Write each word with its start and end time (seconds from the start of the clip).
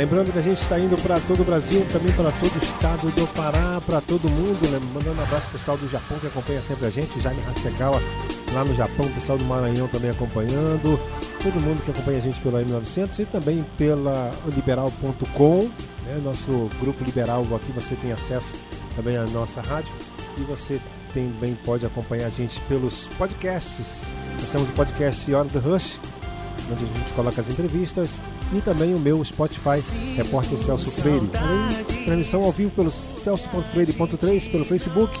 Lembrando 0.00 0.32
que 0.32 0.38
a 0.38 0.42
gente 0.42 0.56
está 0.56 0.80
indo 0.80 0.96
para 1.02 1.20
todo 1.20 1.42
o 1.42 1.44
Brasil, 1.44 1.86
também 1.92 2.10
para 2.16 2.32
todo 2.32 2.54
o 2.54 2.58
estado 2.58 3.10
do 3.10 3.26
Pará, 3.34 3.82
para 3.84 4.00
todo 4.00 4.30
mundo. 4.30 4.66
Né? 4.70 4.80
Mandando 4.94 5.20
um 5.20 5.22
abraço 5.22 5.50
pro 5.50 5.58
pessoal 5.58 5.76
do 5.76 5.86
Japão 5.86 6.18
que 6.18 6.26
acompanha 6.26 6.62
sempre 6.62 6.86
a 6.86 6.90
gente, 6.90 7.20
Jaime 7.20 7.42
Hasegawa 7.46 8.00
lá 8.54 8.64
no 8.64 8.74
Japão, 8.74 9.04
o 9.04 9.10
pessoal 9.10 9.36
do 9.36 9.44
Maranhão 9.44 9.86
também 9.88 10.10
acompanhando, 10.10 10.98
todo 11.42 11.60
mundo 11.60 11.82
que 11.82 11.90
acompanha 11.90 12.16
a 12.16 12.20
gente 12.22 12.40
pela 12.40 12.64
M900 12.64 13.18
e 13.18 13.26
também 13.26 13.62
pela 13.76 14.30
liberal.com, 14.46 15.70
né? 16.06 16.18
nosso 16.24 16.70
grupo 16.80 17.04
liberal 17.04 17.42
aqui 17.54 17.70
você 17.70 17.94
tem 17.96 18.10
acesso 18.10 18.54
também 18.96 19.18
à 19.18 19.24
nossa 19.24 19.60
rádio 19.60 19.92
e 20.38 20.42
você 20.44 20.80
também 21.12 21.54
pode 21.62 21.84
acompanhar 21.84 22.28
a 22.28 22.30
gente 22.30 22.58
pelos 22.60 23.06
podcasts. 23.18 24.10
Nós 24.40 24.50
temos 24.50 24.66
o 24.66 24.72
podcast 24.72 25.34
Hora 25.34 25.48
do 25.48 25.58
Rush, 25.58 26.00
onde 26.72 26.84
a 26.84 26.98
gente 26.98 27.12
coloca 27.14 27.40
as 27.40 27.48
entrevistas, 27.48 28.20
e 28.52 28.60
também 28.60 28.94
o 28.94 28.98
meu 28.98 29.24
Spotify, 29.24 29.82
Repórter 30.16 30.58
Celso 30.58 30.90
Freire. 30.90 31.28
Além 31.34 32.04
transmissão 32.04 32.42
ao 32.42 32.52
vivo 32.52 32.70
pelo 32.70 32.90
celso.freire.3, 32.90 34.50
pelo 34.50 34.64
Facebook, 34.64 35.18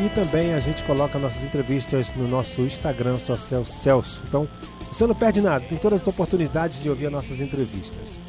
e 0.00 0.08
também 0.10 0.54
a 0.54 0.60
gente 0.60 0.82
coloca 0.84 1.18
nossas 1.18 1.44
entrevistas 1.44 2.12
no 2.16 2.26
nosso 2.26 2.62
Instagram, 2.62 3.18
só 3.18 3.36
Celso. 3.36 4.22
Então, 4.26 4.48
você 4.90 5.06
não 5.06 5.14
perde 5.14 5.40
nada, 5.40 5.64
tem 5.68 5.78
todas 5.78 6.02
as 6.02 6.06
oportunidades 6.06 6.82
de 6.82 6.88
ouvir 6.88 7.06
as 7.06 7.12
nossas 7.12 7.40
entrevistas. 7.40 8.22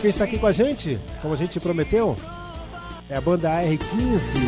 Quem 0.00 0.10
está 0.10 0.24
aqui 0.24 0.38
com 0.38 0.46
a 0.46 0.52
gente, 0.52 0.98
como 1.20 1.34
a 1.34 1.36
gente 1.36 1.60
prometeu, 1.60 2.16
é 3.08 3.16
a 3.16 3.20
banda 3.20 3.50
AR15. 3.50 4.38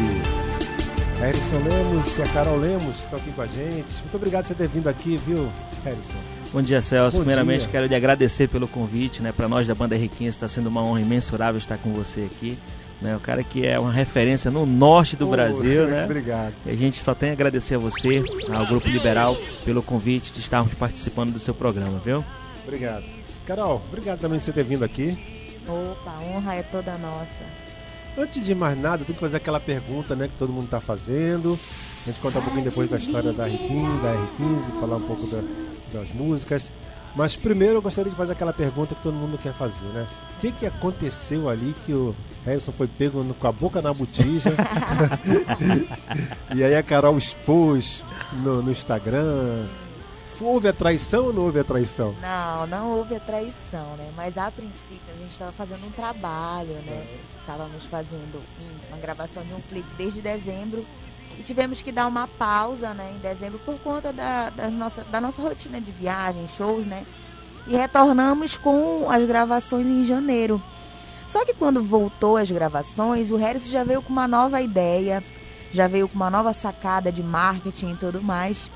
A 1.16 1.24
Harrison 1.24 1.58
Lemos 1.58 2.18
e 2.18 2.22
a 2.22 2.26
Carol 2.28 2.56
Lemos 2.56 3.00
estão 3.00 3.18
aqui 3.18 3.30
com 3.32 3.42
a 3.42 3.46
gente. 3.46 4.00
Muito 4.02 4.14
obrigado 4.14 4.44
por 4.44 4.48
você 4.48 4.54
ter 4.54 4.68
vindo 4.68 4.88
aqui, 4.88 5.16
viu, 5.16 5.48
Harrison? 5.84 6.41
Bom 6.52 6.60
dia, 6.60 6.80
Celso. 6.82 7.16
Bom 7.16 7.22
Primeiramente, 7.22 7.60
dia. 7.60 7.68
quero 7.70 7.86
lhe 7.86 7.94
agradecer 7.94 8.46
pelo 8.48 8.68
convite, 8.68 9.22
né? 9.22 9.32
Para 9.32 9.48
nós 9.48 9.66
da 9.66 9.74
banda 9.74 9.96
R15 9.96 10.26
está 10.26 10.46
sendo 10.48 10.66
uma 10.66 10.82
honra 10.82 11.00
imensurável 11.00 11.56
estar 11.58 11.78
com 11.78 11.92
você 11.94 12.28
aqui. 12.30 12.58
Né? 13.00 13.16
O 13.16 13.20
cara 13.20 13.42
que 13.42 13.66
é 13.66 13.78
uma 13.80 13.90
referência 13.90 14.50
no 14.50 14.66
norte 14.66 15.16
do 15.16 15.26
Oh, 15.26 15.30
Brasil, 15.30 15.88
né? 15.88 16.04
Obrigado. 16.04 16.52
E 16.66 16.70
a 16.70 16.76
gente 16.76 17.00
só 17.00 17.14
tem 17.14 17.30
a 17.30 17.32
agradecer 17.32 17.76
a 17.76 17.78
você, 17.78 18.22
ao 18.54 18.66
Grupo 18.66 18.86
Liberal, 18.88 19.36
pelo 19.64 19.82
convite 19.82 20.32
de 20.32 20.40
estarmos 20.40 20.74
participando 20.74 21.32
do 21.32 21.38
seu 21.40 21.54
programa, 21.54 21.98
viu? 22.04 22.22
Obrigado. 22.64 23.04
Carol, 23.46 23.82
obrigado 23.88 24.20
também 24.20 24.38
por 24.38 24.44
você 24.44 24.52
ter 24.52 24.62
vindo 24.62 24.84
aqui. 24.84 25.18
Opa, 25.66 26.10
a 26.10 26.20
honra 26.22 26.54
é 26.56 26.62
toda 26.62 26.92
nossa. 26.98 27.62
Antes 28.16 28.44
de 28.44 28.54
mais 28.54 28.78
nada, 28.78 29.04
tem 29.04 29.14
que 29.14 29.20
fazer 29.20 29.38
aquela 29.38 29.58
pergunta 29.58 30.14
né, 30.14 30.28
que 30.28 30.34
todo 30.38 30.52
mundo 30.52 30.66
está 30.66 30.80
fazendo. 30.80 31.58
A 32.04 32.10
gente 32.10 32.20
conta 32.20 32.38
um 32.38 32.42
pouquinho 32.42 32.64
depois 32.64 32.90
da 32.90 32.96
história 32.98 33.32
da 33.32 33.48
R15, 33.48 34.02
da 34.02 34.14
R15, 34.14 34.80
falar 34.80 34.96
um 34.96 35.00
pouco 35.02 35.26
da- 35.28 35.42
das 35.92 36.12
músicas. 36.12 36.72
Mas 37.14 37.36
primeiro 37.36 37.74
eu 37.74 37.82
gostaria 37.82 38.10
de 38.10 38.16
fazer 38.16 38.32
aquela 38.32 38.52
pergunta 38.52 38.94
que 38.94 39.02
todo 39.02 39.14
mundo 39.14 39.38
quer 39.38 39.52
fazer, 39.52 39.84
né? 39.92 40.06
O 40.36 40.40
que, 40.40 40.50
que 40.50 40.66
aconteceu 40.66 41.48
ali 41.48 41.74
que 41.84 41.92
o 41.92 42.14
Harrison 42.44 42.72
foi 42.72 42.88
pego 42.88 43.22
no- 43.22 43.34
com 43.34 43.46
a 43.46 43.52
boca 43.52 43.80
na 43.82 43.92
botija? 43.92 44.50
e 46.54 46.64
aí 46.64 46.74
a 46.74 46.82
Carol 46.82 47.16
expôs 47.16 48.02
no, 48.32 48.62
no 48.62 48.72
Instagram. 48.72 49.64
Houve 50.40 50.66
a 50.66 50.72
traição 50.72 51.26
ou 51.26 51.32
não 51.32 51.42
houve 51.44 51.60
a 51.60 51.64
traição? 51.64 52.16
Não, 52.20 52.66
não 52.66 52.90
houve 52.98 53.14
a 53.14 53.20
traição, 53.20 53.94
né? 53.96 54.10
Mas 54.16 54.36
a 54.36 54.50
princípio 54.50 54.98
a 55.14 55.18
gente 55.22 55.30
estava 55.30 55.52
fazendo 55.52 55.86
um 55.86 55.90
trabalho, 55.90 56.72
né? 56.84 57.06
Estávamos 57.38 57.84
fazendo 57.84 58.40
um- 58.60 58.88
uma 58.88 58.96
gravação 58.98 59.44
de 59.44 59.54
um 59.54 59.60
clipe 59.60 59.88
desde 59.96 60.20
dezembro 60.20 60.84
e 61.38 61.42
tivemos 61.42 61.82
que 61.82 61.92
dar 61.92 62.06
uma 62.06 62.26
pausa, 62.26 62.92
né? 62.94 63.12
Em 63.16 63.18
dezembro 63.18 63.58
por 63.60 63.78
conta 63.80 64.12
da, 64.12 64.50
da 64.50 64.68
nossa, 64.68 65.04
da 65.04 65.20
nossa 65.20 65.40
rotina 65.40 65.80
de 65.80 65.90
viagem, 65.90 66.48
shows, 66.56 66.86
né? 66.86 67.04
E 67.66 67.76
retornamos 67.76 68.56
com 68.56 69.08
as 69.10 69.24
gravações 69.26 69.86
em 69.86 70.04
janeiro. 70.04 70.60
Só 71.28 71.44
que 71.44 71.54
quando 71.54 71.82
voltou 71.82 72.36
as 72.36 72.50
gravações, 72.50 73.30
o 73.30 73.36
Harris 73.36 73.68
já 73.68 73.84
veio 73.84 74.02
com 74.02 74.12
uma 74.12 74.28
nova 74.28 74.60
ideia, 74.60 75.22
já 75.72 75.88
veio 75.88 76.08
com 76.08 76.16
uma 76.16 76.28
nova 76.28 76.52
sacada 76.52 77.10
de 77.10 77.22
marketing 77.22 77.92
e 77.92 77.96
tudo 77.96 78.20
mais. 78.20 78.68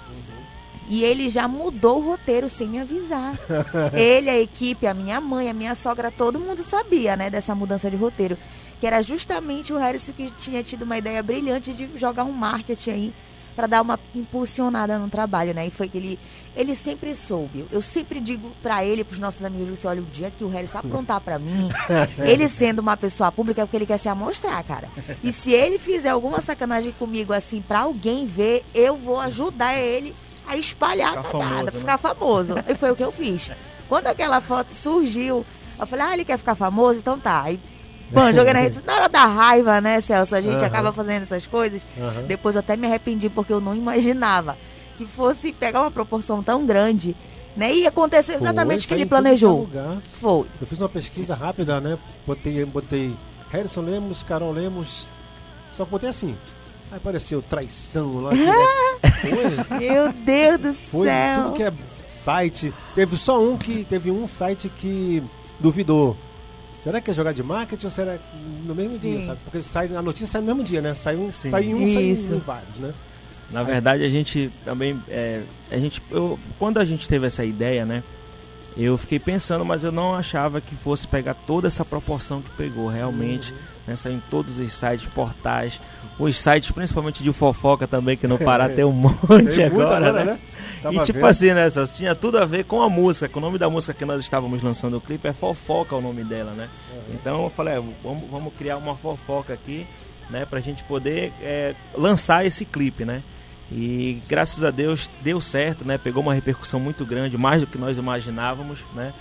E 0.88 1.03
ele 1.03 1.28
já 1.28 1.49
mudou 1.49 1.99
o 1.99 2.11
roteiro 2.11 2.49
sem 2.49 2.69
me 2.69 2.78
avisar. 2.78 3.34
ele, 3.93 4.31
a 4.31 4.38
equipe, 4.41 4.87
a 4.87 4.94
minha 4.94 5.21
mãe, 5.21 5.50
a 5.50 5.55
minha 5.55 5.75
sogra, 5.75 6.11
todo 6.11 6.38
mundo 6.38 6.62
sabia, 6.62 7.17
né, 7.17 7.28
dessa 7.28 7.55
mudança 7.55 7.91
de 7.91 7.97
roteiro. 7.97 8.38
Que 8.81 8.87
era 8.87 9.03
justamente 9.03 9.72
o 9.72 9.78
Harrison 9.78 10.12
que 10.12 10.31
tinha 10.32 10.62
tido 10.62 10.82
uma 10.82 10.98
ideia 10.98 11.22
brilhante 11.22 11.72
de 11.72 11.98
jogar 11.98 12.25
um 12.25 12.32
marketing 12.32 12.91
aí 12.91 13.12
para 13.54 13.66
dar 13.66 13.81
uma 13.81 13.98
impulsionada 14.14 14.98
no 14.98 15.09
trabalho, 15.09 15.54
né? 15.54 15.66
E 15.66 15.70
foi 15.70 15.88
que 15.88 15.97
ele, 15.97 16.19
ele 16.54 16.75
sempre 16.75 17.16
soube. 17.16 17.64
Eu 17.72 17.81
sempre 17.81 18.20
digo 18.20 18.53
para 18.62 18.84
ele, 18.84 19.03
para 19.03 19.14
os 19.14 19.19
nossos 19.19 19.42
amigos, 19.42 19.72
assim, 19.72 19.88
olha, 19.88 20.03
o 20.03 20.04
dia 20.04 20.31
que 20.31 20.44
o 20.44 20.48
Harrison 20.48 20.78
aprontar 20.78 21.22
para 21.22 21.38
mim, 21.38 21.70
ele 22.20 22.50
sendo 22.50 22.81
uma 22.81 22.98
pessoa 22.98 23.32
pública 23.32 23.62
é 23.62 23.64
porque 23.64 23.78
ele 23.78 23.87
quer 23.87 23.98
se 23.98 24.10
amostrar, 24.10 24.62
cara. 24.62 24.88
E 25.25 25.32
se 25.32 25.53
ele 25.53 25.78
fizer 25.78 26.10
alguma 26.10 26.43
sacanagem 26.43 26.93
comigo 26.93 27.32
assim 27.32 27.62
para 27.62 27.81
alguém 27.81 28.26
ver, 28.26 28.62
eu 28.75 28.94
vou 28.94 29.19
ajudar 29.20 29.75
ele 29.75 30.14
a 30.47 30.54
espalhar 30.58 31.16
Ficar 31.16 31.20
a 31.20 31.25
cagada, 31.25 31.48
famoso, 31.48 31.64
pra 31.64 31.72
né? 31.72 31.81
ficar 31.81 31.98
famoso. 31.98 32.54
E 32.69 32.75
foi 32.75 32.91
o 32.91 32.97
que 32.97 33.03
eu 33.04 33.10
fiz. 33.10 33.50
Quando 33.88 34.06
aquela 34.08 34.43
foto 34.43 34.70
surgiu, 34.70 35.47
eu 35.78 35.87
falei, 35.87 36.04
ah, 36.04 36.12
ele 36.12 36.25
quer 36.26 36.37
ficar 36.37 36.54
famoso? 36.54 36.98
Então 36.98 37.19
tá. 37.19 37.43
Aí, 37.43 37.58
bom, 38.11 38.31
joguei 38.33 38.53
na 38.53 38.61
rede. 38.61 38.81
Na 38.84 38.94
hora 38.94 39.09
da 39.09 39.25
raiva, 39.27 39.81
né, 39.81 40.00
Celso? 40.00 40.34
A 40.34 40.41
gente 40.41 40.56
Aham. 40.56 40.67
acaba 40.67 40.93
fazendo 40.93 41.22
essas 41.22 41.47
coisas. 41.47 41.87
Aham. 41.99 42.22
Depois 42.27 42.55
eu 42.55 42.61
até 42.61 42.77
me 42.77 42.87
arrependi, 42.87 43.28
porque 43.28 43.53
eu 43.53 43.61
não 43.61 43.75
imaginava 43.75 44.56
que 44.97 45.05
fosse 45.06 45.53
pegar 45.53 45.83
uma 45.83 45.91
proporção 45.91 46.43
tão 46.43 46.65
grande, 46.65 47.15
né? 47.56 47.72
E 47.75 47.87
aconteceu 47.87 48.34
exatamente 48.37 48.84
o 48.84 48.89
que 48.89 48.94
ele 48.94 49.06
planejou. 49.06 49.69
Foi. 50.21 50.47
Eu 50.61 50.67
fiz 50.67 50.78
uma 50.78 50.89
pesquisa 50.89 51.34
rápida, 51.34 51.81
né? 51.81 51.99
Botei, 52.27 52.65
botei 52.65 53.15
Harrison 53.50 53.83
Lemos, 53.83 54.23
Carol 54.23 54.53
Lemos. 54.53 55.09
Só 55.75 55.84
que 55.84 55.91
botei 55.91 56.09
assim. 56.09 56.34
Aí 56.91 56.99
apareceu 56.99 57.43
traição 57.43 58.23
lá. 58.23 58.31
Foi, 59.21 59.77
Meu 59.78 60.12
Deus 60.12 60.61
do 60.61 60.73
foi 60.73 61.09
céu. 61.09 61.43
tudo 61.44 61.55
que 61.56 61.62
é 61.65 61.73
site. 62.09 62.73
Teve 62.94 63.17
só 63.17 63.43
um 63.43 63.56
que. 63.56 63.84
Teve 63.84 64.11
um 64.11 64.27
site 64.27 64.69
que 64.69 65.23
duvidou. 65.61 66.17
Será 66.87 67.01
que 67.01 67.11
é 67.11 67.15
jogar 67.15 67.33
de 67.33 67.43
marketing 67.43 67.85
ou 67.85 67.91
será 67.91 68.17
que 68.17 68.65
no 68.65 68.73
mesmo 68.73 68.97
dia, 68.97 69.21
Sim. 69.21 69.27
sabe? 69.27 69.41
Porque 69.43 69.61
sai, 69.61 69.91
a 69.93 70.01
notícia 70.01 70.29
sai 70.29 70.41
no 70.41 70.47
mesmo 70.47 70.63
dia, 70.63 70.81
né? 70.81 70.95
Sai 70.95 71.17
um, 71.17 71.33
Sim. 71.33 71.51
sai 71.51 71.65
em 71.65 71.75
um, 71.75 71.93
sai 71.93 72.03
Isso. 72.05 72.33
em 72.33 72.39
vários, 72.39 72.77
né? 72.79 72.95
Na 73.51 73.65
verdade, 73.65 74.05
a 74.05 74.09
gente 74.09 74.53
também. 74.65 74.97
É, 75.09 75.43
a 75.69 75.79
gente, 75.79 76.01
eu, 76.13 76.39
quando 76.61 76.79
a 76.79 76.85
gente 76.85 77.09
teve 77.09 77.27
essa 77.27 77.45
ideia, 77.45 77.85
né? 77.85 78.05
Eu 78.77 78.97
fiquei 78.97 79.19
pensando, 79.19 79.65
mas 79.65 79.83
eu 79.83 79.91
não 79.91 80.15
achava 80.15 80.61
que 80.61 80.77
fosse 80.77 81.09
pegar 81.09 81.35
toda 81.35 81.67
essa 81.67 81.85
proporção 81.85 82.41
que 82.41 82.51
pegou 82.51 82.87
realmente. 82.87 83.53
Né, 83.85 83.97
saiu 83.97 84.17
em 84.17 84.23
todos 84.31 84.61
os 84.61 84.73
sites, 84.73 85.07
portais, 85.13 85.81
os 86.19 86.39
sites 86.39 86.71
principalmente 86.71 87.23
de 87.23 87.33
fofoca 87.33 87.87
também, 87.87 88.17
que 88.17 88.27
no 88.29 88.39
Pará 88.39 88.69
tem 88.71 88.85
um 88.85 88.93
monte 88.93 89.55
Tem 89.55 89.71
muito 89.71 89.83
agora, 89.83 90.13
né? 90.13 90.25
Tava 90.25 90.39
e 90.93 90.99
tipo 91.05 91.19
vendo. 91.19 91.27
assim, 91.27 91.53
né, 91.53 91.69
Celso, 91.71 91.97
tinha 91.97 92.15
tudo 92.15 92.39
a 92.39 92.45
ver 92.45 92.65
com 92.65 92.83
a 92.83 92.89
música, 92.89 93.29
que 93.29 93.39
o 93.39 93.41
nome 93.41 93.59
da 93.59 93.69
música 93.71 93.93
que 93.95 94.05
nós 94.05 94.21
estávamos 94.23 94.63
lançando 94.63 94.97
o 94.97 95.01
clipe 95.01 95.27
é 95.29 95.33
Fofoca 95.33 95.95
o 95.97 96.01
nome 96.01 96.25
dela, 96.25 96.53
né? 96.53 96.69
Então 97.13 97.45
eu 97.45 97.51
falei, 97.51 97.75
é, 97.75 97.83
vamos, 98.03 98.29
vamos 98.31 98.53
criar 98.55 98.77
uma 98.77 98.95
fofoca 98.97 99.53
aqui, 99.55 99.87
né, 100.29 100.45
pra 100.45 100.61
gente 100.61 100.83
poder 100.85 101.33
é, 101.41 101.75
lançar 101.95 102.45
esse 102.45 102.65
clipe, 102.65 103.05
né? 103.05 103.23
E 103.71 104.21
graças 104.29 104.63
a 104.63 104.71
Deus 104.71 105.11
deu 105.23 105.41
certo, 105.41 105.85
né? 105.85 105.99
Pegou 105.99 106.23
uma 106.23 106.33
repercussão 106.35 106.79
muito 106.79 107.05
grande, 107.05 107.37
mais 107.37 107.61
do 107.63 107.67
que 107.67 107.77
nós 107.79 107.99
imaginávamos, 107.99 108.81
né? 108.95 109.13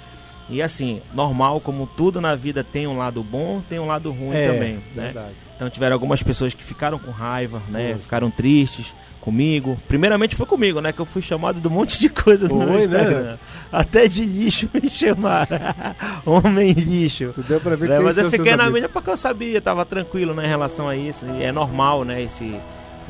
E 0.48 0.62
assim, 0.62 1.02
normal, 1.14 1.60
como 1.60 1.88
tudo 1.88 2.22
na 2.22 2.36
vida 2.36 2.64
tem 2.64 2.86
um 2.86 2.96
lado 2.98 3.24
bom, 3.24 3.62
tem 3.68 3.80
um 3.80 3.88
lado 3.88 4.12
ruim 4.12 4.36
É, 4.36 4.52
também, 4.52 4.74
né? 4.96 5.06
verdade. 5.06 5.34
Então 5.56 5.70
tiveram 5.70 5.94
algumas 5.96 6.22
pessoas 6.22 6.54
que 6.54 6.64
ficaram 6.64 7.00
com 7.00 7.10
raiva, 7.10 7.60
né? 7.70 7.98
Ficaram 8.00 8.30
tristes 8.30 8.94
comigo. 9.26 9.78
Primeiramente 9.88 10.36
foi 10.36 10.46
comigo, 10.46 10.80
né? 10.80 10.94
Que 10.94 11.00
eu 11.00 11.06
fui 11.06 11.22
chamado 11.22 11.60
de 11.60 11.68
um 11.68 11.72
monte 11.72 12.00
de 12.00 12.08
coisa 12.08 12.48
no 12.48 12.58
Foi, 12.58 12.66
meu 12.66 12.80
Instagram. 12.80 13.22
né? 13.24 13.38
Até 13.72 14.08
de 14.08 14.24
lixo 14.24 14.70
me 14.72 14.88
chamaram. 14.88 15.58
Homem 16.24 16.72
lixo. 16.72 17.32
Tu 17.34 17.42
deu 17.42 17.60
pra 17.60 17.76
ver 17.76 17.90
Né, 17.90 17.96
quem 17.98 18.06
Mas 18.06 18.18
eu 18.20 18.30
fiquei 18.30 18.56
na 18.56 18.70
mídia 18.70 18.88
porque 18.88 19.10
eu 19.10 19.18
sabia, 19.18 19.60
tava 19.60 19.84
tranquilo 19.84 20.36
né, 20.36 20.46
em 20.46 20.50
relação 20.50 20.88
a 20.88 20.96
isso. 20.96 21.26
E 21.40 21.44
é 21.44 21.52
normal, 21.52 22.06
né? 22.06 22.22
Esse, 22.22 22.56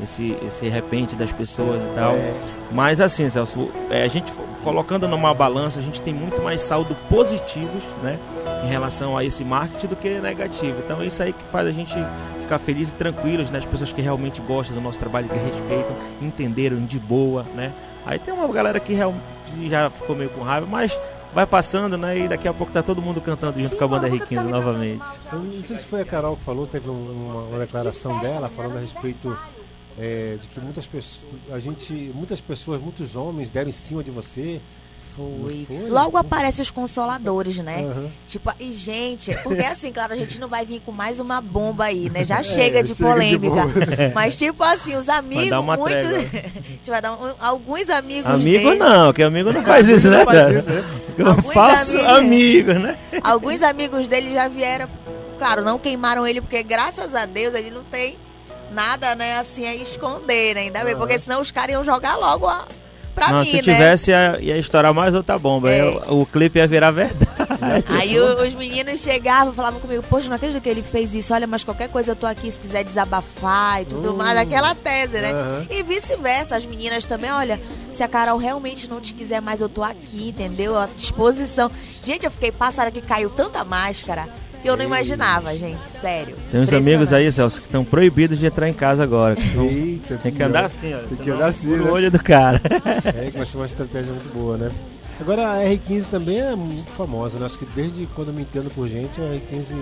esse, 0.02 0.34
esse 0.44 0.68
repente 0.68 1.14
das 1.14 1.30
pessoas 1.30 1.82
e 1.82 1.94
tal. 1.94 2.14
É. 2.14 2.34
Mas 2.72 3.00
assim, 3.00 3.28
Celso, 3.28 3.70
é, 3.90 4.02
a 4.02 4.08
gente 4.08 4.32
colocando 4.64 5.06
numa 5.06 5.32
balança, 5.32 5.78
a 5.78 5.82
gente 5.82 6.02
tem 6.02 6.12
muito 6.12 6.42
mais 6.42 6.60
saldo 6.60 6.96
positivos, 7.08 7.84
né, 8.02 8.18
em 8.64 8.68
relação 8.68 9.16
a 9.16 9.24
esse 9.24 9.44
marketing 9.44 9.86
do 9.88 9.96
que 9.96 10.08
negativo. 10.20 10.78
Então 10.84 11.00
é 11.00 11.06
isso 11.06 11.22
aí 11.22 11.32
que 11.32 11.44
faz 11.44 11.66
a 11.66 11.72
gente 11.72 11.94
ficar 12.40 12.58
feliz 12.58 12.90
e 12.90 12.94
tranquilos, 12.94 13.50
né, 13.50 13.58
as 13.58 13.64
pessoas 13.64 13.92
que 13.92 14.00
realmente 14.00 14.40
gostam 14.40 14.74
do 14.76 14.80
nosso 14.80 14.98
trabalho, 14.98 15.28
que 15.28 15.34
respeitam, 15.36 15.96
entenderam 16.22 16.78
de 16.84 16.98
boa, 16.98 17.44
né. 17.54 17.72
Aí 18.04 18.18
tem 18.18 18.32
uma 18.32 18.46
galera 18.48 18.78
que 18.78 18.92
realmente 18.94 19.20
já 19.68 19.90
ficou 19.90 20.14
meio 20.14 20.30
com 20.30 20.42
raiva, 20.42 20.66
mas 20.70 20.96
vai 21.34 21.44
passando, 21.44 21.98
né, 21.98 22.18
e 22.18 22.28
daqui 22.28 22.46
a 22.48 22.54
pouco 22.54 22.72
tá 22.72 22.82
todo 22.82 23.02
mundo 23.02 23.20
cantando 23.20 23.58
junto 23.58 23.72
Sim, 23.72 23.78
com 23.78 23.84
a 23.84 23.88
banda 23.88 24.08
todo 24.08 24.12
mundo 24.18 24.26
R15 24.26 24.36
tá 24.36 24.42
me 24.44 24.50
novamente. 24.52 25.02
Eu 25.32 25.38
não 25.40 25.64
sei 25.64 25.76
se 25.76 25.86
foi 25.86 26.00
a 26.00 26.04
Carol 26.04 26.36
que 26.36 26.42
falou, 26.44 26.66
teve 26.66 26.88
um- 26.88 26.92
uma, 26.92 27.40
uma 27.42 27.58
declaração 27.58 28.18
dela 28.20 28.48
falando 28.48 28.76
a 28.76 28.80
respeito 28.80 29.36
é, 29.98 30.36
de 30.40 30.46
que 30.48 30.60
muitas 30.60 30.86
pessoas, 30.86 31.20
a 31.50 31.58
gente, 31.58 31.92
muitas 32.14 32.40
pessoas, 32.40 32.80
muitos 32.80 33.16
homens 33.16 33.50
deram 33.50 33.70
em 33.70 33.72
cima 33.72 34.04
de 34.04 34.10
você. 34.10 34.60
Foi. 35.16 35.64
Foi? 35.66 35.88
Logo 35.88 36.16
aparecem 36.18 36.62
os 36.62 36.70
consoladores, 36.70 37.56
né? 37.58 37.84
Aham. 37.90 38.08
Tipo, 38.26 38.52
e 38.60 38.72
gente, 38.72 39.34
porque 39.42 39.62
assim, 39.64 39.90
claro, 39.92 40.12
a 40.12 40.16
gente 40.16 40.38
não 40.40 40.46
vai 40.48 40.64
vir 40.66 40.80
com 40.84 40.92
mais 40.92 41.18
uma 41.20 41.40
bomba 41.40 41.84
aí, 41.84 42.10
né? 42.10 42.24
Já 42.24 42.42
chega 42.42 42.82
de 42.82 42.92
É, 42.92 42.94
chega 42.94 42.94
de 42.94 42.94
polêmica. 43.40 43.48
bomba. 43.66 43.72
Mas, 44.14 44.36
tipo 44.36 44.62
assim, 44.62 44.94
os 44.94 45.08
amigos, 45.08 45.58
muitos. 45.64 46.04
a 46.04 46.18
gente 46.20 46.90
vai 46.90 47.00
dar 47.00 47.12
um- 47.14 47.34
alguns 47.40 47.88
amigos 47.88 48.30
Amigo 48.30 48.68
dele. 48.70 48.78
não, 48.78 49.12
que 49.12 49.22
amigo 49.22 49.52
não 49.52 49.62
faz 49.62 49.88
isso, 49.88 50.08
né? 50.10 50.24
Faz 50.24 50.56
isso, 50.56 50.70
né? 50.70 50.84
Eu 51.16 51.28
Alguns 51.28 51.54
faço 51.54 51.92
amigos- 51.96 52.16
amigos, 52.18 52.74
né? 52.80 52.98
Alguns 53.24 53.62
amigos 53.62 54.08
dele 54.08 54.34
já 54.34 54.48
vieram. 54.48 54.86
Claro, 55.38 55.62
não 55.64 55.78
queimaram 55.78 56.26
ele, 56.26 56.40
porque 56.40 56.62
graças 56.62 57.14
a 57.14 57.24
Deus 57.26 57.54
ele 57.54 57.70
não 57.70 57.82
tem 57.84 58.16
nada, 58.72 59.14
né, 59.14 59.38
assim, 59.38 59.66
a 59.66 59.74
esconder, 59.74 60.54
né? 60.54 60.60
Ainda 60.62 60.84
bem, 60.84 60.96
porque 60.96 61.18
senão 61.18 61.40
os 61.40 61.50
caras 61.50 61.70
iam 61.74 61.84
jogar 61.84 62.16
logo 62.16 62.46
a, 62.48 62.66
pra 63.16 63.30
não, 63.32 63.40
mim, 63.40 63.46
se 63.46 63.56
né? 63.56 63.62
tivesse, 63.62 64.10
ia, 64.12 64.38
ia 64.40 64.58
estourar 64.58 64.94
mais 64.94 65.12
outra 65.14 65.36
bomba. 65.38 65.70
É. 65.72 65.82
O, 66.08 66.24
clipe 66.24 66.58
ia 66.60 66.68
virar 66.68 66.90
verdade. 66.92 67.26
Aí 67.88 68.20
o- 68.20 68.46
os 68.46 68.54
meninos 68.54 69.00
chegavam, 69.00 69.52
falavam 69.52 69.80
comigo, 69.80 70.04
poxa, 70.08 70.28
não 70.28 70.36
acredito 70.36 70.62
que 70.62 70.68
ele 70.68 70.82
fez 70.82 71.14
isso, 71.14 71.32
olha, 71.34 71.46
mas 71.46 71.64
qualquer 71.64 71.88
coisa 71.88 72.12
eu 72.12 72.16
tô 72.16 72.26
aqui 72.26 72.50
se 72.50 72.60
quiser 72.60 72.84
desabafar 72.84 73.82
e 73.82 73.86
tudo 73.86 74.12
Hum. 74.12 74.16
mais, 74.16 74.36
aquela 74.38 74.74
tese, 74.74 75.18
né? 75.18 75.32
Aham. 75.32 75.66
E 75.70 75.82
vice-versa, 75.82 76.54
as 76.56 76.64
meninas 76.66 77.04
também, 77.06 77.30
olha, 77.32 77.58
se 77.90 78.02
a 78.02 78.08
Carol 78.08 78.36
realmente 78.38 78.88
não 78.88 79.00
te 79.00 79.14
quiser 79.14 79.40
mais, 79.40 79.60
eu 79.60 79.68
tô 79.68 79.82
aqui, 79.82 80.28
entendeu? 80.28 80.76
À 80.78 80.86
disposição. 80.96 81.70
Gente, 82.04 82.24
eu 82.26 82.30
fiquei 82.30 82.52
passada 82.52 82.90
que 82.90 83.00
caiu 83.00 83.30
tanta 83.30 83.64
máscara 83.64 84.28
que 84.62 84.68
eu 84.68 84.76
não 84.76 84.84
imaginava, 84.84 85.56
gente, 85.56 85.84
sério. 85.86 86.34
Tem 86.50 86.60
uns 86.60 86.72
amigos 86.72 87.12
aí, 87.12 87.30
Celso, 87.30 87.60
que 87.60 87.66
estão 87.66 87.84
proibidos 87.84 88.38
de 88.38 88.46
entrar 88.46 88.68
em 88.68 88.72
casa 88.72 89.02
agora. 89.02 89.36
Eita, 89.38 90.16
Tem 90.16 90.32
que 90.32 90.42
andar 90.42 90.64
assim, 90.64 90.92
ó. 90.94 90.98
Tem 90.98 91.16
que 91.18 91.30
andar 91.30 91.46
assim, 91.46 91.68
né? 91.76 91.90
olho 91.90 92.10
do 92.10 92.22
cara. 92.22 92.60
É, 93.04 93.30
que 93.30 93.36
vai 93.38 93.46
ser 93.46 93.56
uma 93.56 93.66
estratégia 93.66 94.12
muito 94.12 94.32
boa, 94.34 94.56
né? 94.56 94.70
Agora 95.20 95.42
a 95.52 95.64
R15 95.64 96.06
também 96.10 96.40
é 96.40 96.54
muito 96.54 96.88
famosa, 96.90 97.38
né? 97.38 97.46
Acho 97.46 97.58
que 97.58 97.64
desde 97.74 98.06
quando 98.14 98.28
eu 98.28 98.34
me 98.34 98.42
entendo 98.42 98.70
por 98.74 98.86
gente, 98.88 99.18
a 99.20 99.24
R15, 99.24 99.74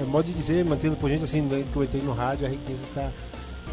é 0.00 0.04
modo 0.04 0.24
de 0.26 0.32
dizer, 0.32 0.64
mantendo 0.64 0.96
por 0.96 1.08
gente 1.10 1.24
assim, 1.24 1.46
desde 1.48 1.70
que 1.70 1.76
eu 1.76 1.82
entrei 1.82 2.02
no 2.02 2.12
rádio, 2.12 2.46
a 2.46 2.50
R15 2.50 2.76
tá 2.94 3.08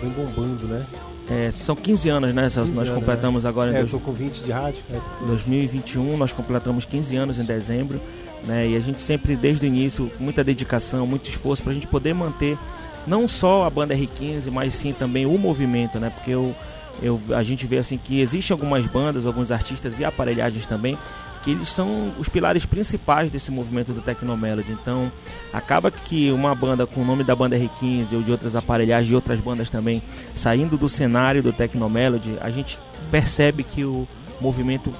bem 0.01 0.09
bombando, 0.09 0.65
né? 0.67 0.83
É, 1.29 1.51
são 1.51 1.75
15 1.75 2.09
anos, 2.09 2.33
né, 2.33 2.49
Celso? 2.49 2.71
15 2.71 2.79
Nós 2.79 2.89
anos, 2.89 2.99
completamos 2.99 3.45
agora 3.45 3.71
em 3.71 3.75
É, 3.75 3.77
eu 3.77 3.81
dois- 3.81 3.91
tô 3.91 3.99
com 3.99 4.11
20 4.11 4.39
de 4.41 4.51
rádio. 4.51 4.79
É, 4.91 4.99
2021, 5.27 6.17
nós 6.17 6.33
completamos 6.33 6.85
15 6.85 7.15
anos 7.17 7.37
em 7.39 7.43
dezembro, 7.45 8.01
né? 8.45 8.67
E 8.67 8.75
a 8.75 8.79
gente 8.79 9.01
sempre, 9.01 9.35
desde 9.35 9.65
o 9.65 9.67
início, 9.67 10.11
muita 10.19 10.43
dedicação, 10.43 11.07
muito 11.07 11.29
esforço 11.29 11.63
para 11.63 11.71
a 11.71 11.73
gente 11.73 11.87
poder 11.87 12.13
manter 12.13 12.57
não 13.05 13.27
só 13.27 13.65
a 13.65 13.69
banda 13.69 13.95
R15, 13.95 14.51
mas 14.51 14.73
sim 14.73 14.93
também 14.93 15.25
o 15.25 15.37
movimento, 15.37 15.99
né? 15.99 16.09
Porque 16.09 16.31
eu, 16.31 16.55
eu, 17.01 17.19
a 17.35 17.43
gente 17.43 17.65
vê 17.65 17.77
assim 17.77 17.97
que 17.97 18.21
existem 18.21 18.53
algumas 18.53 18.87
bandas, 18.87 19.25
alguns 19.25 19.51
artistas 19.51 19.99
e 19.99 20.05
aparelhagens 20.05 20.65
também 20.65 20.97
que 21.43 21.51
eles 21.51 21.69
são 21.69 22.13
os 22.17 22.29
pilares 22.29 22.65
principais 22.65 23.29
desse 23.29 23.51
movimento 23.51 23.91
do 23.91 24.01
Tecnomelody. 24.01 24.71
Então, 24.71 25.11
acaba 25.51 25.91
que 25.91 26.31
uma 26.31 26.55
banda 26.55 26.87
com 26.87 27.01
o 27.01 27.05
nome 27.05 27.23
da 27.23 27.35
banda 27.35 27.57
R15 27.57 28.13
ou 28.13 28.23
de 28.23 28.31
outras 28.31 28.55
aparelhagens 28.55 29.11
e 29.11 29.15
outras 29.15 29.39
bandas 29.41 29.69
também 29.69 30.01
saindo 30.33 30.77
do 30.77 30.87
cenário 30.87 31.43
do 31.43 31.51
Tecnomelody, 31.51 32.37
a 32.39 32.49
gente 32.49 32.79
percebe 33.11 33.61
que 33.63 33.83
o 33.83 34.07
movimento 34.39 34.93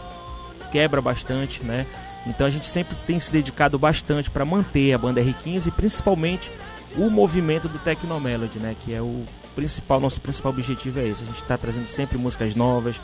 quebra 0.71 1.01
bastante, 1.01 1.63
né? 1.63 1.85
Então 2.25 2.47
a 2.47 2.49
gente 2.49 2.65
sempre 2.65 2.95
tem 3.05 3.19
se 3.19 3.31
dedicado 3.31 3.77
bastante 3.77 4.29
para 4.29 4.45
manter 4.45 4.93
a 4.93 4.97
banda 4.97 5.21
R15 5.21 5.67
e 5.67 5.71
principalmente 5.71 6.51
o 6.95 7.09
movimento 7.09 7.67
do 7.67 7.79
Tecnomelody, 7.79 8.59
né? 8.59 8.75
Que 8.79 8.93
é 8.93 9.01
o 9.01 9.23
principal, 9.55 9.99
nosso 9.99 10.21
principal 10.21 10.51
objetivo 10.51 10.99
é 10.99 11.07
esse. 11.07 11.23
A 11.23 11.25
gente 11.25 11.41
está 11.41 11.57
trazendo 11.57 11.87
sempre 11.87 12.17
músicas 12.17 12.55
novas, 12.55 12.99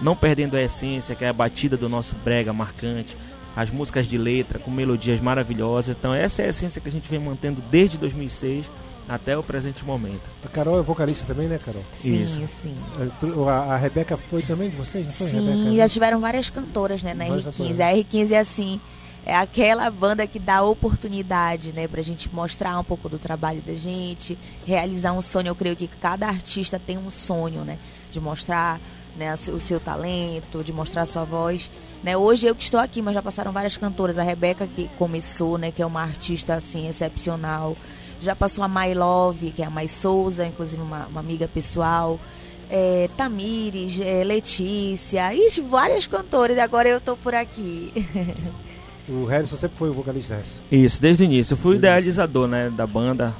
não 0.00 0.16
perdendo 0.16 0.56
a 0.56 0.62
essência, 0.62 1.14
que 1.14 1.24
é 1.24 1.28
a 1.28 1.32
batida 1.32 1.76
do 1.76 1.88
nosso 1.88 2.14
brega 2.24 2.52
marcante, 2.52 3.16
as 3.54 3.70
músicas 3.70 4.06
de 4.06 4.16
letra 4.16 4.58
com 4.58 4.70
melodias 4.70 5.20
maravilhosas. 5.20 5.94
Então 5.96 6.14
essa 6.14 6.42
é 6.42 6.46
a 6.46 6.48
essência 6.48 6.80
que 6.80 6.88
a 6.88 6.92
gente 6.92 7.08
vem 7.08 7.20
mantendo 7.20 7.62
desde 7.70 7.98
2006 7.98 8.66
até 9.14 9.36
o 9.36 9.42
presente 9.42 9.84
momento. 9.84 10.22
A 10.44 10.48
Carol 10.48 10.78
é 10.78 10.82
vocalista 10.82 11.26
também, 11.26 11.46
né, 11.48 11.58
Carol? 11.64 11.82
Sim, 12.00 12.22
Isso. 12.22 12.40
sim. 12.62 12.74
A, 13.46 13.50
a- 13.50 13.74
a 13.74 13.76
Rebeca 13.76 14.16
foi 14.16 14.42
também 14.42 14.70
de 14.70 14.76
vocês? 14.76 15.06
Não 15.06 15.12
foi, 15.12 15.28
Sim, 15.28 15.44
Rebeca? 15.50 15.76
já 15.76 15.88
tiveram 15.88 16.20
várias 16.20 16.48
cantoras, 16.50 17.02
né, 17.02 17.12
na 17.14 17.24
Várias 17.26 17.44
R15. 17.44 17.50
cantoras. 17.58 17.80
A 17.80 17.92
R15 17.92 18.30
é 18.32 18.38
assim, 18.38 18.80
é 19.26 19.36
aquela 19.36 19.90
banda 19.90 20.26
que 20.26 20.38
dá 20.38 20.62
oportunidade, 20.62 21.72
né, 21.72 21.86
pra 21.88 22.00
gente 22.02 22.32
mostrar 22.34 22.78
um 22.78 22.84
pouco 22.84 23.08
do 23.08 23.18
trabalho 23.18 23.60
da 23.62 23.74
gente, 23.74 24.38
realizar 24.66 25.12
um 25.12 25.22
sonho. 25.22 25.48
Eu 25.48 25.54
creio 25.54 25.76
que 25.76 25.86
cada 25.88 26.26
artista 26.28 26.78
tem 26.84 26.96
um 26.98 27.10
sonho, 27.10 27.62
né, 27.64 27.78
de 28.10 28.20
mostrar 28.20 28.80
né, 29.14 29.34
o 29.34 29.36
seu- 29.36 29.54
o 29.56 29.60
seu 29.60 29.78
talento, 29.78 30.64
de 30.64 30.72
mostrar 30.72 31.02
a 31.02 31.06
sua 31.06 31.22
voz. 31.24 31.70
Né, 32.02 32.16
hoje 32.16 32.46
eu 32.46 32.54
que 32.54 32.62
estou 32.64 32.80
aqui, 32.80 33.02
mas 33.02 33.12
já 33.12 33.20
passaram 33.22 33.52
várias 33.52 33.76
cantoras. 33.76 34.16
A 34.16 34.22
Rebeca 34.22 34.66
que 34.66 34.88
começou, 34.98 35.58
né, 35.58 35.70
que 35.70 35.82
é 35.82 35.86
uma 35.86 36.00
artista 36.02 36.54
assim 36.54 36.88
excepcional. 36.88 37.76
Já 38.22 38.36
passou 38.36 38.62
a 38.62 38.68
My 38.68 38.94
Love, 38.94 39.50
que 39.50 39.62
é 39.62 39.66
a 39.66 39.70
Mais 39.70 39.90
Souza, 39.90 40.46
inclusive 40.46 40.80
uma, 40.80 41.06
uma 41.06 41.20
amiga 41.20 41.48
pessoal. 41.48 42.18
É, 42.70 43.10
Tamires, 43.16 44.00
é, 44.00 44.24
Letícia, 44.24 45.34
e 45.34 45.60
várias 45.60 46.06
cantoras. 46.06 46.56
E 46.56 46.60
agora 46.60 46.88
eu 46.88 47.00
tô 47.00 47.16
por 47.16 47.34
aqui. 47.34 47.92
O 49.08 49.24
Harrison 49.24 49.56
sempre 49.56 49.76
foi 49.76 49.90
o 49.90 49.92
vocalista, 49.92 50.34
Harrison. 50.34 50.60
Isso, 50.70 51.02
desde 51.02 51.24
o 51.24 51.26
início. 51.26 51.54
Eu 51.54 51.58
fui 51.58 51.76
o 51.76 51.78
Desde 51.78 51.86
o 51.86 51.90
idealizador 51.90 52.46
né, 52.46 52.70
da 52.70 52.86
banda, 52.86 53.34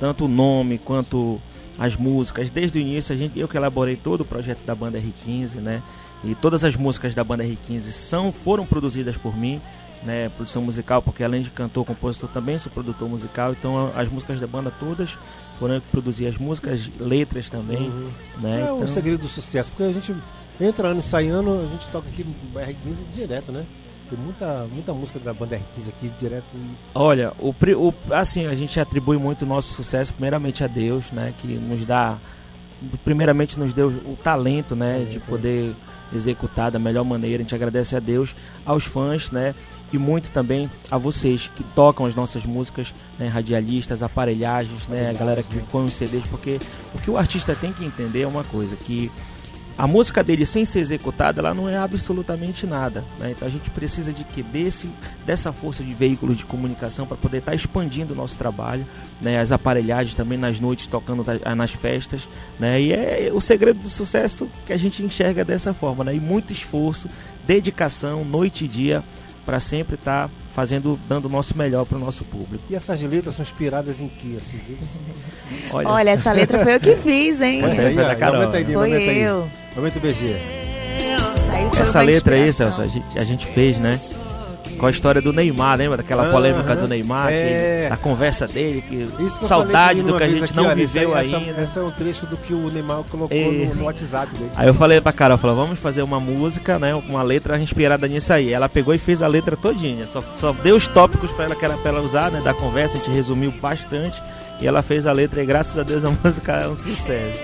tanto 0.00 0.24
o 0.24 0.28
nome 0.28 0.76
quanto 0.76 1.40
as 1.78 1.96
músicas. 1.96 2.50
Desde 2.50 2.78
o 2.78 2.80
início, 2.80 3.14
a 3.14 3.16
gente, 3.16 3.38
eu 3.38 3.46
que 3.46 3.56
elaborei 3.56 3.96
todo 3.96 4.22
o 4.22 4.24
projeto 4.24 4.64
da 4.64 4.74
banda 4.74 5.00
R15, 5.00 5.60
né? 5.60 5.82
E 6.24 6.34
todas 6.34 6.64
as 6.64 6.74
músicas 6.74 7.14
da 7.14 7.22
banda 7.22 7.44
R15 7.44 7.82
são, 7.90 8.32
foram 8.32 8.66
produzidas 8.66 9.16
por 9.16 9.36
mim, 9.36 9.60
né? 10.04 10.28
Produção 10.36 10.62
musical, 10.62 11.00
porque 11.02 11.22
além 11.24 11.42
de 11.42 11.50
cantor, 11.50 11.84
compositor, 11.84 12.28
também 12.30 12.58
sou 12.58 12.70
produtor 12.70 13.08
musical. 13.08 13.52
Então 13.52 13.90
as 13.96 14.08
músicas 14.08 14.38
da 14.40 14.46
banda 14.46 14.72
todas 14.78 15.16
foram 15.58 15.74
eu 15.76 15.80
que 15.80 15.88
produzi 15.88 16.26
as 16.26 16.36
músicas, 16.36 16.90
letras 16.98 17.48
também, 17.48 17.88
Uhum. 17.88 18.10
né? 18.40 18.60
É 18.68 18.72
o 18.72 18.76
Então- 18.76 18.88
segredo 18.88 19.18
do 19.22 19.28
sucesso, 19.28 19.70
porque 19.70 19.84
a 19.84 19.92
gente 19.92 20.14
entra 20.60 20.88
ano 20.88 21.00
e 21.00 21.02
sai 21.02 21.28
ano, 21.28 21.60
a 21.66 21.72
gente 21.72 21.88
toca 21.88 22.08
aqui 22.08 22.24
no 22.24 22.60
R15 22.60 22.96
direto, 23.14 23.50
né? 23.52 23.64
Tem 24.10 24.18
muita, 24.18 24.66
muita 24.70 24.92
música 24.92 25.18
da 25.18 25.32
banda 25.32 25.56
R15 25.56 25.88
aqui 25.88 26.08
direto. 26.18 26.44
E... 26.54 26.70
Olha, 26.94 27.32
o, 27.38 27.54
o- 27.76 27.94
assim, 28.12 28.46
a 28.46 28.54
gente 28.54 28.78
atribui 28.78 29.16
muito 29.16 29.42
o 29.42 29.46
nosso 29.46 29.72
sucesso 29.74 30.12
primeiramente 30.12 30.62
a 30.62 30.66
Deus, 30.66 31.10
né? 31.10 31.32
Que 31.38 31.48
nos 31.48 31.84
dá, 31.86 32.18
primeiramente 33.04 33.58
nos 33.58 33.72
deu 33.72 33.88
o 33.88 34.16
talento, 34.22 34.74
né? 34.76 34.92
Talento, 34.94 35.10
De 35.10 35.16
é. 35.16 35.20
poder 35.20 35.74
executar 36.14 36.70
da 36.70 36.78
melhor 36.78 37.04
maneira. 37.04 37.36
A 37.36 37.42
gente 37.44 37.54
agradece 37.54 37.96
a 37.96 38.00
Deus, 38.00 38.36
aos 38.64 38.84
fãs, 38.84 39.30
né? 39.30 39.54
E 39.94 39.98
muito 39.98 40.30
também 40.32 40.68
a 40.90 40.98
vocês 40.98 41.48
que 41.54 41.62
tocam 41.62 42.04
as 42.04 42.16
nossas 42.16 42.44
músicas, 42.44 42.92
né? 43.18 43.28
radialistas, 43.28 44.02
aparelhagens, 44.02 44.88
né? 44.88 45.10
A 45.10 45.12
galera 45.12 45.40
que 45.42 45.56
põe 45.70 45.84
os 45.84 45.92
CDs, 45.94 46.26
porque 46.26 46.58
o 46.92 46.98
que 46.98 47.10
o 47.10 47.16
artista 47.16 47.54
tem 47.54 47.72
que 47.72 47.84
entender 47.84 48.22
é 48.22 48.26
uma 48.26 48.42
coisa, 48.42 48.74
que 48.74 49.08
a 49.76 49.86
música 49.88 50.22
dele 50.22 50.46
sem 50.46 50.64
ser 50.64 50.78
executada, 50.80 51.40
ela 51.40 51.52
não 51.54 51.68
é 51.68 51.76
absolutamente 51.76 52.64
nada. 52.66 53.04
né? 53.18 53.32
Então 53.32 53.46
a 53.46 53.50
gente 53.50 53.70
precisa 53.70 54.12
de 54.12 54.22
que 54.24 54.42
desse, 54.42 54.88
dessa 55.26 55.52
força 55.52 55.82
de 55.84 55.92
veículo 55.94 56.34
de 56.34 56.44
comunicação 56.44 57.06
para 57.06 57.16
poder 57.16 57.38
estar 57.38 57.54
expandindo 57.54 58.14
o 58.14 58.16
nosso 58.16 58.36
trabalho, 58.38 58.84
né? 59.20 59.38
as 59.40 59.50
aparelhagens 59.52 60.14
também 60.14 60.38
nas 60.38 60.58
noites 60.60 60.86
tocando 60.88 61.22
ta- 61.24 61.54
nas 61.56 61.72
festas, 61.72 62.28
né? 62.58 62.80
E 62.80 62.92
é 62.92 63.30
o 63.32 63.40
segredo 63.40 63.80
do 63.80 63.90
sucesso 63.90 64.48
que 64.66 64.72
a 64.72 64.76
gente 64.76 65.02
enxerga 65.04 65.44
dessa 65.44 65.74
forma, 65.74 66.02
né? 66.04 66.14
E 66.14 66.20
muito 66.20 66.52
esforço, 66.52 67.08
dedicação, 67.46 68.24
noite 68.24 68.64
e 68.64 68.68
dia 68.68 69.02
para 69.44 69.60
sempre 69.60 69.94
estar 69.96 70.30
fazendo, 70.52 70.98
dando 71.08 71.26
o 71.26 71.28
nosso 71.28 71.56
melhor 71.56 71.84
para 71.84 71.96
o 71.96 72.00
nosso 72.00 72.24
público. 72.24 72.64
e 72.70 72.74
essas 72.74 73.00
letras 73.02 73.34
são 73.34 73.42
inspiradas 73.42 74.00
em 74.00 74.08
que? 74.08 74.36
Assim, 74.36 74.60
Olha, 75.70 75.88
Olha, 75.88 76.10
essa 76.10 76.32
letra 76.32 76.62
foi 76.62 76.74
eu 76.74 76.80
que 76.80 76.96
fiz, 76.96 77.40
hein? 77.40 77.64
Essa 77.64 77.74
Essa 77.74 77.86
aí 77.88 77.94
foi 77.94 78.04
da 78.04 78.16
Carol, 78.16 78.42
Aumenta 78.42 78.56
aí, 78.58 78.64
né? 78.64 78.72
Foi 78.72 79.16
eu. 79.16 79.50
Aumenta 79.76 79.98
o 79.98 80.00
BG. 80.00 80.36
Essa 81.80 82.00
letra 82.02 82.36
aí. 82.36 82.52
Celso, 82.52 82.80
a 82.80 82.86
gente, 82.86 83.18
a 83.18 83.24
gente 83.24 83.46
fez, 83.46 83.78
né? 83.78 83.98
Com 84.84 84.88
a 84.88 84.90
história 84.90 85.22
do 85.22 85.32
Neymar, 85.32 85.78
lembra 85.78 85.96
daquela 85.96 86.28
polêmica 86.30 86.76
do 86.76 86.86
Neymar, 86.86 87.32
é. 87.32 87.86
que, 87.86 87.94
a 87.94 87.96
conversa 87.96 88.46
dele, 88.46 88.84
que 88.86 89.08
Isso 89.18 89.40
que 89.40 89.48
saudade 89.48 90.02
do 90.02 90.14
que 90.14 90.22
a 90.22 90.28
gente 90.28 90.44
aqui, 90.44 90.54
não 90.54 90.66
olha, 90.66 90.74
viveu 90.74 91.14
aí, 91.14 91.26
essa, 91.26 91.38
ainda. 91.38 91.62
Esse 91.62 91.78
é 91.78 91.82
um 91.82 91.90
trecho 91.90 92.26
do 92.26 92.36
que 92.36 92.52
o 92.52 92.70
Neymar 92.70 93.02
colocou 93.04 93.34
Esse. 93.34 93.68
no, 93.68 93.76
no 93.76 93.84
WhatsApp 93.84 94.30
dele. 94.36 94.50
Aí 94.54 94.66
eu 94.66 94.74
falei 94.74 95.00
pra 95.00 95.10
Carol, 95.10 95.38
falei, 95.38 95.56
vamos 95.56 95.80
fazer 95.80 96.02
uma 96.02 96.20
música, 96.20 96.78
né? 96.78 96.94
Uma 96.94 97.22
letra 97.22 97.58
inspirada 97.58 98.06
nisso 98.06 98.30
aí. 98.30 98.52
Ela 98.52 98.68
pegou 98.68 98.92
e 98.92 98.98
fez 98.98 99.22
a 99.22 99.26
letra 99.26 99.56
todinha. 99.56 100.06
Só, 100.06 100.22
só 100.36 100.52
deu 100.52 100.76
os 100.76 100.86
tópicos 100.86 101.32
pra 101.32 101.46
ela 101.46 101.56
que 101.56 101.64
era 101.64 101.78
pra 101.78 101.90
ela 101.90 102.02
usar, 102.02 102.30
né? 102.30 102.42
Da 102.42 102.52
conversa, 102.52 102.98
a 102.98 103.00
gente 103.00 103.10
resumiu 103.10 103.52
bastante. 103.52 104.22
E 104.60 104.66
ela 104.66 104.82
fez 104.82 105.06
a 105.06 105.12
letra 105.12 105.42
e 105.42 105.46
graças 105.46 105.78
a 105.78 105.82
Deus 105.82 106.04
a 106.04 106.10
música 106.22 106.52
é 106.52 106.68
um 106.68 106.76
sucesso. 106.76 107.38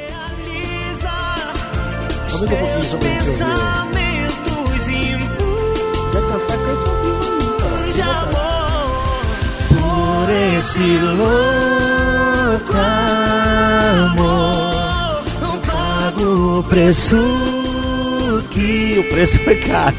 Aumenta 2.35 2.55
um 2.55 2.59
pouquinho 2.59 2.85
só 2.85 2.99
pra 2.99 3.09
gente 3.09 3.25
ouvir. 3.25 3.41
Pensamentos 3.41 4.89
impuros 4.89 6.11
Quer 6.13 6.21
cantar, 6.23 6.59
cante 6.59 7.00
Por 10.21 10.29
esse 10.29 10.99
louco 10.99 12.77
amor, 13.97 15.25
Não 15.41 15.59
pago 15.61 16.59
o 16.59 16.63
preço 16.65 17.17
que 18.51 18.99
o 18.99 19.05
preço 19.15 19.39
foi 19.43 19.57
caro. 19.57 19.97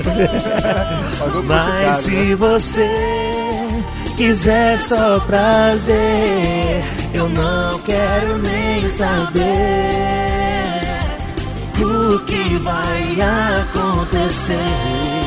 Mas 1.46 1.48
caro, 1.48 1.88
né? 1.88 1.94
se 1.96 2.36
você 2.36 2.88
quiser 4.16 4.78
só 4.78 5.20
prazer, 5.22 6.84
eu 7.16 7.28
não 7.30 7.80
quero 7.80 8.38
nem 8.38 8.88
saber 8.92 9.90
o 11.80 12.20
que 12.26 12.58
vai 12.60 13.18
acontecer. 13.64 15.21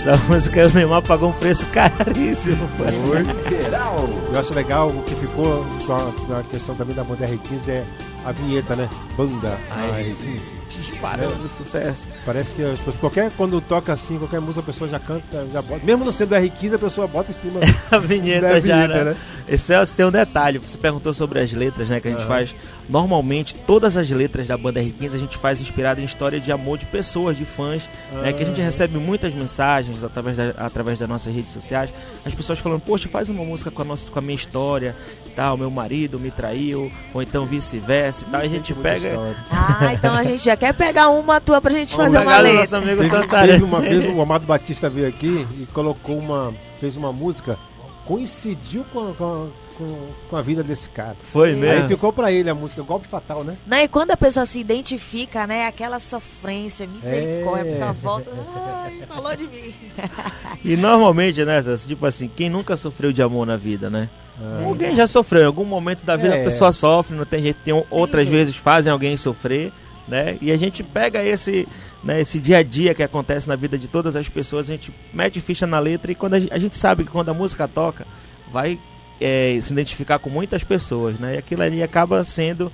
Essa 0.00 0.16
música 0.32 0.66
o 0.66 0.70
Neymar 0.70 1.02
pagou 1.02 1.28
um 1.28 1.32
preço 1.32 1.66
caríssimo. 1.66 2.66
pô. 2.78 2.84
Eu 4.32 4.40
acho 4.40 4.54
legal 4.54 4.88
o 4.88 5.02
que 5.02 5.14
ficou 5.14 5.66
com 5.86 6.34
a, 6.34 6.42
questão 6.42 6.74
também 6.74 6.96
da 6.96 7.04
banda 7.04 7.26
R15 7.26 7.68
é 7.68 7.84
a 8.24 8.32
vinheta, 8.32 8.74
né? 8.74 8.88
Banda 9.14 9.58
Ai, 9.70 10.14
R15. 10.14 10.59
Disparando 10.78 11.48
sucesso. 11.48 12.04
Parece 12.24 12.54
que 12.54 12.62
as 12.62 12.78
pessoas- 12.78 12.96
qualquer 12.96 13.30
quando 13.36 13.60
toca 13.60 13.92
assim, 13.92 14.18
qualquer 14.18 14.40
música 14.40 14.60
a 14.60 14.64
pessoa 14.64 14.88
já 14.88 14.98
canta, 14.98 15.46
já 15.52 15.60
bota. 15.62 15.84
Mesmo 15.84 16.04
não 16.04 16.12
sendo 16.12 16.34
R15, 16.34 16.74
a 16.74 16.78
pessoa 16.78 17.06
bota 17.06 17.30
em 17.30 17.34
cima 17.34 17.60
A 17.90 17.98
vinheta 17.98 18.60
já, 18.60 18.86
vinheta, 18.86 19.04
né? 19.04 19.16
E 19.48 19.58
Celso, 19.58 19.94
tem 19.94 20.06
um 20.06 20.12
detalhe, 20.12 20.58
você 20.58 20.78
perguntou 20.78 21.12
sobre 21.12 21.40
as 21.40 21.50
letras, 21.52 21.88
né, 21.90 21.98
que 21.98 22.06
a 22.06 22.10
gente 22.12 22.20
Aham. 22.20 22.28
faz. 22.28 22.54
Normalmente, 22.88 23.54
todas 23.54 23.96
as 23.96 24.08
letras 24.08 24.46
da 24.46 24.56
banda 24.56 24.80
R15 24.80 25.14
a 25.14 25.18
gente 25.18 25.36
faz 25.36 25.60
inspirada 25.60 26.00
em 26.00 26.04
história 26.04 26.38
de 26.38 26.52
amor 26.52 26.78
de 26.78 26.86
pessoas, 26.86 27.36
de 27.36 27.44
fãs, 27.44 27.88
né, 28.22 28.32
que 28.32 28.42
a 28.44 28.46
gente 28.46 28.60
recebe 28.60 28.96
muitas 28.98 29.34
mensagens 29.34 30.04
através, 30.04 30.36
da, 30.36 30.50
através 30.56 30.98
das 30.98 31.08
nossas 31.08 31.34
redes 31.34 31.50
sociais, 31.52 31.92
as 32.24 32.32
pessoas 32.32 32.60
falando, 32.60 32.80
poxa, 32.80 33.08
faz 33.08 33.28
uma 33.28 33.44
música 33.44 33.70
com 33.72 33.82
a, 33.82 33.84
nossa, 33.84 34.08
com 34.10 34.18
a 34.20 34.22
minha 34.22 34.36
história, 34.36 34.94
tal, 35.34 35.56
meu 35.56 35.70
marido 35.70 36.18
me 36.18 36.30
traiu, 36.30 36.90
ou 37.12 37.20
então 37.22 37.44
vice-versa 37.44 38.26
e 38.28 38.30
tal, 38.30 38.42
e 38.42 38.44
a 38.44 38.48
gente 38.48 38.74
pega... 38.74 39.08
história. 39.08 39.36
Ah, 39.50 39.94
então 39.94 40.14
a 40.14 40.22
gente 40.22 40.44
já 40.44 40.56
quer 40.60 40.72
pegar 40.74 41.08
uma 41.08 41.40
tua 41.40 41.60
pra 41.60 41.72
gente 41.72 41.96
Vamos 41.96 42.12
fazer 42.12 42.24
uma 42.24 42.38
letra. 42.38 42.60
nosso 42.60 42.76
amigo 42.76 43.02
Teve, 43.02 43.26
teve 43.28 43.64
uma 43.64 43.80
vez 43.80 44.04
o 44.06 44.20
Amado 44.20 44.46
Batista 44.46 44.88
veio 44.88 45.08
aqui 45.08 45.46
e 45.58 45.66
colocou 45.66 46.16
uma. 46.18 46.54
fez 46.78 46.96
uma 46.96 47.12
música, 47.12 47.58
coincidiu 48.06 48.84
com 48.92 49.08
a, 49.10 49.12
com 49.14 49.24
a, 49.24 49.46
com- 49.78 50.06
com 50.28 50.36
a 50.36 50.42
vida 50.42 50.62
desse 50.62 50.90
cara. 50.90 51.16
Foi 51.22 51.50
Aí 51.50 51.54
mesmo. 51.56 51.88
ficou 51.88 52.12
pra 52.12 52.30
ele 52.32 52.50
a 52.50 52.54
música 52.54 52.82
Golpe 52.82 53.06
Fatal, 53.08 53.42
né? 53.44 53.56
Né? 53.66 53.84
E 53.84 53.88
quando 53.88 54.10
a 54.10 54.16
pessoa 54.16 54.44
se 54.46 54.60
identifica, 54.60 55.46
né? 55.46 55.66
Aquela 55.66 55.98
sofrência, 56.00 56.86
misericórdia, 56.86 57.62
É. 57.64 57.68
a 57.70 57.72
pessoa 57.72 57.92
volta. 57.92 58.30
Ai, 58.84 59.02
falou 59.08 59.34
de 59.36 59.44
mim. 59.46 59.74
E 60.62 60.76
normalmente, 60.76 61.42
né, 61.42 61.62
tipo 61.86 62.04
assim, 62.04 62.28
quem 62.28 62.50
nunca 62.50 62.76
sofreu 62.76 63.12
de 63.12 63.22
amor 63.22 63.46
na 63.46 63.56
vida, 63.56 63.88
né? 63.88 64.10
Ah, 64.38 64.64
Alguém 64.66 64.94
já 64.94 65.06
sofreu, 65.06 65.42
em 65.42 65.46
algum 65.46 65.64
momento 65.64 66.04
da 66.04 66.16
vida 66.16 66.36
É. 66.36 66.40
a 66.42 66.44
pessoa 66.44 66.70
sofre, 66.70 67.16
não 67.16 67.24
tem 67.24 67.40
jeito, 67.42 67.58
tem 67.64 67.72
outras 67.90 68.24
jeito. 68.24 68.36
vezes 68.36 68.56
fazem 68.56 68.92
alguém 68.92 69.16
sofrer, 69.16 69.72
né? 70.10 70.36
E 70.40 70.50
a 70.50 70.56
gente 70.56 70.82
pega 70.82 71.24
esse, 71.24 71.66
né, 72.02 72.20
esse 72.20 72.38
dia 72.40 72.58
a 72.58 72.62
dia 72.62 72.92
que 72.92 73.02
acontece 73.02 73.48
na 73.48 73.54
vida 73.54 73.78
de 73.78 73.86
todas 73.86 74.16
as 74.16 74.28
pessoas, 74.28 74.68
a 74.68 74.72
gente 74.72 74.92
mete 75.14 75.40
ficha 75.40 75.66
na 75.66 75.78
letra 75.78 76.10
e 76.10 76.14
quando 76.14 76.34
a 76.34 76.40
gente, 76.40 76.52
a 76.52 76.58
gente 76.58 76.76
sabe 76.76 77.04
que 77.04 77.10
quando 77.10 77.28
a 77.28 77.34
música 77.34 77.68
toca, 77.68 78.04
vai 78.52 78.78
é, 79.20 79.56
se 79.60 79.72
identificar 79.72 80.18
com 80.18 80.28
muitas 80.28 80.64
pessoas, 80.64 81.18
né? 81.20 81.36
E 81.36 81.38
aquilo 81.38 81.62
ali 81.62 81.82
acaba 81.82 82.24
sendo 82.24 82.72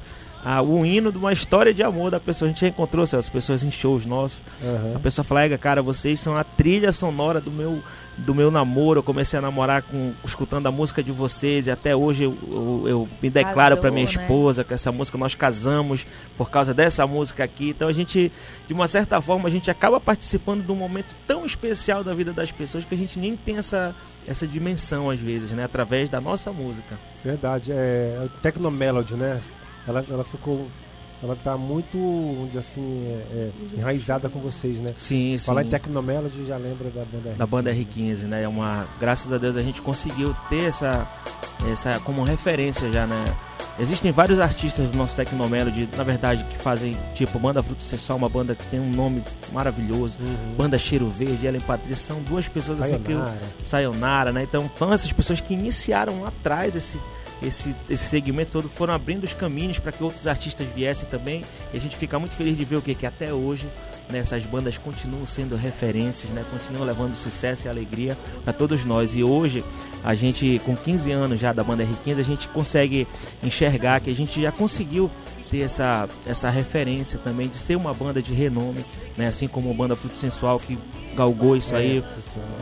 ah, 0.48 0.62
o 0.62 0.86
hino 0.86 1.10
de 1.10 1.18
uma 1.18 1.32
história 1.32 1.74
de 1.74 1.82
amor 1.82 2.08
da 2.08 2.20
pessoa. 2.20 2.46
A 2.46 2.52
gente 2.52 2.60
já 2.60 2.68
encontrou 2.68 3.02
as 3.02 3.28
pessoas 3.28 3.64
em 3.64 3.70
shows 3.72 4.06
nossos. 4.06 4.38
A 4.62 4.66
aham. 4.68 5.00
pessoa 5.00 5.24
fala, 5.24 5.44
"Ega, 5.44 5.58
cara, 5.58 5.82
vocês 5.82 6.20
são 6.20 6.36
a 6.36 6.44
trilha 6.44 6.92
sonora 6.92 7.40
do 7.40 7.50
meu, 7.50 7.82
do 8.16 8.32
meu 8.32 8.48
namoro. 8.48 9.00
Eu 9.00 9.02
comecei 9.02 9.36
a 9.36 9.42
namorar 9.42 9.82
com, 9.82 10.12
escutando 10.24 10.68
a 10.68 10.70
música 10.70 11.02
de 11.02 11.10
vocês 11.10 11.66
e 11.66 11.70
até 11.72 11.96
hoje 11.96 12.22
eu, 12.22 12.38
eu, 12.48 12.84
eu 12.86 13.08
me 13.20 13.28
declaro 13.28 13.76
para 13.76 13.90
minha 13.90 14.06
né? 14.06 14.12
esposa 14.12 14.62
com 14.62 14.72
essa 14.72 14.92
música. 14.92 15.18
Nós 15.18 15.34
casamos 15.34 16.06
por 16.36 16.48
causa 16.48 16.72
dessa 16.72 17.04
música 17.08 17.42
aqui. 17.42 17.70
Então 17.70 17.88
a 17.88 17.92
gente, 17.92 18.30
de 18.68 18.72
uma 18.72 18.86
certa 18.86 19.20
forma, 19.20 19.48
a 19.48 19.50
gente 19.50 19.68
acaba 19.68 19.98
participando 19.98 20.64
de 20.64 20.70
um 20.70 20.76
momento 20.76 21.12
tão 21.26 21.44
especial 21.44 22.04
da 22.04 22.14
vida 22.14 22.32
das 22.32 22.52
pessoas 22.52 22.84
que 22.84 22.94
a 22.94 22.98
gente 22.98 23.18
nem 23.18 23.36
tem 23.36 23.56
essa, 23.56 23.92
essa 24.28 24.46
dimensão 24.46 25.10
às 25.10 25.18
vezes, 25.18 25.50
né? 25.50 25.64
Através 25.64 26.08
da 26.08 26.20
nossa 26.20 26.52
música. 26.52 26.96
Verdade, 27.24 27.72
é 27.72 28.20
o 28.24 28.28
Tecnomelody, 28.28 29.14
né? 29.14 29.42
Ela, 29.86 30.04
ela 30.08 30.24
ficou. 30.24 30.66
Ela 31.22 31.34
tá 31.42 31.56
muito, 31.56 31.96
vamos 31.96 32.48
dizer 32.48 32.58
assim, 32.58 33.06
é, 33.06 33.34
é, 33.34 33.50
enraizada 33.78 34.28
com 34.28 34.38
vocês, 34.38 34.80
né? 34.82 34.90
Sim, 34.98 35.38
sim. 35.38 35.46
Falar 35.46 35.64
em 35.64 35.70
Tecnomelody 35.70 36.44
já 36.44 36.58
lembra 36.58 36.90
da 36.90 37.04
banda 37.06 37.34
da 37.38 37.46
banda 37.46 37.72
R15, 37.74 38.24
né? 38.24 38.42
É 38.42 38.48
uma, 38.48 38.86
graças 39.00 39.32
a 39.32 39.38
Deus 39.38 39.56
a 39.56 39.62
gente 39.62 39.80
conseguiu 39.80 40.36
ter 40.50 40.64
essa, 40.64 41.08
essa 41.72 41.98
como 42.00 42.22
referência 42.22 42.92
já, 42.92 43.06
né? 43.06 43.24
Existem 43.78 44.12
vários 44.12 44.38
artistas 44.40 44.88
do 44.88 44.96
nosso 44.98 45.16
Tecnomelody, 45.16 45.88
na 45.96 46.02
verdade, 46.04 46.44
que 46.44 46.58
fazem 46.58 46.94
tipo 47.14 47.38
banda 47.38 47.62
Fruto 47.62 47.82
Sexual, 47.82 48.18
uma 48.18 48.28
banda 48.28 48.54
que 48.54 48.64
tem 48.66 48.78
um 48.78 48.90
nome 48.90 49.22
maravilhoso, 49.52 50.18
Uhum. 50.20 50.54
banda 50.56 50.76
Cheiro 50.78 51.08
Verde, 51.08 51.46
Ellen 51.46 51.60
Patrícia, 51.62 51.96
são 52.14 52.20
duas 52.22 52.46
pessoas 52.46 52.78
assim 52.80 52.98
que 52.98 53.12
eu, 53.12 53.18
Sayonara. 53.18 53.42
Sayonara, 53.62 54.32
né? 54.32 54.42
Então, 54.42 54.70
são 54.78 54.92
essas 54.92 55.12
pessoas 55.12 55.40
que 55.40 55.54
iniciaram 55.54 56.20
lá 56.22 56.28
atrás 56.28 56.74
esse, 56.76 57.00
esse, 57.42 57.74
esse 57.88 58.04
segmento 58.04 58.52
todo, 58.52 58.68
foram 58.68 58.94
abrindo 58.94 59.24
os 59.24 59.32
caminhos 59.32 59.78
para 59.78 59.92
que 59.92 60.02
outros 60.02 60.26
artistas 60.26 60.66
viessem 60.74 61.08
também. 61.08 61.44
E 61.72 61.76
a 61.76 61.80
gente 61.80 61.96
fica 61.96 62.18
muito 62.18 62.34
feliz 62.34 62.56
de 62.56 62.64
ver 62.64 62.76
o 62.76 62.82
que 62.82 62.94
que 62.94 63.06
até 63.06 63.32
hoje 63.32 63.66
né, 64.08 64.18
essas 64.18 64.44
bandas 64.46 64.78
continuam 64.78 65.26
sendo 65.26 65.56
referências, 65.56 66.32
né? 66.32 66.44
Continuam 66.50 66.84
levando 66.84 67.14
sucesso 67.14 67.66
e 67.66 67.68
alegria 67.68 68.16
para 68.44 68.52
todos 68.52 68.84
nós. 68.84 69.14
E 69.16 69.22
hoje, 69.22 69.64
a 70.04 70.14
gente, 70.14 70.60
com 70.64 70.76
15 70.76 71.12
anos 71.12 71.40
já 71.40 71.52
da 71.52 71.64
banda 71.64 71.84
R15, 71.84 72.20
a 72.20 72.22
gente 72.22 72.48
consegue 72.48 73.06
enxergar 73.42 74.00
que 74.00 74.10
a 74.10 74.14
gente 74.14 74.40
já 74.40 74.52
conseguiu 74.52 75.10
ter 75.50 75.60
essa, 75.60 76.08
essa 76.26 76.50
referência 76.50 77.18
também 77.18 77.48
de 77.48 77.56
ser 77.56 77.76
uma 77.76 77.92
banda 77.94 78.20
de 78.22 78.32
renome, 78.34 78.84
né? 79.16 79.26
Assim 79.28 79.46
como 79.48 79.70
a 79.70 79.74
banda 79.74 79.94
Fruto 79.96 80.18
Sensual 80.18 80.58
que 80.58 80.78
galgou 81.16 81.56
isso 81.56 81.74
aí, 81.74 82.02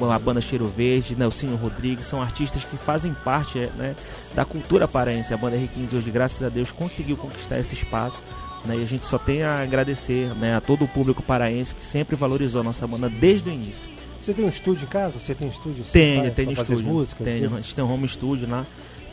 É, 0.01 0.13
a 0.13 0.19
banda 0.19 0.41
Cheiro 0.41 0.67
Verde, 0.67 1.17
Nelsinho 1.17 1.57
Rodrigues, 1.57 2.07
são 2.07 2.23
artistas 2.23 2.65
que 2.65 2.77
fazem 2.77 3.13
parte 3.13 3.59
né, 3.77 3.97
da 4.35 4.45
cultura 4.45 4.87
paraense. 4.87 5.35
A 5.35 5.37
banda 5.37 5.57
R15 5.57 5.95
hoje, 5.95 6.11
graças 6.11 6.43
a 6.43 6.49
Deus, 6.49 6.71
conseguiu 6.71 7.17
conquistar 7.17 7.59
esse 7.59 7.75
espaço. 7.75 8.23
Né, 8.65 8.77
e 8.79 8.83
a 8.83 8.87
gente 8.87 9.05
só 9.05 9.19
tem 9.19 9.43
a 9.43 9.61
agradecer 9.63 10.35
né, 10.37 10.55
a 10.57 10.61
todo 10.61 10.85
o 10.85 10.89
público 10.89 11.23
paraense 11.23 11.75
que 11.75 11.85
sempre 11.85 12.15
valorizou 12.17 12.61
a 12.61 12.65
nossa 12.65 12.87
banda 12.87 13.11
desde 13.11 13.51
o 13.51 13.53
início. 13.53 13.91
Você 14.23 14.33
tem 14.33 14.43
um 14.45 14.49
estúdio 14.49 14.85
em 14.85 14.89
casa? 14.89 15.19
Você 15.19 15.35
tem 15.35 15.47
um 15.49 15.51
estúdio? 15.51 15.83
assim, 15.83 15.93
Tenho, 15.93 16.31
tenho 16.33 16.53
estúdio. 16.53 16.87
músicas? 16.87 17.27
tenho, 17.27 17.49
Você- 17.51 17.55
a 17.55 17.61
gente 17.61 17.75
tem 17.75 17.85
um 17.85 17.93
home 17.93 18.09
studio 18.09 18.49
lá, 18.49 18.65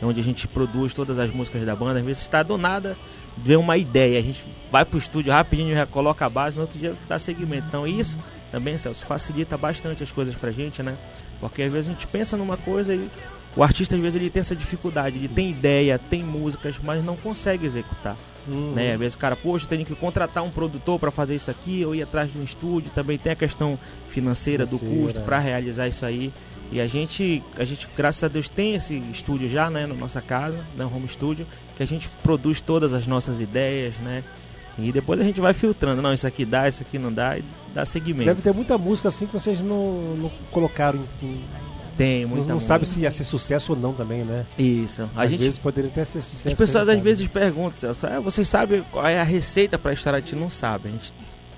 onde 0.02 0.20
a 0.20 0.24
gente 0.24 0.48
produz 0.48 0.92
todas 0.92 1.18
as 1.18 1.30
músicas 1.30 1.64
da 1.64 1.74
banda. 1.74 2.00
Às 2.00 2.04
vezes 2.04 2.22
está 2.22 2.42
do 2.42 2.58
nada, 2.58 2.96
vem 3.36 3.56
uma 3.56 3.76
ideia, 3.76 4.18
a 4.18 4.22
gente 4.22 4.44
vai 4.70 4.84
pro 4.84 4.98
estúdio 4.98 5.32
rapidinho, 5.32 5.74
já 5.74 5.86
coloca 5.86 6.26
a 6.26 6.28
base, 6.28 6.56
no 6.56 6.62
outro 6.62 6.78
dia 6.78 6.94
dá 7.08 7.18
seguimento. 7.18 7.66
Então 7.68 7.86
isso 7.86 8.18
também, 8.50 8.76
Celso, 8.76 9.06
facilita 9.06 9.56
bastante 9.56 10.02
as 10.02 10.12
coisas 10.12 10.34
pra 10.34 10.50
gente, 10.50 10.82
né? 10.82 10.96
Porque 11.40 11.62
às 11.62 11.72
vezes 11.72 11.90
a 11.90 11.92
gente 11.92 12.06
pensa 12.06 12.36
numa 12.36 12.56
coisa 12.56 12.94
e 12.94 13.08
o 13.56 13.62
artista 13.62 13.96
às 13.96 14.00
vezes 14.00 14.20
ele 14.20 14.30
tem 14.30 14.40
essa 14.40 14.56
dificuldade, 14.56 15.16
ele 15.16 15.28
tem 15.28 15.50
ideia, 15.50 15.98
tem 15.98 16.22
músicas, 16.22 16.76
mas 16.82 17.04
não 17.04 17.16
consegue 17.16 17.66
executar. 17.66 18.16
Uhum. 18.46 18.72
Né? 18.72 18.92
Às 18.92 18.98
vezes 18.98 19.14
o 19.14 19.18
cara, 19.18 19.36
poxa, 19.36 19.64
eu 19.64 19.68
tenho 19.68 19.84
que 19.84 19.94
contratar 19.94 20.42
um 20.42 20.50
produtor 20.50 20.98
para 20.98 21.10
fazer 21.10 21.34
isso 21.34 21.50
aqui, 21.50 21.80
eu 21.80 21.94
ir 21.94 22.02
atrás 22.02 22.32
de 22.32 22.38
um 22.38 22.42
estúdio, 22.42 22.90
também 22.94 23.18
tem 23.18 23.32
a 23.32 23.36
questão 23.36 23.78
financeira, 24.08 24.66
do 24.66 24.78
Financeira. 24.78 25.04
custo 25.04 25.20
para 25.20 25.38
realizar 25.38 25.88
isso 25.88 26.04
aí. 26.04 26.32
E 26.72 26.80
a 26.80 26.86
gente, 26.86 27.42
a 27.58 27.64
gente, 27.64 27.86
graças 27.94 28.24
a 28.24 28.28
Deus, 28.28 28.48
tem 28.48 28.74
esse 28.74 28.94
estúdio 29.12 29.46
já, 29.48 29.68
né, 29.70 29.86
na 29.86 29.94
nossa 29.94 30.20
casa, 30.22 30.58
na 30.74 30.86
Home 30.86 31.06
Studio, 31.06 31.46
que 31.76 31.82
a 31.82 31.86
gente 31.86 32.08
produz 32.22 32.60
todas 32.62 32.94
as 32.94 33.06
nossas 33.06 33.40
ideias, 33.40 33.94
né? 33.98 34.24
E 34.78 34.90
depois 34.90 35.20
a 35.20 35.24
gente 35.24 35.38
vai 35.38 35.52
filtrando, 35.52 36.00
não, 36.00 36.14
isso 36.14 36.26
aqui 36.26 36.46
dá, 36.46 36.66
isso 36.66 36.82
aqui 36.82 36.98
não 36.98 37.12
dá, 37.12 37.36
e 37.36 37.44
dá 37.74 37.84
seguimento. 37.84 38.24
Deve 38.24 38.40
ter 38.40 38.54
muita 38.54 38.78
música 38.78 39.08
assim 39.08 39.26
que 39.26 39.32
vocês 39.34 39.60
não, 39.60 40.16
não 40.16 40.32
colocaram 40.50 40.98
em. 41.22 41.26
em- 41.26 41.44
Tem 41.94 42.22
não 42.22 42.30
muita 42.30 42.46
não 42.48 42.54
música. 42.54 42.68
sabe 42.68 42.86
se 42.86 43.00
ia 43.00 43.10
ser 43.10 43.24
sucesso 43.24 43.74
ou 43.74 43.78
não 43.78 43.92
também, 43.92 44.24
né? 44.24 44.46
Isso. 44.58 45.02
A 45.14 45.24
Às 45.24 45.30
gente 45.30 45.40
vezes 45.40 45.58
poderia 45.58 45.90
até 45.90 46.06
ser 46.06 46.22
sucesso. 46.22 46.48
As 46.48 46.54
pessoas 46.54 46.86
não 46.86 46.94
às 46.94 46.98
sabe. 46.98 47.02
vezes 47.02 47.28
perguntam, 47.28 47.90
ah, 48.04 48.18
vocês 48.20 48.48
sabem 48.48 48.82
qual 48.90 49.06
é 49.06 49.20
a 49.20 49.24
receita 49.24 49.78
para 49.78 49.92
história? 49.92 50.16
A 50.16 50.20
gente 50.20 50.34
não 50.36 50.48
sabe. 50.48 50.88
A 50.88 50.92
gente 50.92 51.12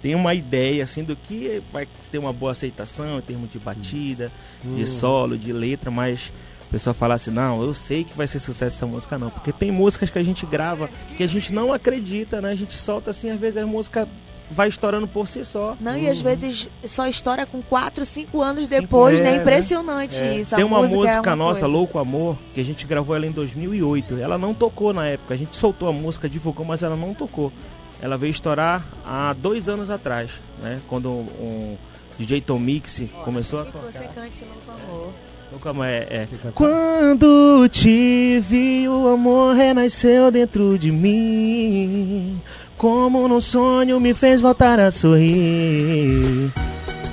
tem 0.04 0.14
uma 0.14 0.34
ideia 0.34 0.84
assim 0.84 1.02
do 1.02 1.16
que 1.16 1.62
vai 1.72 1.88
ter 2.10 2.18
uma 2.18 2.30
boa 2.30 2.52
aceitação 2.52 3.16
em 3.16 3.22
termos 3.22 3.50
de 3.50 3.58
batida, 3.58 4.30
de 4.62 4.82
Hum. 4.82 4.86
solo, 4.86 5.38
de 5.38 5.50
letra, 5.50 5.90
mas 5.90 6.30
a 6.68 6.70
pessoa 6.70 6.92
fala 6.92 7.14
assim, 7.14 7.30
não, 7.30 7.62
eu 7.62 7.72
sei 7.72 8.04
que 8.04 8.14
vai 8.14 8.26
ser 8.26 8.38
sucesso 8.38 8.76
essa 8.76 8.86
música 8.86 9.16
não, 9.18 9.30
porque 9.30 9.50
tem 9.50 9.70
músicas 9.72 10.10
que 10.10 10.18
a 10.18 10.22
gente 10.22 10.44
grava 10.44 10.90
que 11.16 11.22
a 11.22 11.26
gente 11.26 11.54
não 11.54 11.72
acredita, 11.72 12.42
né? 12.42 12.50
A 12.50 12.54
gente 12.54 12.76
solta 12.76 13.12
assim, 13.12 13.30
às 13.30 13.40
vezes 13.40 13.56
a 13.56 13.66
música 13.66 14.06
vai 14.50 14.68
estourando 14.68 15.08
por 15.08 15.26
si 15.26 15.42
só. 15.42 15.74
Não, 15.80 15.96
e 15.96 16.06
às 16.06 16.20
vezes 16.20 16.68
só 16.86 17.06
estoura 17.06 17.46
com 17.46 17.62
4, 17.62 18.04
5 18.04 18.42
anos 18.42 18.64
Cinco 18.68 18.82
depois, 18.82 19.18
é, 19.20 19.22
né? 19.22 19.30
né? 19.32 19.40
Impressionante 19.40 20.20
É. 20.20 20.36
isso. 20.38 20.54
Tem 20.54 20.66
uma 20.66 20.82
música, 20.86 21.30
é 21.30 21.30
uma 21.30 21.36
nossa, 21.36 21.60
coisa. 21.60 21.66
Louco 21.66 21.98
Amor, 21.98 22.36
que 22.52 22.60
a 22.60 22.64
gente 22.64 22.86
gravou 22.86 23.16
ela 23.16 23.26
em 23.26 23.32
2008. 23.32 24.18
Ela 24.18 24.36
não 24.36 24.52
tocou 24.52 24.92
na 24.92 25.06
época. 25.06 25.32
A 25.32 25.36
gente 25.38 25.56
soltou 25.56 25.88
a 25.88 25.92
música, 25.92 26.28
divulgou, 26.28 26.66
mas 26.66 26.82
ela 26.82 26.94
não 26.94 27.14
tocou. 27.14 27.50
Ela 28.04 28.18
veio 28.18 28.32
estourar 28.32 28.84
há 29.02 29.32
dois 29.32 29.66
anos 29.66 29.88
atrás, 29.88 30.32
né? 30.62 30.78
Quando 30.88 31.08
um 31.08 31.74
DJ 32.18 32.42
Tom 32.42 32.58
Mix 32.58 33.00
começou 33.24 33.62
a 33.62 33.64
Que 33.64 33.72
você 33.72 33.98
tocar. 34.00 34.14
cante 34.14 34.44
Amor. 34.68 35.12
Amor 35.64 35.86
é, 35.86 36.00
é. 36.10 36.28
Quando 36.54 37.66
te 37.70 38.40
vi, 38.40 38.86
o 38.86 39.08
amor 39.08 39.54
renasceu 39.54 40.30
dentro 40.30 40.78
de 40.78 40.92
mim. 40.92 42.38
Como 42.76 43.26
num 43.26 43.40
sonho 43.40 43.98
me 43.98 44.12
fez 44.12 44.42
voltar 44.42 44.78
a 44.78 44.90
sorrir. 44.90 46.52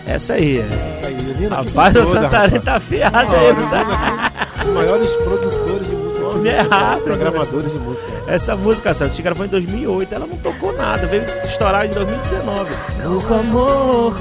Essa 0.05 0.33
aí. 0.33 0.57
Isso 0.57 1.05
aí, 1.05 1.39
Nina, 1.39 1.55
Rapaz, 1.55 1.95
o 1.95 2.05
Santarém 2.05 2.59
tá 2.59 2.75
afiado 2.75 3.33
aí, 3.33 3.53
não 3.53 3.69
tá? 3.69 4.65
Maiores 4.73 5.13
produtores 5.13 5.60
é 6.47 6.61
rápido, 6.61 7.03
Programadores 7.03 7.71
de 7.71 7.79
música. 7.79 8.11
Essa 8.27 8.55
música, 8.55 8.93
Celso, 8.93 9.03
a 9.03 9.07
gente 9.09 9.21
gravou 9.21 9.45
em 9.45 9.49
2008, 9.49 10.15
ela 10.15 10.27
não 10.27 10.37
tocou 10.37 10.75
nada, 10.75 11.07
veio 11.07 11.23
estourar 11.43 11.85
em 11.85 11.89
2019. 11.89 12.71
O 13.05 13.33
amor. 13.33 14.15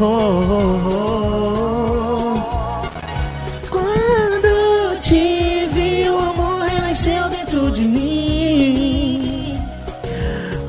Quando 3.69 4.99
te 5.01 5.67
vi, 5.73 6.09
o 6.09 6.19
amor 6.19 6.63
renasceu 6.63 7.29
dentro 7.29 7.71
de 7.71 7.87
mim. 7.87 9.55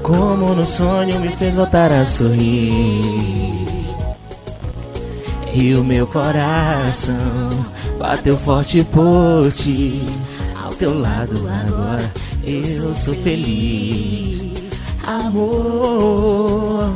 Como 0.04 0.54
no 0.54 0.66
sonho 0.66 1.20
me 1.20 1.36
fez 1.38 1.56
voltar 1.56 1.92
a 1.92 2.04
sorrir. 2.04 3.52
E 5.54 5.76
o 5.76 5.84
meu 5.84 6.08
coração 6.08 7.16
bateu 8.00 8.38
forte 8.38 8.84
por 8.86 9.52
ti. 9.52 10.02
Teu 10.82 11.00
lado 11.00 11.48
agora 11.48 12.12
eu 12.44 12.92
sou 12.96 13.14
feliz. 13.14 14.44
Amor. 15.06 16.92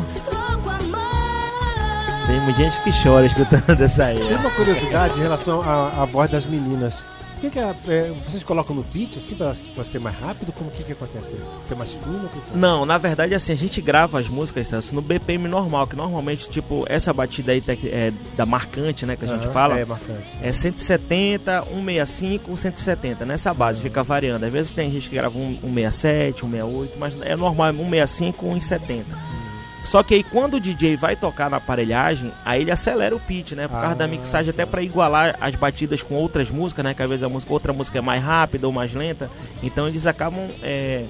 Tem 2.25 2.39
muita 2.41 2.63
gente 2.63 2.81
que 2.81 3.03
chora 3.03 3.27
escutando 3.27 3.79
essa 3.79 4.05
aí. 4.05 4.17
Tem 4.17 4.37
uma 4.37 4.49
curiosidade 4.49 5.19
em 5.19 5.21
relação 5.21 5.61
à, 5.61 6.01
à 6.01 6.05
voz 6.05 6.31
das 6.31 6.47
meninas. 6.47 7.05
Por 7.35 7.41
que, 7.41 7.49
que 7.51 7.59
a- 7.59 7.75
é, 7.87 8.11
vocês 8.27 8.43
colocam 8.43 8.75
no 8.75 8.83
pitch 8.83 9.17
assim 9.17 9.35
pra 9.35 9.53
ser 9.53 9.99
mais 9.99 10.17
rápido? 10.17 10.51
Como 10.53 10.71
que, 10.71 10.83
que 10.83 10.93
acontece? 10.93 11.35
Ser 11.67 11.75
mais 11.75 11.93
fino? 11.93 12.25
O 12.25 12.25
é? 12.27 12.57
Não, 12.57 12.85
na 12.85 12.97
verdade, 12.97 13.33
assim, 13.35 13.51
a 13.51 13.55
gente 13.55 13.81
grava 13.81 14.19
as 14.19 14.27
músicas 14.27 14.67
Celso, 14.67 14.95
no 14.95 15.01
BPM 15.01 15.47
normal, 15.47 15.85
que 15.85 15.95
normalmente, 15.95 16.49
tipo, 16.49 16.85
essa 16.87 17.13
batida 17.13 17.51
aí 17.51 17.61
é, 17.85 18.11
da 18.37 18.45
marcante, 18.45 19.05
né, 19.05 19.15
que 19.15 19.25
a 19.25 19.27
gente 19.27 19.47
fala, 19.51 19.77
É 19.79 19.85
marcante. 19.85 20.37
é 20.41 20.51
170, 20.51 21.61
165, 21.63 22.57
170, 22.57 23.25
nessa 23.25 23.53
base, 23.53 23.81
fica 23.81 24.01
variando. 24.03 24.43
Às 24.45 24.51
vezes 24.53 24.71
tem 24.71 24.89
gente 24.91 25.09
que 25.09 25.15
grava 25.15 25.37
um, 25.37 25.57
167, 25.61 26.41
168, 26.41 26.97
mas 26.97 27.17
é 27.21 27.35
normal, 27.35 27.71
165, 27.73 28.45
170. 28.45 29.05
Só 29.85 30.01
que 30.03 30.13
aí 30.15 30.23
quando 30.23 30.55
o 30.55 30.59
DJ 30.59 30.95
vai 30.97 31.15
tocar 31.15 31.49
na 31.49 31.57
aparelhagem, 31.57 32.31
aí 32.43 32.61
ele 32.61 32.71
acelera 32.71 33.15
o 33.15 33.19
pitch, 33.19 33.51
né? 33.53 33.67
Por 33.67 33.75
causa 33.79 33.91
Ah, 33.91 33.95
da 33.95 34.07
mixagem, 34.07 34.49
até 34.49 34.65
pra 34.65 34.81
igualar 34.81 35.35
as 35.39 35.55
batidas 35.55 36.01
com 36.03 36.15
outras 36.15 36.49
músicas, 36.49 36.83
né? 36.83 36.93
Que 36.93 37.03
às 37.03 37.07
vezes 37.09 37.23
a 37.23 37.29
música, 37.29 37.53
outra 37.53 37.71
música 37.71 37.97
é 37.99 38.01
mais 38.01 38.21
rápida 38.23 38.65
ou 38.67 38.73
mais 38.73 38.93
lenta. 38.93 39.29
Então 39.63 39.87
eles 39.87 40.05
acabam 40.05 40.49
é, 40.63 41.05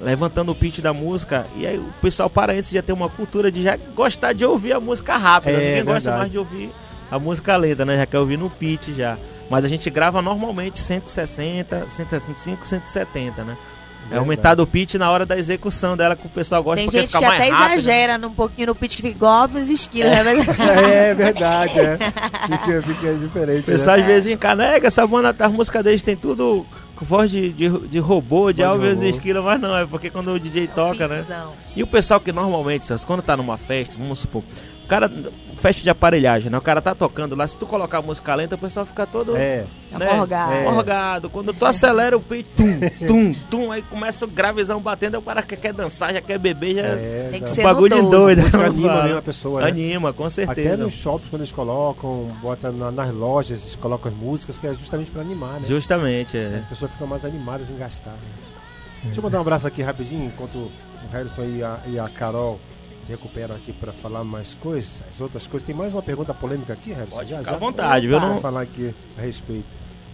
levantando 0.00 0.50
o 0.52 0.54
pitch 0.54 0.80
da 0.80 0.92
música. 0.92 1.46
E 1.56 1.66
aí 1.66 1.78
o 1.78 1.92
pessoal 2.00 2.28
paraense 2.30 2.74
já 2.74 2.82
tem 2.82 2.94
uma 2.94 3.08
cultura 3.08 3.52
de 3.52 3.62
já 3.62 3.76
gostar 3.94 4.32
de 4.32 4.44
ouvir 4.44 4.72
a 4.72 4.80
música 4.80 5.16
rápida. 5.16 5.52
É, 5.52 5.68
Ninguém 5.68 5.84
gosta 5.84 6.10
verdade. 6.10 6.18
mais 6.18 6.32
de 6.32 6.38
ouvir 6.38 6.70
a 7.10 7.18
música 7.18 7.56
lenta, 7.56 7.84
né? 7.84 7.96
Já 7.98 8.06
quer 8.06 8.18
ouvir 8.18 8.38
no 8.38 8.48
pitch 8.50 8.88
já. 8.96 9.16
Mas 9.50 9.64
a 9.64 9.68
gente 9.68 9.90
grava 9.90 10.22
normalmente 10.22 10.80
160, 10.80 11.86
165, 11.88 12.66
170, 12.66 13.44
né? 13.44 13.56
É 14.10 14.18
aumentado 14.18 14.62
o 14.62 14.66
pitch 14.66 14.94
na 14.94 15.10
hora 15.10 15.24
da 15.24 15.36
execução 15.36 15.96
dela, 15.96 16.14
que 16.14 16.26
o 16.26 16.30
pessoal 16.30 16.62
gosta 16.62 16.76
Tem 16.76 16.86
porque 16.86 17.00
gente 17.00 17.08
fica 17.08 17.18
que 17.20 17.26
mais 17.26 17.40
até 17.40 17.50
rápido. 17.50 17.78
exagera 17.78 18.18
num 18.18 18.32
pouquinho 18.32 18.68
no 18.68 18.74
pitch 18.74 18.96
que 18.96 19.02
fica 19.02 19.16
igual 19.16 19.32
Alves 19.32 19.68
esquilos, 19.68 20.12
né? 20.12 20.34
É 20.94 21.14
verdade, 21.14 21.78
é. 21.78 21.98
Fica, 21.98 22.82
fica 22.82 23.14
diferente. 23.14 23.60
O 23.60 23.64
pessoal 23.64 23.96
né? 23.96 24.02
às 24.02 24.08
vezes 24.08 24.32
encanega, 24.32 24.86
essa 24.86 25.06
banda, 25.06 25.34
as 25.38 25.52
músicas 25.52 25.82
deles 25.82 26.02
tem 26.02 26.16
tudo 26.16 26.64
com 26.94 27.04
voz 27.04 27.30
de, 27.30 27.50
de, 27.50 27.68
de 27.88 27.98
robô, 27.98 28.52
de 28.52 28.62
Alves 28.62 28.94
robô. 28.94 29.06
Esquila, 29.06 29.42
mas 29.42 29.60
não, 29.60 29.76
é 29.76 29.86
porque 29.86 30.10
quando 30.10 30.32
o 30.32 30.40
DJ 30.40 30.68
toca, 30.68 31.08
né? 31.08 31.24
E 31.74 31.82
o 31.82 31.86
pessoal 31.86 32.20
que 32.20 32.32
normalmente, 32.32 32.88
quando 33.06 33.22
tá 33.22 33.36
numa 33.36 33.56
festa, 33.56 33.96
vamos 33.98 34.20
supor, 34.20 34.42
o 34.84 34.86
cara, 34.86 35.10
festa 35.64 35.82
de 35.82 35.88
aparelhagem, 35.88 36.50
né? 36.50 36.58
O 36.58 36.60
cara 36.60 36.82
tá 36.82 36.94
tocando 36.94 37.34
lá, 37.34 37.46
se 37.46 37.56
tu 37.56 37.64
colocar 37.64 38.02
música 38.02 38.34
lenta, 38.34 38.54
o 38.54 38.58
pessoal 38.58 38.84
fica 38.84 39.06
todo. 39.06 39.34
É. 39.34 39.64
né, 39.90 40.12
Morgado. 40.14 40.52
É. 40.52 40.62
morgado. 40.70 41.30
Quando 41.30 41.54
tu 41.54 41.64
acelera 41.64 42.14
o 42.14 42.20
pitch, 42.20 42.46
tum, 42.54 42.80
tum, 43.06 43.34
tum, 43.50 43.72
aí 43.72 43.80
começa 43.80 44.26
o 44.26 44.28
gravizão 44.28 44.78
batendo, 44.78 45.14
aí 45.14 45.18
o 45.18 45.22
cara 45.22 45.42
que 45.42 45.56
quer 45.56 45.72
dançar, 45.72 46.12
já 46.12 46.20
quer 46.20 46.38
beber, 46.38 46.74
já 46.74 46.82
é 46.82 47.28
Tem 47.30 47.40
que 47.42 47.48
um 47.50 47.54
ser 47.54 47.62
bagulho 47.62 47.96
no 47.96 48.02
12. 48.02 48.16
doido. 48.16 48.40
música 48.42 48.58
não 48.58 48.64
anima 48.66 49.02
mesmo 49.04 49.18
a 49.18 49.22
pessoa, 49.22 49.60
né? 49.62 49.68
Anima, 49.68 50.12
com 50.12 50.24
Até 50.24 50.30
certeza. 50.34 50.76
nos 50.76 50.92
shoppings, 50.92 51.30
quando 51.30 51.40
eles 51.42 51.52
colocam, 51.52 52.30
botam 52.42 52.70
na- 52.72 52.90
nas 52.90 53.14
lojas, 53.14 53.62
eles 53.62 53.76
colocam 53.76 54.12
as 54.12 54.18
músicas, 54.18 54.58
que 54.58 54.66
é 54.66 54.74
justamente 54.74 55.10
pra 55.10 55.22
animar, 55.22 55.54
né? 55.54 55.62
Justamente, 55.66 56.36
é. 56.36 56.60
As 56.62 56.68
pessoas 56.68 56.90
ficam 56.90 57.06
mais 57.06 57.24
animadas 57.24 57.70
em 57.70 57.76
gastar. 57.78 58.10
né? 58.10 58.18
Deixa 59.04 59.18
eu 59.18 59.22
mandar 59.24 59.38
um 59.38 59.40
abraço 59.40 59.66
aqui 59.66 59.82
rapidinho, 59.82 60.26
enquanto 60.26 60.56
o 60.56 60.70
Harrison 61.10 61.42
e 61.44 61.62
a, 61.64 61.78
e 61.86 61.98
a 61.98 62.08
Carol 62.08 62.58
se 63.04 63.10
recuperam 63.10 63.54
aqui 63.54 63.72
para 63.72 63.92
falar 63.92 64.24
mais 64.24 64.54
coisas, 64.54 65.02
as 65.12 65.20
outras 65.20 65.46
coisas. 65.46 65.66
Tem 65.66 65.74
mais 65.74 65.92
uma 65.92 66.02
pergunta 66.02 66.32
polêmica 66.32 66.72
aqui, 66.72 66.92
Harrison? 66.92 67.16
Pode 67.16 67.36
ficar 67.36 67.54
à 67.54 67.58
vontade, 67.58 68.06
viu? 68.06 68.18
Não- 68.18 68.40
falar 68.40 68.62
aqui 68.62 68.94
a 69.18 69.20
respeito. 69.20 69.66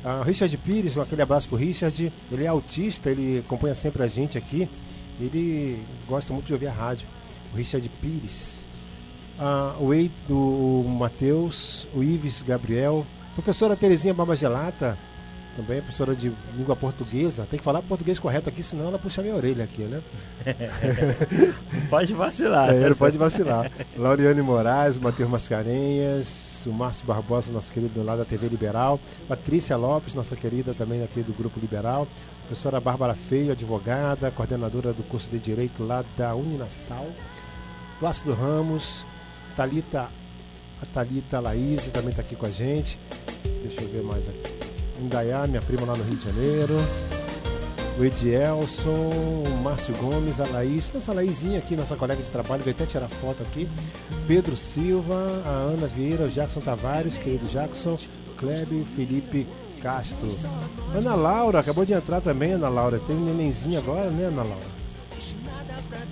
Ah, 0.04 0.20
o 0.20 0.22
Richard 0.24 0.56
Pires, 0.58 0.96
aquele 0.98 1.22
abraço 1.22 1.48
pro 1.48 1.56
Richard. 1.56 2.12
Ele 2.32 2.44
é 2.44 2.48
autista, 2.48 3.10
ele 3.10 3.40
acompanha 3.44 3.74
sempre 3.74 4.02
a 4.02 4.06
gente 4.06 4.36
aqui. 4.38 4.68
Ele 5.20 5.80
gosta 6.08 6.32
muito 6.32 6.46
de 6.46 6.52
ouvir 6.54 6.66
a 6.68 6.72
rádio. 6.72 7.06
O 7.52 7.56
Richard 7.56 7.86
Pires. 8.00 8.64
Ah, 9.38 9.74
o, 9.78 9.92
Ei, 9.94 10.10
o 10.28 10.84
Matheus, 10.98 11.86
o 11.94 12.02
Ives 12.02 12.42
Gabriel. 12.42 13.06
Professora 13.34 13.76
Terezinha 13.76 14.12
Barbagelata, 14.12 14.98
também 15.56 15.78
é 15.78 15.80
professora 15.80 16.14
de 16.14 16.32
língua 16.56 16.76
portuguesa. 16.76 17.46
Tem 17.50 17.58
que 17.58 17.64
falar 17.64 17.82
português 17.82 18.18
correto 18.18 18.48
aqui, 18.48 18.62
senão 18.62 18.88
ela 18.88 18.98
puxa 18.98 19.22
minha 19.22 19.34
orelha 19.34 19.64
aqui, 19.64 19.82
né? 19.82 20.00
Pode 21.90 22.12
vacilar. 22.14 22.70
É, 22.70 22.88
não 22.88 22.96
pode 22.96 23.18
vacilar. 23.18 23.70
Lauriane 23.96 24.42
Moraes, 24.42 24.98
Matheus 24.98 25.28
Mascarenhas, 25.28 26.62
o 26.66 26.72
Márcio 26.72 27.06
Barbosa, 27.06 27.52
nosso 27.52 27.72
querido 27.72 28.02
lá 28.02 28.16
da 28.16 28.24
TV 28.24 28.48
Liberal, 28.48 29.00
Patrícia 29.28 29.76
Lopes, 29.76 30.14
nossa 30.14 30.36
querida 30.36 30.74
também 30.74 31.02
aqui 31.02 31.22
do 31.22 31.32
Grupo 31.32 31.58
Liberal, 31.58 32.06
professora 32.46 32.80
Bárbara 32.80 33.14
Feio, 33.14 33.52
advogada, 33.52 34.30
coordenadora 34.30 34.92
do 34.92 35.02
curso 35.02 35.30
de 35.30 35.38
Direito 35.38 35.84
lá 35.84 36.04
da 36.16 36.34
Uninasal, 36.34 37.06
Plácido 37.98 38.32
Ramos, 38.34 39.04
Talita, 39.56 40.08
a 40.82 40.86
Talita 40.86 41.40
Laís 41.40 41.86
também 41.88 42.10
está 42.10 42.22
aqui 42.22 42.34
com 42.34 42.46
a 42.46 42.50
gente. 42.50 42.98
Deixa 43.62 43.82
eu 43.82 43.88
ver 43.88 44.02
mais 44.02 44.26
aqui. 44.26 44.59
Indaiá, 45.00 45.46
minha 45.46 45.62
prima 45.62 45.86
lá 45.86 45.96
no 45.96 46.04
Rio 46.04 46.16
de 46.16 46.24
Janeiro. 46.24 46.76
O 47.98 48.04
Edielson, 48.04 48.90
o 48.90 49.60
Márcio 49.62 49.94
Gomes, 49.96 50.40
a 50.40 50.46
Laís, 50.46 50.90
nossa 50.92 51.12
Laizinha 51.12 51.58
aqui, 51.58 51.76
nossa 51.76 51.96
colega 51.96 52.22
de 52.22 52.30
trabalho, 52.30 52.62
veio 52.62 52.74
até 52.74 52.86
tirar 52.86 53.08
foto 53.08 53.42
aqui. 53.42 53.68
Pedro 54.26 54.56
Silva, 54.56 55.42
a 55.44 55.50
Ana 55.50 55.86
Vieira, 55.86 56.24
o 56.24 56.28
Jackson 56.28 56.60
Tavares, 56.60 57.18
querido 57.18 57.46
Jackson, 57.46 57.98
Kleber, 58.38 58.84
Felipe 58.96 59.46
Castro. 59.82 60.28
Ana 60.94 61.14
Laura, 61.14 61.60
acabou 61.60 61.84
de 61.84 61.92
entrar 61.92 62.20
também, 62.20 62.52
Ana 62.52 62.68
Laura. 62.68 62.98
Tem 62.98 63.14
um 63.14 63.24
nenenzinho 63.24 63.78
agora, 63.78 64.10
né, 64.10 64.26
Ana 64.26 64.42
Laura? 64.44 64.80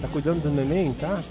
Tá 0.00 0.08
cuidando 0.08 0.42
do 0.42 0.50
neném, 0.50 0.92
tá? 0.92 1.22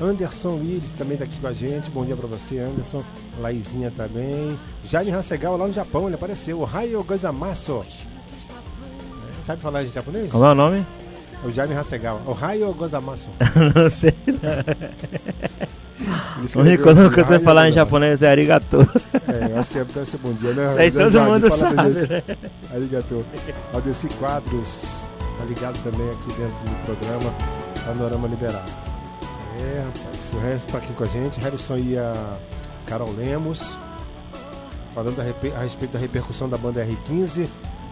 Anderson 0.00 0.54
Willis 0.56 0.92
também 0.92 1.16
tá 1.16 1.24
aqui 1.24 1.38
com 1.40 1.46
a 1.48 1.52
gente. 1.52 1.90
Bom 1.90 2.04
dia 2.04 2.14
pra 2.16 2.26
você, 2.28 2.58
Anderson. 2.60 3.02
Laizinha 3.40 3.92
também. 3.96 4.56
Jaime 4.84 5.10
Hasegawa 5.12 5.56
lá 5.56 5.66
no 5.66 5.72
Japão, 5.72 6.06
ele 6.06 6.14
apareceu. 6.14 6.60
Ohio 6.60 7.02
Gozamasu. 7.02 7.84
É, 7.84 9.44
Sabe 9.44 9.60
falar 9.62 9.82
em 9.82 9.86
japonês? 9.90 10.30
Como 10.30 10.44
é 10.44 10.52
o 10.52 10.54
nome? 10.54 10.86
O 11.44 11.50
Jaime 11.50 11.74
Hasegawa. 11.74 12.20
Ohio 12.26 12.72
Gozamasu. 12.74 13.28
não 13.74 13.90
sei. 13.90 14.14
Ele 14.26 14.38
O 16.40 16.44
escreveu 16.44 16.62
único 16.62 16.84
que 17.14 17.20
assim, 17.20 17.24
você 17.28 17.34
"Ohio 17.34 17.44
falar 17.44 17.62
em 17.62 17.70
Gozamasu". 17.70 17.74
japonês 17.74 18.22
é 18.22 18.30
arigato. 18.30 18.76
É, 19.26 19.58
acho 19.58 19.70
que 19.70 19.78
deve 19.82 20.06
ser 20.08 20.18
bom 20.18 20.32
dia, 20.34 20.52
né? 20.52 20.68
Isso 20.70 20.78
aí 20.78 20.90
todo 20.92 21.10
Jaime, 21.10 21.30
mundo 21.32 21.50
sabe, 21.50 21.74
né? 21.76 22.22
Arigato. 22.72 23.24
Aldeci 23.74 24.06
Quadros, 24.18 24.98
tá 25.38 25.44
ligado 25.44 25.76
também 25.82 26.08
aqui 26.10 26.28
dentro 26.38 26.54
do 26.64 26.84
programa 26.86 27.34
Panorama 27.84 28.28
Liberal. 28.28 28.64
É, 29.60 29.82
rapaz, 29.84 30.32
o 30.34 30.38
resto 30.38 30.72
tá 30.72 30.78
aqui 30.78 30.92
com 30.92 31.04
a 31.04 31.06
gente. 31.06 31.40
Harrison 31.40 31.76
e 31.76 31.98
a 31.98 32.36
Carol 32.86 33.12
Lemos, 33.12 33.76
falando 34.94 35.20
a, 35.20 35.58
a 35.58 35.62
respeito 35.62 35.92
da 35.92 35.98
repercussão 35.98 36.48
da 36.48 36.56
banda 36.56 36.86
R15. 36.86 37.48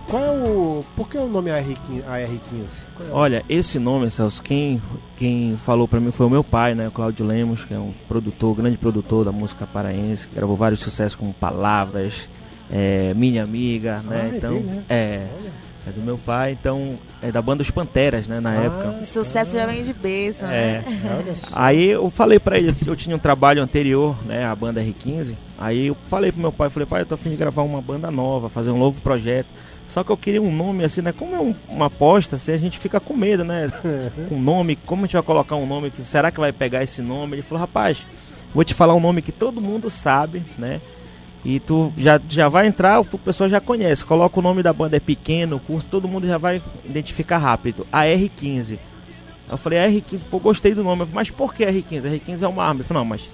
Qual 0.09 0.23
é 0.23 0.31
o. 0.31 0.85
Por 0.95 1.09
que 1.09 1.19
o 1.19 1.27
nome 1.27 1.51
é 1.51 1.61
AR15? 1.61 2.05
AR15? 2.05 2.81
Qual 2.97 3.09
é 3.09 3.13
Olha, 3.13 3.45
esse 3.49 3.79
nome, 3.79 4.09
Celso, 4.09 4.41
quem, 4.41 4.81
quem 5.17 5.57
falou 5.57 5.89
pra 5.89 5.99
mim 5.99 6.13
foi 6.13 6.27
o 6.27 6.31
meu 6.31 6.45
pai, 6.45 6.75
né? 6.77 6.87
O 6.87 6.93
Cláudio 6.93 7.27
Lemos, 7.27 7.65
que 7.65 7.75
é 7.75 7.79
um 7.79 7.93
produtor, 8.07 8.55
grande 8.55 8.77
produtor 8.77 9.25
da 9.25 9.33
música 9.33 9.67
paraense, 9.67 10.29
que 10.29 10.37
gravou 10.37 10.57
vários 10.57 10.81
sucessos 10.81 11.17
como 11.17 11.35
Palavras, 11.35 12.29
é, 12.71 13.13
Minha 13.15 13.43
Amiga, 13.43 14.01
né? 14.05 14.21
Ah, 14.23 14.35
é 14.35 14.37
então, 14.37 14.53
dele, 14.55 14.67
né? 14.67 14.85
é. 14.89 15.27
É 15.87 15.91
do 15.91 16.01
meu 16.01 16.19
pai, 16.19 16.53
então 16.61 16.99
é 17.23 17.31
da 17.31 17.41
banda 17.41 17.63
Os 17.63 17.71
Panteras, 17.71 18.27
né, 18.27 18.41
na 18.41 18.51
Ah, 18.51 18.65
época. 18.65 18.89
O 19.01 19.05
sucesso 19.05 19.53
já 19.55 19.67
vem 19.67 19.83
de 19.85 19.93
bênção, 19.93 20.49
É. 20.51 20.83
né? 20.87 21.35
Só. 21.37 21.51
Aí 21.55 21.87
eu 21.91 22.11
falei 22.11 22.41
pra 22.41 22.59
ele, 22.59 22.75
eu 22.87 22.97
tinha 22.97 23.15
um 23.15 23.19
trabalho 23.21 23.63
anterior, 23.63 24.17
né, 24.25 24.45
a 24.45 24.55
banda 24.55 24.81
R15. 24.83 25.35
Aí 25.59 25.87
eu 25.87 25.97
falei 26.11 26.33
pro 26.33 26.41
meu 26.41 26.51
pai, 26.51 26.69
falei, 26.71 26.87
pai, 26.87 27.03
eu 27.03 27.07
tô 27.07 27.15
afim 27.15 27.31
de 27.31 27.37
gravar 27.37 27.63
uma 27.63 27.81
banda 27.81 28.11
nova, 28.11 28.49
fazer 28.49 28.71
um 28.73 28.79
novo 28.79 29.01
projeto. 29.01 29.47
Só 29.87 30.03
que 30.03 30.11
eu 30.11 30.17
queria 30.17 30.43
um 30.43 30.53
nome 30.53 30.83
assim, 30.83 31.01
né? 31.01 31.13
Como 31.13 31.37
é 31.37 31.39
um- 31.39 31.55
uma 31.69 31.87
aposta, 31.87 32.35
assim, 32.35 32.51
a 32.51 32.57
gente 32.59 32.77
fica 32.81 32.99
com 32.99 33.15
medo, 33.15 33.45
né? 33.45 33.71
Com 34.29 34.37
nome, 34.41 34.75
como 34.85 35.03
a 35.03 35.07
gente 35.07 35.13
vai 35.15 35.23
colocar 35.23 35.55
um 35.55 35.65
nome? 35.67 35.93
Será 36.05 36.33
que 36.33 36.41
vai 36.41 36.51
pegar 36.53 36.83
esse 36.83 37.01
nome? 37.01 37.35
Ele 37.37 37.43
falou, 37.43 37.61
rapaz, 37.61 38.05
vou 38.53 38.65
te 38.65 38.75
falar 38.75 38.95
um 38.97 39.01
nome 39.01 39.23
que 39.23 39.31
todo 39.31 39.61
mundo 39.61 39.89
sabe, 39.89 40.43
né? 40.59 40.81
E 41.45 41.61
tu 41.61 41.93
já, 41.97 42.21
já 42.29 42.49
vai 42.49 42.67
entrar, 42.67 42.99
o 43.01 43.05
pessoal 43.05 43.49
já 43.49 43.61
conhece. 43.61 44.05
Coloca 44.05 44.39
o 44.39 44.43
nome 44.43 44.63
da 44.63 44.73
banda, 44.73 44.97
é 44.97 45.01
pequeno, 45.01 45.61
curto, 45.61 45.87
todo 45.89 46.09
mundo 46.09 46.27
já 46.27 46.39
vai 46.39 46.61
identificar 46.85 47.39
rápido. 47.39 47.87
A 47.93 48.03
R15. 48.03 48.79
Eu 49.49 49.57
falei, 49.57 49.79
a 49.79 49.89
R15, 49.89 50.25
pô, 50.29 50.41
gostei 50.41 50.75
do 50.75 50.83
nome. 50.83 51.03
Eu 51.03 51.07
falei, 51.07 51.15
Mas 51.15 51.31
por 51.31 51.55
que 51.55 51.65
R15? 51.65 52.05
A 52.07 52.11
R15 52.19 52.43
é 52.43 52.49
uma 52.49 52.65
arma. 52.65 52.81
Ele 52.81 52.85
falou, 52.89 53.03
não, 53.05 53.09
mas 53.09 53.31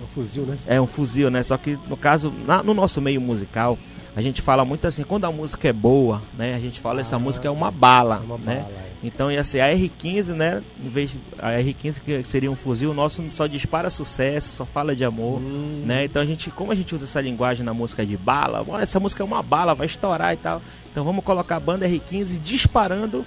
É 0.00 0.04
um 0.04 0.06
fuzil, 0.06 0.42
né? 0.46 0.56
é 0.66 0.80
um 0.80 0.86
fuzil, 0.86 1.30
né? 1.30 1.42
Só 1.42 1.58
que 1.58 1.78
no 1.88 1.96
caso, 1.98 2.32
na- 2.46 2.62
no 2.62 2.72
nosso 2.72 2.98
meio 3.00 3.20
musical, 3.20 3.78
a 4.16 4.22
gente 4.22 4.40
fala 4.40 4.64
muito 4.64 4.86
assim, 4.86 5.02
quando 5.04 5.26
a 5.26 5.30
música 5.32 5.68
é 5.68 5.72
boa, 5.72 6.22
né? 6.38 6.54
A 6.54 6.58
gente 6.58 6.80
fala 6.80 7.02
essa 7.02 7.16
Ah, 7.16 7.18
música 7.18 7.46
é 7.46 7.50
uma 7.50 7.70
bala, 7.70 8.16
É 8.22 8.24
uma 8.24 8.38
né? 8.38 8.56
bala. 8.56 8.72
é. 8.86 8.89
Então 9.02 9.32
ia 9.32 9.42
ser 9.42 9.60
a 9.60 9.72
R15, 9.74 10.26
né? 10.34 10.62
Em 10.84 10.88
vez 10.88 11.10
de 11.10 11.18
a 11.38 11.52
R15 11.52 12.00
que 12.02 12.22
seria 12.24 12.50
um 12.50 12.56
fuzil, 12.56 12.90
o 12.90 12.94
nosso 12.94 13.24
só 13.30 13.46
dispara 13.46 13.88
sucesso, 13.88 14.48
só 14.50 14.64
fala 14.64 14.94
de 14.94 15.04
amor, 15.04 15.40
Hum. 15.40 15.84
né? 15.86 16.04
Então 16.04 16.20
a 16.20 16.26
gente, 16.26 16.50
como 16.50 16.70
a 16.70 16.74
gente 16.74 16.94
usa 16.94 17.04
essa 17.04 17.20
linguagem 17.20 17.64
na 17.64 17.72
música 17.72 18.04
de 18.04 18.16
bala, 18.16 18.64
essa 18.80 19.00
música 19.00 19.22
é 19.22 19.24
uma 19.24 19.42
bala, 19.42 19.74
vai 19.74 19.86
estourar 19.86 20.34
e 20.34 20.36
tal. 20.36 20.60
Então 20.92 21.02
vamos 21.04 21.24
colocar 21.24 21.56
a 21.56 21.60
banda 21.60 21.88
R15 21.88 22.38
disparando 22.42 23.24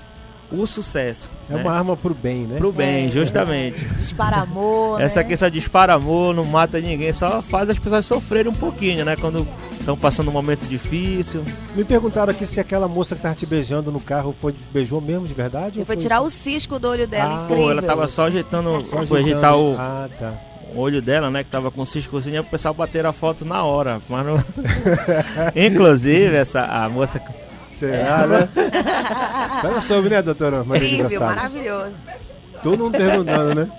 o 0.51 0.65
sucesso. 0.67 1.29
É 1.49 1.53
né? 1.53 1.61
uma 1.61 1.71
arma 1.73 1.95
pro 1.97 2.13
bem, 2.13 2.41
né? 2.45 2.57
Pro 2.57 2.71
bem, 2.71 3.05
É. 3.07 3.09
justamente. 3.09 3.83
Dispara 3.85 4.37
amor, 4.37 5.01
Essa 5.01 5.19
né? 5.19 5.25
aqui 5.25 5.35
só 5.37 5.47
dispara 5.49 5.93
amor, 5.93 6.33
não 6.35 6.45
mata 6.45 6.79
ninguém, 6.79 7.11
só 7.11 7.41
faz 7.41 7.69
as 7.69 7.79
pessoas 7.79 8.05
sofrerem 8.05 8.51
um 8.51 8.55
pouquinho, 8.55 9.03
né? 9.03 9.15
Quando 9.15 9.47
estão 9.79 9.97
passando 9.97 10.29
um 10.29 10.33
momento 10.33 10.65
difícil. 10.67 11.43
Me 11.75 11.83
perguntaram 11.83 12.31
aqui 12.31 12.45
se 12.45 12.59
aquela 12.59 12.87
moça 12.87 13.15
que 13.15 13.21
tava 13.21 13.35
te 13.35 13.45
beijando 13.45 13.91
no 13.91 13.99
carro 13.99 14.35
foi 14.39 14.53
beijou 14.71 15.01
mesmo 15.01 15.27
de 15.27 15.33
verdade? 15.33 15.79
Ele 15.79 15.85
foi 15.85 15.97
tirar 15.97 16.21
o 16.21 16.29
cisco 16.29 16.77
do 16.79 16.87
olho 16.87 17.07
dela, 17.07 17.31
Ah, 17.41 17.43
incrível. 17.45 17.63
Pô, 17.65 17.71
ela 17.71 17.81
tava 17.81 18.07
só 18.07 18.27
ajeitando, 18.27 18.83
Só 18.85 19.03
foi 19.05 19.21
ajeitar 19.21 19.57
o, 19.57 19.75
Ah, 19.77 20.07
tá. 20.19 20.33
o 20.73 20.79
olho 20.79 21.01
dela, 21.01 21.29
né? 21.29 21.43
Que 21.43 21.49
tava 21.49 21.69
com 21.71 21.83
ciscozinho, 21.83 22.41
o 22.41 22.45
pessoal 22.45 22.73
bater 22.73 23.05
a 23.05 23.11
foto 23.11 23.43
na 23.43 23.63
hora. 23.63 23.99
Mas 24.07 24.25
não... 24.25 24.37
Inclusive, 25.55 26.35
essa, 26.35 26.61
a 26.63 26.87
moça. 26.89 27.19
Será, 27.73 28.27
né? 28.27 28.49
Não 29.63 29.81
soube, 29.81 30.09
né, 30.09 30.21
doutora? 30.21 30.63
Maria 30.63 30.87
de 30.87 30.95
Incrível, 30.95 31.19
maravilhoso. 31.21 31.93
Todo 32.61 32.77
mundo 32.83 32.97
perguntando, 32.97 33.55
né? 33.55 33.69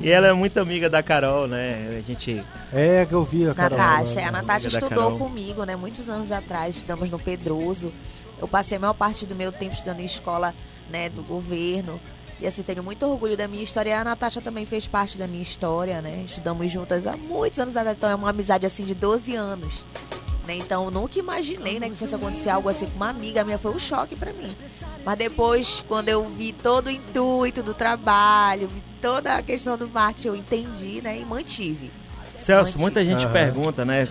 E 0.00 0.10
ela 0.10 0.28
é 0.28 0.32
muito 0.32 0.58
amiga 0.58 0.88
da 0.88 1.02
Carol, 1.02 1.46
né? 1.46 1.98
A 1.98 2.06
gente. 2.06 2.42
É, 2.72 3.04
que 3.04 3.12
eu 3.12 3.24
vi 3.24 3.48
a 3.48 3.54
Carol. 3.54 3.76
Natasha, 3.76 4.20
lá, 4.20 4.28
a 4.28 4.32
né? 4.32 4.38
Natasha 4.38 4.68
estudou 4.68 4.88
Carol. 4.88 5.18
comigo, 5.18 5.64
né? 5.64 5.76
Muitos 5.76 6.08
anos 6.08 6.32
atrás, 6.32 6.76
estudamos 6.76 7.10
no 7.10 7.18
Pedroso. 7.18 7.92
Eu 8.40 8.48
passei 8.48 8.78
a 8.78 8.80
maior 8.80 8.94
parte 8.94 9.26
do 9.26 9.34
meu 9.34 9.52
tempo 9.52 9.74
estudando 9.74 10.00
em 10.00 10.06
escola, 10.06 10.54
né, 10.90 11.10
do 11.10 11.22
governo. 11.22 12.00
E 12.40 12.46
assim, 12.46 12.62
tenho 12.62 12.82
muito 12.82 13.04
orgulho 13.04 13.36
da 13.36 13.46
minha 13.46 13.62
história. 13.62 13.90
E 13.90 13.92
a 13.92 14.02
Natasha 14.02 14.40
também 14.40 14.64
fez 14.64 14.86
parte 14.86 15.18
da 15.18 15.26
minha 15.26 15.42
história, 15.42 16.00
né? 16.00 16.24
Estudamos 16.26 16.72
juntas 16.72 17.06
há 17.06 17.14
muitos 17.14 17.58
anos 17.58 17.76
atrás. 17.76 17.98
Então 17.98 18.08
é 18.08 18.14
uma 18.14 18.30
amizade 18.30 18.64
assim 18.64 18.84
de 18.84 18.94
12 18.94 19.34
anos. 19.34 19.84
Né? 20.46 20.56
Então 20.56 20.84
eu 20.86 20.90
nunca 20.90 21.18
imaginei, 21.18 21.78
né, 21.78 21.88
que 21.90 21.96
fosse 21.96 22.14
acontecer 22.14 22.50
algo 22.50 22.68
assim 22.68 22.86
com 22.86 22.96
uma 22.96 23.10
amiga 23.10 23.44
minha. 23.44 23.58
Foi 23.58 23.72
um 23.72 23.78
choque 23.78 24.16
pra 24.16 24.32
mim. 24.32 24.50
Mas 25.04 25.18
depois, 25.18 25.84
quando 25.86 26.08
eu 26.08 26.24
vi 26.28 26.52
todo 26.52 26.86
o 26.86 26.90
intuito 26.90 27.62
do 27.62 27.74
trabalho, 27.74 28.68
vi 28.68 28.82
toda 29.00 29.34
a 29.36 29.42
questão 29.42 29.76
do 29.76 29.88
marketing, 29.88 30.28
eu 30.28 30.36
entendi, 30.36 31.00
né? 31.02 31.18
E 31.18 31.24
mantive. 31.24 31.90
Celso, 32.38 32.70
Antes. 32.70 32.80
muita 32.80 33.04
gente 33.04 33.24
Aham. 33.24 33.32
pergunta, 33.32 33.84
né? 33.84 34.08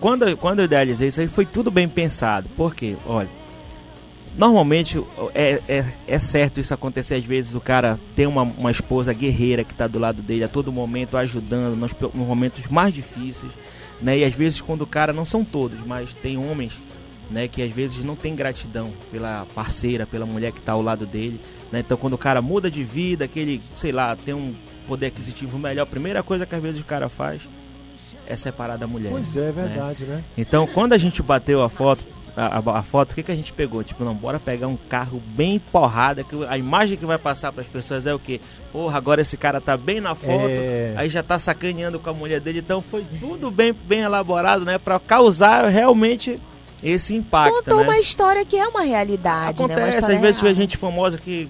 Quando, 0.00 0.28
eu- 0.28 0.36
quando 0.36 0.58
eu 0.58 0.66
idealizei 0.66 1.08
isso 1.08 1.20
aí, 1.20 1.26
foi 1.26 1.46
tudo 1.46 1.70
bem 1.70 1.88
pensado. 1.88 2.48
Por 2.56 2.74
quê? 2.74 2.94
Olha, 3.06 3.28
normalmente 4.36 5.02
é, 5.34 5.60
é, 5.68 5.84
é 6.06 6.18
certo 6.18 6.60
isso 6.60 6.74
acontecer. 6.74 7.14
Às 7.14 7.24
vezes 7.24 7.54
o 7.54 7.60
cara 7.60 7.98
tem 8.14 8.26
uma, 8.26 8.42
uma 8.42 8.70
esposa 8.70 9.12
guerreira 9.12 9.64
que 9.64 9.72
está 9.72 9.86
do 9.86 9.98
lado 9.98 10.22
dele 10.22 10.44
a 10.44 10.48
todo 10.48 10.72
momento, 10.72 11.16
ajudando 11.16 11.76
nos, 11.76 11.92
nos 11.92 12.26
momentos 12.26 12.66
mais 12.66 12.92
difíceis. 12.92 13.52
Né? 14.00 14.18
E 14.18 14.24
às 14.24 14.34
vezes, 14.34 14.60
quando 14.60 14.82
o 14.82 14.86
cara, 14.86 15.12
não 15.12 15.24
são 15.24 15.44
todos, 15.44 15.80
mas 15.86 16.14
tem 16.14 16.36
homens 16.36 16.80
né, 17.30 17.48
que 17.48 17.62
às 17.62 17.72
vezes 17.72 18.04
não 18.04 18.16
tem 18.16 18.34
gratidão 18.34 18.92
pela 19.10 19.46
parceira, 19.54 20.06
pela 20.06 20.26
mulher 20.26 20.52
que 20.52 20.58
está 20.58 20.72
ao 20.72 20.82
lado 20.82 21.06
dele. 21.06 21.40
Né? 21.72 21.80
Então, 21.80 21.96
quando 21.96 22.14
o 22.14 22.18
cara 22.18 22.42
muda 22.42 22.70
de 22.70 22.82
vida, 22.82 23.26
que 23.26 23.38
ele, 23.38 23.62
sei 23.76 23.92
lá, 23.92 24.16
tem 24.16 24.34
um 24.34 24.54
poder 24.86 25.06
aquisitivo 25.06 25.58
melhor, 25.58 25.84
a 25.84 25.86
primeira 25.86 26.22
coisa 26.22 26.44
que 26.44 26.54
às 26.54 26.62
vezes 26.62 26.80
o 26.80 26.84
cara 26.84 27.08
faz 27.08 27.42
é 28.26 28.36
separar 28.36 28.76
da 28.76 28.86
mulher. 28.86 29.10
Pois 29.10 29.36
é, 29.36 29.48
é 29.48 29.52
verdade, 29.52 30.04
né? 30.04 30.22
Então, 30.36 30.66
quando 30.66 30.92
a 30.92 30.98
gente 30.98 31.22
bateu 31.22 31.62
a 31.62 31.68
foto, 31.68 32.06
a, 32.36 32.58
a- 32.58 32.78
a 32.78 32.82
foto, 32.82 33.12
o 33.12 33.14
que, 33.14 33.22
que 33.22 33.30
a 33.30 33.36
gente 33.36 33.52
pegou? 33.52 33.84
Tipo, 33.84 34.04
não, 34.04 34.14
bora 34.14 34.40
pegar 34.40 34.66
um 34.66 34.76
carro 34.76 35.22
bem 35.36 35.58
porrada, 35.58 36.24
que 36.24 36.34
a 36.48 36.58
imagem 36.58 36.96
que 36.96 37.06
vai 37.06 37.18
passar 37.18 37.52
para 37.52 37.60
as 37.62 37.66
pessoas 37.68 38.06
é 38.06 38.14
o 38.14 38.18
quê? 38.18 38.40
Porra, 38.72 38.96
agora 38.98 39.20
esse 39.20 39.36
cara 39.36 39.60
tá 39.60 39.76
bem 39.76 40.00
na 40.00 40.14
foto, 40.14 40.46
É. 40.48 40.94
aí 40.96 41.08
já 41.08 41.22
tá 41.22 41.38
sacaneando 41.38 41.98
com 42.00 42.10
a 42.10 42.14
mulher 42.14 42.40
dele, 42.40 42.58
então 42.58 42.80
foi 42.80 43.04
tudo 43.20 43.50
bem, 43.50 43.72
bem 43.72 44.00
elaborado, 44.00 44.64
né, 44.64 44.78
para 44.78 44.98
causar 44.98 45.68
realmente 45.68 46.40
esse 46.82 47.14
impacto, 47.14 47.54
Contou 47.54 47.78
né? 47.78 47.82
uma 47.84 47.98
história 47.98 48.44
que 48.44 48.56
é 48.56 48.66
uma 48.66 48.82
realidade, 48.82 49.60
né? 49.62 49.66
Uma 49.66 49.74
Acontece, 49.74 49.96
história 49.98 50.16
às 50.16 50.20
vezes 50.22 50.40
real. 50.40 50.54
vê 50.54 50.60
gente 50.60 50.76
famosa 50.76 51.16
que 51.16 51.48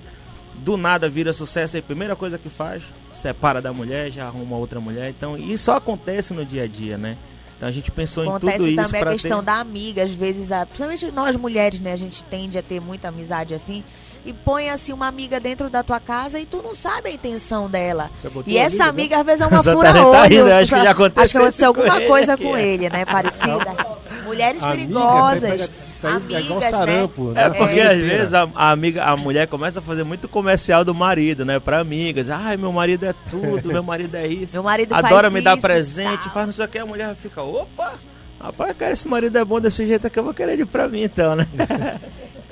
do 0.64 0.78
nada 0.78 1.08
vira 1.08 1.32
sucesso 1.32 1.76
e 1.76 1.80
a 1.80 1.82
primeira 1.82 2.16
coisa 2.16 2.38
que 2.38 2.48
faz, 2.48 2.82
separa 3.12 3.60
da 3.60 3.72
mulher, 3.72 4.10
já 4.10 4.24
arruma 4.24 4.56
outra 4.56 4.80
mulher. 4.80 5.10
Então, 5.10 5.36
isso 5.36 5.70
acontece 5.70 6.32
no 6.32 6.44
dia 6.44 6.64
a 6.64 6.66
dia, 6.66 6.96
né? 6.96 7.16
Então 7.56 7.68
a 7.68 7.72
gente 7.72 7.90
pensou 7.90 8.24
em 8.24 8.28
Acontece 8.28 8.56
tudo 8.56 8.68
isso 8.68 8.82
também 8.82 9.02
a 9.02 9.12
questão 9.12 9.38
ter... 9.40 9.46
da 9.46 9.54
amiga, 9.60 10.02
às 10.02 10.10
vezes, 10.10 10.50
a, 10.50 10.66
principalmente 10.66 11.10
nós 11.12 11.36
mulheres, 11.36 11.78
né? 11.80 11.92
A 11.92 11.96
gente 11.96 12.24
tende 12.24 12.58
a 12.58 12.62
ter 12.62 12.80
muita 12.80 13.08
amizade 13.08 13.54
assim. 13.54 13.84
E 14.26 14.32
põe 14.32 14.70
assim 14.70 14.92
uma 14.92 15.06
amiga 15.06 15.38
dentro 15.38 15.68
da 15.68 15.82
tua 15.82 16.00
casa 16.00 16.40
e 16.40 16.46
tu 16.46 16.62
não 16.62 16.74
sabe 16.74 17.10
a 17.10 17.12
intenção 17.12 17.68
dela. 17.68 18.10
E 18.46 18.56
essa 18.56 18.84
né? 18.84 18.88
amiga, 18.88 19.18
às 19.18 19.26
vezes, 19.26 19.42
é 19.42 19.46
uma 19.46 19.62
tá 19.62 19.72
fura-olho. 19.72 20.22
rindo, 20.22 20.48
eu 20.48 20.56
acho 20.56 20.74
que 20.74 20.82
já 20.82 20.90
aconteceu 20.90 21.22
Acho 21.22 21.32
que 21.32 21.38
aconteceu 21.38 21.68
alguma 21.68 21.96
ele 21.98 22.06
coisa 22.06 22.36
com 22.38 22.56
é. 22.56 22.66
ele, 22.66 22.88
né? 22.88 23.04
Parecida. 23.04 23.76
Mulheres 24.24 24.62
Amiga, 24.62 24.78
perigosas. 24.78 25.70
Isso 26.08 26.16
aí, 26.28 26.34
aí 26.36 26.42
é 26.42 26.44
igual 26.44 26.58
amigas, 26.58 26.78
sarampo. 26.78 27.24
né? 27.32 27.44
É 27.44 27.50
porque 27.50 27.80
É. 27.80 27.86
às 27.92 27.98
vezes 27.98 28.34
a, 28.34 28.48
a 28.54 28.70
amiga, 28.70 29.04
a 29.04 29.16
mulher 29.16 29.46
começa 29.48 29.78
a 29.78 29.82
fazer 29.82 30.04
muito 30.04 30.28
comercial 30.28 30.84
do 30.84 30.94
marido, 30.94 31.44
né? 31.44 31.58
Pra 31.60 31.80
amigas. 31.80 32.30
Ai, 32.30 32.56
meu 32.56 32.72
marido 32.72 33.04
é 33.06 33.14
tudo, 33.30 33.68
meu 33.68 33.82
marido 33.82 34.14
é 34.16 34.26
isso. 34.26 34.54
Meu 34.54 34.62
marido 34.62 34.90
faz 34.90 35.04
Adora 35.06 35.30
me 35.30 35.40
dar 35.40 35.52
isso 35.56 35.58
e 35.66 35.68
presente, 35.68 36.22
tal. 36.24 36.32
faz 36.32 36.46
não 36.46 36.52
sei 36.52 36.64
o 36.64 36.68
que. 36.68 36.78
A 36.78 36.86
mulher 36.86 37.14
fica, 37.14 37.42
opa, 37.42 37.92
rapaz, 38.40 38.76
cara, 38.76 38.92
esse 38.92 39.08
marido 39.08 39.36
é 39.38 39.44
bom 39.44 39.60
desse 39.60 39.84
jeito 39.86 40.06
aqui, 40.06 40.18
eu 40.18 40.24
vou 40.24 40.34
querer 40.34 40.52
ele 40.52 40.64
pra 40.64 40.88
mim 40.88 41.02
então, 41.02 41.34
né? 41.36 41.46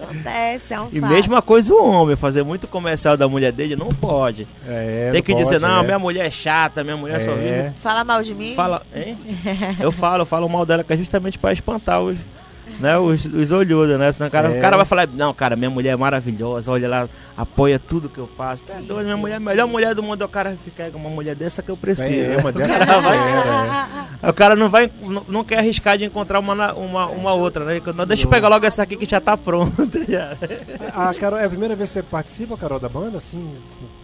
Acontece, 0.03 0.75
é 0.75 0.81
um 0.81 0.89
E 0.93 1.01
fato. 1.01 1.13
mesma 1.13 1.41
coisa 1.43 1.73
o 1.73 1.85
homem, 1.91 2.17
fazer 2.17 2.43
muito 2.43 2.67
comercial 2.67 3.17
da 3.17 3.29
mulher 3.29 3.53
dele, 3.53 3.77
não 3.77 3.89
pode. 3.89 4.49
É, 4.67 5.11
Tem 5.13 5.23
que 5.23 5.33
pode, 5.33 5.45
dizer, 5.45 5.61
não, 5.61 5.81
é. 5.81 5.85
minha 5.85 5.99
mulher 5.99 6.27
é 6.27 6.31
chata, 6.31 6.83
minha 6.83 6.97
mulher 6.97 7.21
só 7.21 7.31
É. 7.33 7.35
vive. 7.37 7.75
Fala 7.81 8.03
mal 8.03 8.21
de 8.23 8.35
mim? 8.35 8.53
Fala, 8.55 8.83
hein? 8.95 9.17
Eu 9.79 9.93
falo, 9.93 10.23
eu 10.23 10.27
falo 10.27 10.49
mal 10.49 10.67
dela 10.67 10.83
que 10.83 10.93
é 10.93 10.97
justamente 10.97 11.39
pra 11.39 11.53
espantar 11.53 12.01
os, 12.01 12.17
né, 12.83 12.99
os, 12.99 13.25
os 13.25 13.53
olhudos, 13.53 13.99
né? 13.99 14.13
Senão 14.13 14.29
o 14.29 14.31
cara, 14.31 14.53
É. 14.53 14.59
o 14.59 14.61
cara 14.61 14.77
vai 14.77 14.85
falar, 14.85 15.07
não, 15.07 15.33
cara, 15.33 15.55
minha 15.57 15.71
mulher 15.71 15.91
é 15.91 15.97
maravilhosa, 15.97 16.71
olha 16.71 16.89
lá, 16.89 17.09
apoia 17.37 17.79
tudo 17.79 18.09
que 18.09 18.19
eu 18.19 18.27
faço. 18.27 18.65
Tá 18.67 18.75
doido, 18.75 19.05
minha 19.05 19.17
mulher, 19.17 19.35
é 19.35 19.37
a 19.37 19.41
melhor 19.41 19.67
mulher 19.69 19.95
do 19.95 20.03
mundo, 20.03 20.23
o 20.25 20.29
cara 20.29 20.57
fica 20.65 20.91
com 20.91 20.99
uma 20.99 21.09
mulher 21.11 21.35
dessa 21.37 21.63
que 21.63 21.71
eu 21.71 21.77
preciso. 21.77 22.11
É, 22.33 22.37
uma 22.39 22.51
dessa 22.53 22.75
Ela 22.75 23.01
vai- 23.01 23.17
era, 23.19 23.89
é. 24.23 24.31
O 24.31 24.33
cara 24.35 24.55
não 24.57 24.69
vai, 24.69 24.91
não, 25.01 25.25
não 25.29 25.45
quer 25.45 25.59
arriscar 25.59 25.97
de 25.97 26.05
encontrar 26.05 26.39
uma, 26.41 26.73
uma, 26.75 27.07
uma 27.07 27.33
outra, 27.33 27.65
né? 27.65 27.81
Não, 27.95 28.07
deixa 28.07 28.25
eu 28.27 28.31
pegar 28.31 28.49
logo 28.49 28.67
essa 28.67 28.83
aqui 28.83 28.97
que 28.97 29.07
já 29.07 29.21
tá 29.21 29.37
pronta. 29.37 29.87
já. 30.09 30.37
A 30.95 31.15
Carol, 31.15 31.39
é 31.39 31.45
a 31.45 31.49
primeira 31.49 31.75
vez 31.77 31.91
que 31.91 31.95
você 31.95 32.03
participa, 32.03 32.57
Carol, 32.57 32.79
da 32.81 32.89
banda, 32.89 33.19
assim, 33.19 33.55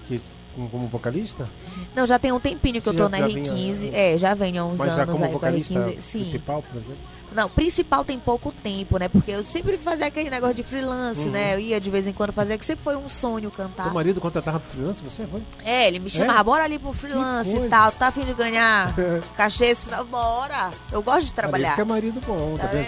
que, 0.07 0.21
como, 0.55 0.69
como 0.69 0.87
vocalista? 0.88 1.47
Não, 1.95 2.07
já 2.07 2.19
tem 2.19 2.33
um 2.33 2.41
tempinho 2.41 2.75
que 2.77 2.83
Você 2.83 2.91
eu 2.91 2.95
tô 2.95 3.03
já- 3.05 3.09
na 3.09 3.19
já 3.19 3.27
R15. 3.29 3.75
vinha- 3.75 3.93
É, 3.97 4.19
já 4.19 4.35
venho 4.35 4.62
há 4.62 4.67
uns 4.67 4.79
Mas 4.79 4.95
já 4.95 5.03
anos 5.03 5.12
como 5.12 5.25
aí 5.25 5.31
com 5.31 5.37
a 5.37 5.38
vocalista 5.41 5.75
R15. 5.75 6.01
Sim. 6.01 6.19
principal, 6.21 6.62
por 6.62 6.77
exemplo? 6.79 6.99
Não, 7.35 7.49
principal 7.49 8.05
tem 8.05 8.19
pouco 8.19 8.53
tempo, 8.62 8.99
né? 8.99 9.09
Porque 9.09 9.31
eu 9.31 9.43
sempre 9.43 9.77
fazia 9.77 10.07
aquele 10.07 10.31
negócio 10.31 10.55
de 10.55 10.62
freelance, 10.62 11.27
Uhum. 11.27 11.33
né? 11.33 11.55
Eu 11.55 11.59
ia 11.61 11.81
de 11.81 11.91
vez 11.91 12.07
em 12.07 12.12
quando 12.12 12.33
fazer, 12.33 12.57
que 12.59 12.64
sempre 12.64 12.83
foi 12.85 12.97
um 12.97 13.09
sonho 13.09 13.51
cantar. 13.51 13.85
Teu 13.85 13.93
marido 13.95 14.21
contratava 14.21 14.59
pro 14.59 14.71
freelance, 14.71 15.03
você 15.03 15.27
foi? 15.27 15.41
É, 15.64 15.87
ele 15.87 15.99
me 15.99 16.09
chamava, 16.11 16.41
É? 16.41 16.45
bora 16.45 16.64
ali 16.64 16.79
pro 16.79 16.93
freelance 16.93 17.57
e 17.57 17.69
tal. 17.69 17.93
Tá 17.93 18.09
a 18.09 18.12
fim 18.12 18.23
de 18.23 18.33
ganhar 18.35 18.95
cachê 19.37 19.67
esse 19.67 19.85
final? 19.85 20.05
Bora! 20.05 20.71
Eu 20.91 21.03
gosto 21.03 21.27
de 21.27 21.33
Parece 21.35 21.35
trabalhar. 21.35 21.75
que 21.75 21.81
é 21.81 21.85
marido 21.85 22.21
bom, 22.27 22.57
tá 22.59 22.67
vendo? 22.67 22.87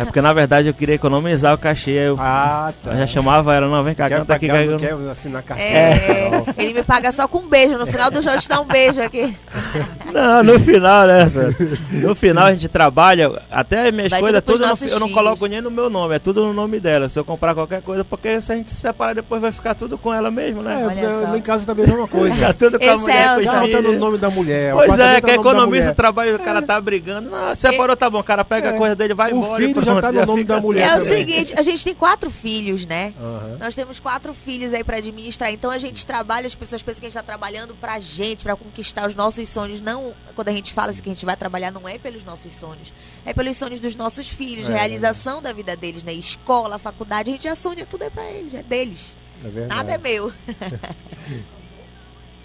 É 0.00 0.04
porque 0.04 0.20
na 0.20 0.32
verdade 0.32 0.68
eu 0.68 0.74
queria 0.74 0.94
economizar 0.94 1.54
o 1.54 1.58
cachê, 1.58 1.90
eu, 1.90 2.16
Ah, 2.18 2.72
tá. 2.82 2.92
eu 2.92 2.98
já 2.98 3.06
chamava 3.06 3.54
ela, 3.54 3.68
não, 3.68 3.82
vem 3.82 3.94
cá, 3.94 4.08
Quer 4.08 4.18
canta 4.20 4.34
aqui. 4.34 4.46
pagar, 4.46 4.60
que 4.62 4.66
não 4.66 4.72
eu- 4.74 4.78
quer 5.04 5.10
assinar 5.10 5.42
carteira, 5.42 5.70
É, 5.78 6.30
Carol. 6.30 6.46
ele 6.56 6.74
me 6.74 6.82
paga 6.82 7.10
só 7.12 7.26
com 7.26 7.38
um 7.38 7.48
beijo. 7.48 7.76
No 7.76 7.86
final 7.86 8.10
do 8.10 8.18
eu 8.20 8.38
te 8.40 8.48
dá 8.48 8.60
um 8.60 8.64
beijo 8.66 9.00
aqui. 9.02 9.36
Não, 10.12 10.42
no 10.42 10.58
final, 10.60 11.06
né? 11.06 11.20
No 11.92 12.14
final 12.14 12.46
a 12.46 12.52
gente 12.52 12.68
trabalha, 12.68 13.30
até 13.50 13.79
até 13.80 13.88
as 13.88 13.94
minhas 13.94 14.10
Vai 14.10 14.20
coisas, 14.20 14.42
tudo 14.42 14.58
no- 14.60 14.66
nossos 14.68 14.92
eu 14.92 15.00
não 15.00 15.08
coloco 15.10 15.46
nem 15.46 15.60
no 15.60 15.70
meu 15.70 15.90
nome, 15.90 16.14
é 16.14 16.18
tudo 16.18 16.44
no 16.46 16.52
nome 16.52 16.78
dela. 16.80 17.08
Se 17.08 17.18
eu 17.18 17.24
comprar 17.24 17.54
qualquer 17.54 17.82
coisa, 17.82 18.04
porque 18.04 18.40
se 18.40 18.52
a 18.52 18.56
gente 18.56 18.70
se 18.70 18.76
separar 18.76 19.14
depois 19.14 19.40
vai 19.42 19.50
ficar 19.52 19.74
tudo 19.74 19.98
com 19.98 20.12
ela 20.12 20.30
mesmo, 20.30 20.62
né? 20.62 20.94
É, 20.96 21.04
eu- 21.04 21.22
lá 21.30 21.38
em 21.38 21.42
casa 21.42 21.66
também 21.66 21.84
é 21.84 21.88
a 21.88 21.90
mesma 21.90 22.08
coisa. 22.08 22.34
Ficar 22.34 22.54
tudo 22.54 22.78
com 22.78 22.90
a 22.90 22.96
mulher, 22.96 23.16
é 23.16 23.38
o 23.38 23.44
tá 23.44 23.60
filhos. 23.62 23.82
no 23.84 23.92
nome 23.98 24.18
da 24.18 24.30
mulher. 24.30 24.74
o 24.74 24.76
Pois 24.78 24.98
é, 24.98 25.14
que 25.16 25.20
tá 25.22 25.26
da 25.28 25.34
economiza 25.34 25.90
o 25.90 25.94
trabalho, 25.94 26.36
o 26.36 26.38
cara 26.38 26.62
tá 26.62 26.80
brigando. 26.80 27.30
Não, 27.30 27.54
separou, 27.54 27.96
tá 27.96 28.08
bom, 28.10 28.20
o 28.20 28.24
cara 28.24 28.44
pega 28.44 28.68
É. 28.70 28.74
a 28.74 28.78
coisa 28.78 28.94
dele, 28.96 29.14
vai 29.14 29.32
O 29.32 29.36
embora. 29.36 29.62
e 29.62 29.66
filho 29.66 29.82
já 29.82 30.00
tá 30.00 30.12
no 30.12 30.26
nome 30.26 30.40
fica 30.42 30.54
da 30.54 30.60
mulher 30.60 30.88
É 30.88 30.96
o 30.96 31.00
seguinte, 31.00 31.54
a 31.56 31.62
gente 31.62 31.82
tem 31.84 31.94
quatro 31.94 32.30
filhos, 32.30 32.86
né? 32.86 33.12
Nós 33.58 33.74
temos 33.74 33.98
quatro 34.00 34.32
filhos 34.34 34.72
aí 34.74 34.84
pra 34.84 34.96
administrar, 34.98 35.52
então 35.52 35.70
a 35.70 35.78
gente 35.78 36.04
trabalha, 36.06 36.46
as 36.46 36.54
pessoas 36.54 36.82
pensam 36.82 37.00
que 37.00 37.06
a 37.06 37.10
gente 37.10 37.16
tá 37.18 37.22
trabalhando 37.22 37.74
pra 37.80 37.98
gente, 38.00 38.42
pra 38.44 38.56
conquistar 38.56 39.06
os 39.08 39.14
nossos 39.14 39.48
sonhos. 39.48 39.80
Não, 39.80 40.12
quando 40.34 40.48
a 40.48 40.52
gente 40.52 40.72
fala 40.72 40.90
assim 40.90 41.02
que 41.02 41.10
a 41.10 41.12
gente 41.12 41.24
vai 41.26 41.36
trabalhar, 41.36 41.70
não 41.70 41.88
é 41.88 41.98
pelos 41.98 42.24
nossos 42.24 42.52
sonhos, 42.54 42.92
é 43.24 43.32
pelos 43.32 43.56
sonhos 43.56 43.80
dos 43.80 43.94
nossos 43.94 44.28
filhos, 44.28 44.68
É. 44.68 44.72
realização 44.72 45.40
da 45.42 45.52
vida 45.52 45.76
deles, 45.76 46.02
né? 46.02 46.12
Escola, 46.12 46.78
faculdade, 46.78 47.30
a 47.30 47.32
gente 47.32 47.44
já 47.44 47.54
sonha, 47.54 47.86
tudo 47.86 48.04
é 48.04 48.10
pra 48.10 48.24
eles, 48.30 48.54
é 48.54 48.62
deles. 48.62 49.16
É. 49.44 49.66
Nada 49.66 49.92
é 49.92 49.98
meu. 49.98 50.32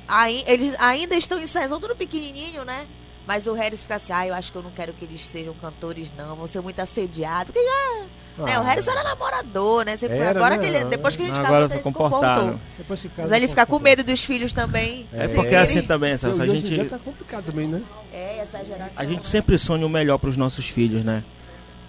Aí, 0.07 0.43
eles 0.47 0.75
ainda 0.79 1.15
estão 1.15 1.39
em 1.39 1.47
são 1.47 1.79
tudo 1.79 1.95
pequenininho, 1.95 2.63
né? 2.63 2.85
Mas 3.25 3.47
o 3.47 3.53
Harris 3.53 3.81
fica 3.81 3.95
assim, 3.95 4.13
ah, 4.13 4.27
eu 4.27 4.35
acho 4.35 4.51
que 4.51 4.57
eu 4.57 4.61
não 4.61 4.69
quero 4.69 4.93
que 4.93 5.03
eles 5.03 5.25
sejam 5.25 5.53
cantores, 5.55 6.11
não. 6.15 6.35
Vão 6.35 6.47
ser 6.47 6.61
muito 6.61 6.79
assediados. 6.79 7.51
Porque 7.51 7.65
já, 7.67 8.05
né, 8.37 8.57
o 8.57 8.61
Ah, 8.61 8.63
Harris 8.63 8.87
era 8.87 9.03
namorador, 9.03 9.85
né? 9.85 9.95
Sempre. 9.95 10.17
Era, 10.17 10.31
Agora 10.31 10.57
né? 10.57 10.61
que 10.63 10.67
ele, 10.67 10.85
depois 10.85 11.15
que 11.15 11.23
a 11.23 11.25
gente 11.27 11.39
Agora 11.39 11.51
casou, 11.51 11.67
tá 11.69 11.75
ele 11.75 11.83
se 11.83 11.91
comportou. 11.93 12.59
Depois 12.77 13.01
que 13.01 13.09
casa, 13.09 13.21
Mas 13.29 13.31
ele 13.37 13.47
fica 13.47 13.65
com 13.65 13.79
medo 13.79 14.03
dos 14.03 14.23
filhos 14.23 14.51
também. 14.53 15.05
É 15.13 15.25
É 15.25 15.27
porque 15.29 15.55
é 15.55 15.59
assim 15.59 15.81
também, 15.81 16.17
Celso, 16.17 16.41
a 16.41 16.47
gente, 16.47 16.83
tá 16.85 16.97
complicado 16.99 17.45
também, 17.45 17.67
né? 17.67 17.81
É, 18.13 18.39
essa 18.39 18.63
geração. 18.63 18.87
a 18.95 19.03
gente 19.05 19.17
né? 19.17 19.23
sempre 19.23 19.57
sonha 19.57 19.85
o 19.85 19.89
melhor 19.89 20.17
para 20.17 20.29
os 20.29 20.37
nossos 20.37 20.67
filhos, 20.67 21.03
né? 21.03 21.23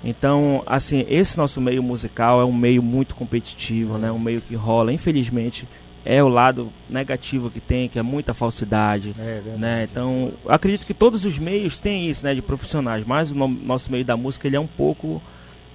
Então, 0.05 0.63
assim, 0.67 1.05
esse 1.09 1.37
nosso 1.37 1.61
meio 1.61 1.83
musical 1.83 2.41
é 2.41 2.45
um 2.45 2.53
meio 2.53 2.83
muito 2.83 3.15
competitivo, 3.15 3.99
né? 3.99 4.13
Um 4.13 4.19
meio 4.19 4.41
que 4.41 4.55
rola, 4.55 4.93
infelizmente, 4.93 5.67
é 6.05 6.23
o 6.23 6.29
lado 6.29 6.71
negativo 6.89 7.51
que 7.51 7.59
tem, 7.59 7.89
que 7.89 7.99
é 7.99 8.03
muita 8.03 8.33
falsidade, 8.33 9.13
É, 9.19 9.23
verdade. 9.41 9.59
né? 9.59 9.89
Então, 9.91 10.33
eu 10.45 10.53
acredito 10.53 10.87
que 10.87 10.95
todos 10.95 11.25
os 11.25 11.39
meios 11.39 11.77
têm 11.77 12.09
isso, 12.09 12.25
né, 12.25 12.35
de 12.35 12.43
profissionais, 12.43 13.05
mas 13.05 13.33
o 13.33 13.35
no- 13.35 13.49
nosso 13.49 13.91
meio 13.91 14.05
da 14.05 14.17
música 14.17 14.47
ele 14.47 14.55
é 14.57 14.61
um 14.61 14.67
pouco 14.67 15.21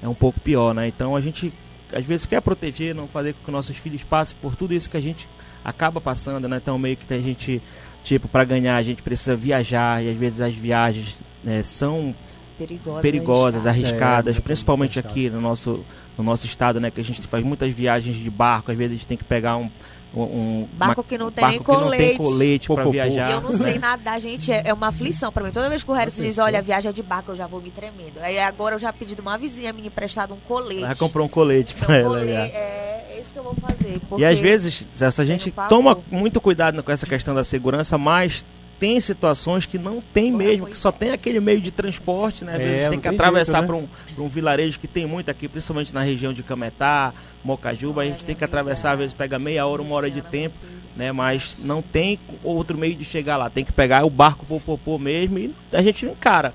é 0.01 0.07
um 0.07 0.13
pouco 0.13 0.39
pior, 0.39 0.73
né? 0.73 0.87
Então, 0.87 1.15
a 1.15 1.21
gente 1.21 1.53
às 1.93 2.05
vezes 2.05 2.25
quer 2.25 2.41
proteger, 2.41 2.95
não 2.95 3.07
fazer 3.07 3.33
com 3.33 3.45
que 3.45 3.51
nossos 3.51 3.77
filhos 3.77 4.01
passem 4.03 4.35
por 4.41 4.55
tudo 4.55 4.73
isso 4.73 4.89
que 4.89 4.97
a 4.97 5.01
gente 5.01 5.27
acaba 5.63 5.99
passando, 5.99 6.47
né? 6.47 6.57
Então, 6.57 6.77
meio 6.79 6.95
que 6.97 7.05
tem 7.05 7.21
gente 7.21 7.61
tipo 8.03 8.27
para 8.27 8.43
ganhar 8.43 8.77
a 8.77 8.81
gente 8.81 9.01
precisa 9.03 9.35
viajar 9.35 10.03
e 10.03 10.09
às 10.09 10.17
vezes 10.17 10.41
as 10.41 10.55
viagens 10.55 11.21
né, 11.43 11.61
são 11.61 12.15
Perigosa, 12.57 13.01
perigosas, 13.01 13.65
arriscada. 13.67 13.91
arriscadas, 13.91 14.27
É, 14.27 14.37
muito 14.37 14.43
principalmente 14.43 14.99
arriscado. 14.99 15.19
aqui 15.19 15.29
no 15.29 15.41
nosso, 15.41 15.83
no 16.17 16.23
nosso 16.23 16.45
estado, 16.45 16.79
né? 16.79 16.89
Que 16.89 17.01
a 17.01 17.03
gente 17.03 17.21
faz 17.27 17.43
muitas 17.43 17.73
viagens 17.73 18.15
de 18.15 18.29
barco, 18.29 18.71
às 18.71 18.77
vezes 18.77 18.93
a 18.93 18.97
gente 18.97 19.07
tem 19.07 19.17
que 19.17 19.23
pegar 19.23 19.57
um, 19.57 19.69
um- 20.13 20.21
um 20.24 20.67
Barco 20.74 21.04
que 21.04 21.17
não 21.17 21.32
tem 21.32 21.41
barco 21.41 21.56
nem 21.56 21.63
que 21.63 21.71
não 21.71 21.89
tem 21.91 22.17
colete. 22.17 22.17
colete 22.17 22.67
para 22.67 22.84
viajar. 22.86 23.30
E 23.30 23.34
eu 23.34 23.41
não 23.41 23.54
sei 23.54 23.80
nadar, 23.80 24.19
gente, 24.19 24.52
é, 24.52 24.63
é 24.65 24.74
uma 24.74 24.88
aflição 24.88 25.32
pra 25.32 25.43
mim. 25.43 25.52
Toda 25.52 25.69
vez 25.69 25.84
que 25.84 25.91
o 25.91 25.93
Harris 25.93 26.15
diz, 26.15 26.38
olha, 26.38 26.62
viagem 26.62 26.91
de 26.91 27.02
barco, 27.04 27.32
eu 27.32 27.36
já 27.36 27.47
vou 27.47 27.62
me 27.62 27.69
tremendo. 27.71 28.19
Aí 28.21 28.38
agora 28.39 28.76
eu 28.76 28.80
já 28.80 28.91
pedi 28.91 29.15
de 29.15 29.21
uma 29.21 29.38
vizinha 29.38 29.71
me 29.71 29.86
emprestado 29.88 30.34
um 30.34 30.38
colete. 30.47 30.84
Ela 30.84 30.95
comprou 30.95 31.26
um 31.26 31.30
colete 31.30 31.74
Então, 31.74 31.86
para 31.86 31.97
ela. 31.97 32.10
colete, 32.19 32.32
já. 32.32 32.39
é, 32.58 33.08
é 33.12 33.19
isso 33.21 33.32
que 33.34 33.39
eu 33.39 33.43
vou 33.43 33.56
fazer. 33.56 34.02
E 34.17 34.26
às 34.26 34.39
vezes, 34.39 34.88
essa 35.02 35.26
gente 35.26 35.52
toma 35.69 35.97
muito 36.10 36.41
cuidado 36.41 36.82
com 36.84 36.91
essa 36.91 37.06
questão 37.08 37.34
da 37.34 37.43
segurança, 37.43 37.97
mas 37.97 38.43
tem 38.82 39.00
situações 39.00 39.67
que 39.67 39.78
não 39.78 40.02
tem 40.12 40.32
mesmo, 40.32 40.65
que 40.65 40.76
só 40.76 40.91
tem 40.91 41.12
aquele 41.12 41.39
meio 41.39 41.62
de 41.62 41.70
transporte, 41.70 42.44
né? 42.44 42.56
Às 42.56 42.60
É, 42.60 42.63
vezes 42.63 42.80
tem 42.82 42.89
não 42.89 42.96
que 42.98 43.10
tem 43.10 43.15
atravessar 43.15 43.60
jeito, 43.60 43.67
para 43.67 43.76
um, 43.76 43.88
pra 44.15 44.24
um 44.24 44.28
vilarejo 44.28 44.80
que 44.80 44.88
tem 44.88 45.06
muito 45.06 45.30
aqui, 45.30 45.48
principalmente 45.48 45.94
na 45.94 46.02
região 46.02 46.34
de 46.34 46.41
Cametá, 46.41 47.13
Mocajuba, 47.44 48.02
a 48.02 48.06
gente 48.06 48.26
tem 48.26 48.34
que 48.34 48.44
atravessar, 48.44 48.94
às 48.94 48.98
vezes 48.98 49.13
pega 49.13 49.38
meia 49.38 49.67
hora, 49.67 49.84
uma 49.84 49.94
hora 49.94 50.10
de 50.10 50.24
tempo, 50.24 50.56
né? 50.98 51.12
Mas 51.12 51.58
não 51.60 51.80
tem 51.80 52.17
outro 52.44 52.76
meio 52.76 52.96
de 52.96 53.06
chegar 53.06 53.38
lá, 53.38 53.52
tem 53.52 53.63
que 53.63 53.72
pegar 53.72 54.04
o 54.04 54.10
barco 54.10 54.48
popopô 54.48 54.98
mesmo 54.98 55.38
e 55.38 55.54
a 55.72 55.82
gente 55.84 56.04
encara. 56.08 56.52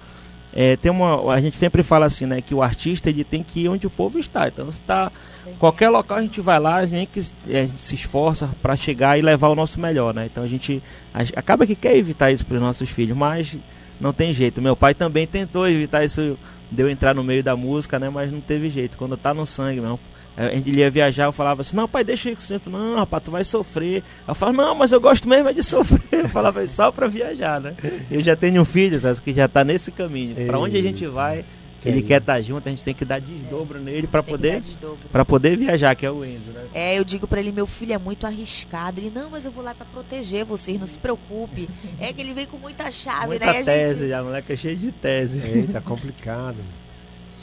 É, 0.59 0.75
tem 0.75 0.90
uma, 0.90 1.31
a 1.35 1.38
gente 1.38 1.55
sempre 1.55 1.83
fala 1.83 2.07
assim, 2.07 2.25
né, 2.25 2.40
que 2.40 2.55
o 2.55 2.62
artista 2.62 3.11
ele 3.11 3.23
tem 3.23 3.42
que 3.42 3.61
ir 3.61 3.69
onde 3.69 3.87
o 3.87 3.90
povo 3.90 4.19
está. 4.19 4.49
Então, 4.49 4.73
se 4.73 4.81
tá 4.81 5.12
qualquer 5.59 5.90
local 5.90 6.16
a 6.16 6.23
gente 6.23 6.40
vai 6.40 6.59
lá, 6.59 6.77
a 6.77 6.87
gente, 6.87 7.31
é, 7.47 7.61
a 7.61 7.66
gente 7.66 7.83
se 7.83 7.95
esforça 7.95 8.49
para 8.62 8.75
chegar 8.75 9.19
e 9.19 9.23
levar 9.23 9.49
o 9.49 9.55
nosso 9.55 9.79
melhor, 9.79 10.14
né? 10.14 10.25
Então 10.25 10.42
a 10.42 10.49
gente 10.49 10.83
a- 11.12 11.38
acaba 11.38 11.66
que 11.66 11.75
quer 11.75 11.95
evitar 11.95 12.31
isso 12.33 12.47
para 12.47 12.55
os 12.57 12.62
nossos 12.62 12.88
filhos, 12.88 13.14
mas 13.14 13.55
não 14.01 14.14
tem 14.14 14.33
jeito. 14.33 14.62
Meu 14.62 14.75
pai 14.75 14.95
também 14.95 15.27
tentou 15.27 15.69
evitar 15.69 16.03
isso 16.03 16.38
de 16.73 16.83
eu 16.83 16.88
entrar 16.88 17.14
no 17.14 17.23
meio 17.23 17.42
da 17.45 17.55
música, 17.55 17.99
né? 17.99 18.09
Mas 18.09 18.33
não 18.33 18.40
teve 18.40 18.71
jeito. 18.71 18.97
Quando 18.97 19.14
tá 19.14 19.35
no 19.35 19.45
sangue, 19.45 19.81
não. 19.83 19.99
A 20.37 20.51
gente 20.51 20.70
ia 20.70 20.90
viajar, 20.90 21.25
eu 21.25 21.33
falava 21.33 21.62
assim, 21.62 21.75
não, 21.75 21.88
pai, 21.88 22.05
deixa 22.05 22.29
eu 22.29 22.35
ir 22.35 22.37
com 22.37 22.42
você. 22.42 22.61
Não, 22.66 22.96
rapaz, 22.96 23.22
tu 23.25 23.31
vai 23.31 23.42
sofrer. 23.42 24.03
Eu 24.29 24.35
falava, 24.35 24.57
não, 24.57 24.75
mas 24.75 24.92
eu 24.92 25.01
gosto 25.01 25.27
mesmo 25.27 25.49
é 25.49 25.53
de 25.53 25.62
sofrer. 25.64 26.01
Eu 26.12 26.29
falava 26.29 26.66
só 26.68 26.92
pra 26.92 27.07
viajar, 27.07 27.59
né? 27.59 27.75
Eu 28.11 28.20
já 28.20 28.37
tenho 28.37 28.61
um 28.61 28.64
filho, 28.64 29.01
sabe, 29.01 29.18
que 29.22 29.33
já 29.33 29.49
tá 29.49 29.64
nesse 29.64 29.90
caminho. 29.90 30.37
Pra 30.46 30.59
onde 30.59 30.77
a 30.77 30.83
gente 30.83 31.07
vai, 31.07 31.42
Que 31.81 31.88
ele 31.88 32.03
quer 32.03 32.20
estar 32.20 32.40
junto, 32.42 32.68
a 32.68 32.70
gente 32.70 32.85
tem 32.85 32.94
que 32.94 33.05
dar 33.05 33.18
desdobro 33.18 33.79
nele 33.79 34.07
pra 34.07 34.22
Tem 34.22 34.35
que 34.35 34.38
poder 34.38 34.62
para 35.11 35.25
poder 35.25 35.57
viajar, 35.57 35.94
que 35.94 36.05
é 36.05 36.11
o 36.11 36.22
Enzo, 36.22 36.51
né? 36.51 36.64
É, 36.75 36.99
eu 36.99 37.05
digo 37.05 37.27
pra 37.27 37.40
ele, 37.40 37.53
meu 37.53 37.66
filho 37.66 37.94
é 37.94 37.99
muito 37.99 38.27
arriscado. 38.27 39.01
Ele, 39.01 39.11
não, 39.14 39.31
mas 39.31 39.46
eu 39.46 39.51
vou 39.51 39.64
lá 39.64 39.75
pra 39.75 39.87
proteger 39.87 40.44
vocês, 40.44 40.79
não 40.79 40.87
se 40.87 40.99
preocupe. 40.99 41.66
É 41.99 42.12
que 42.12 42.20
ele 42.20 42.35
vem 42.35 42.46
com 42.46 42.59
muita 42.59 42.90
chave, 42.90 43.29
Muita 43.29 43.46
né? 43.46 43.59
E 43.59 43.61
a 43.61 43.64
tese 43.64 44.01
gente... 44.01 44.09
já, 44.11 44.22
moleque 44.22 44.53
é 44.53 44.57
cheio 44.57 44.77
de 44.77 44.92
tese. 44.92 45.38
Eita, 45.38 45.81
complicado. 45.81 46.57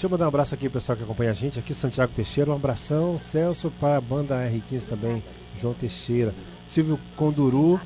Deixa 0.04 0.14
eu 0.14 0.18
mandar 0.18 0.26
um 0.26 0.28
abraço 0.28 0.54
aqui 0.54 0.68
pro 0.68 0.82
pessoal 0.82 0.98
que 0.98 1.04
acompanha 1.06 1.32
a 1.32 1.34
gente. 1.34 1.58
Aqui 1.58 1.72
o 1.72 1.76
Santiago 1.76 2.12
Teixeira, 2.14 2.52
um 2.52 2.56
abração. 2.56 3.18
Celso 3.18 3.72
para 3.80 3.96
a 3.96 4.02
banda 4.02 4.36
R15 4.36 4.84
também, 4.84 5.24
João 5.58 5.74
Teixeira. 5.74 6.36
Silvio 6.68 7.00
Conduru 7.16 7.80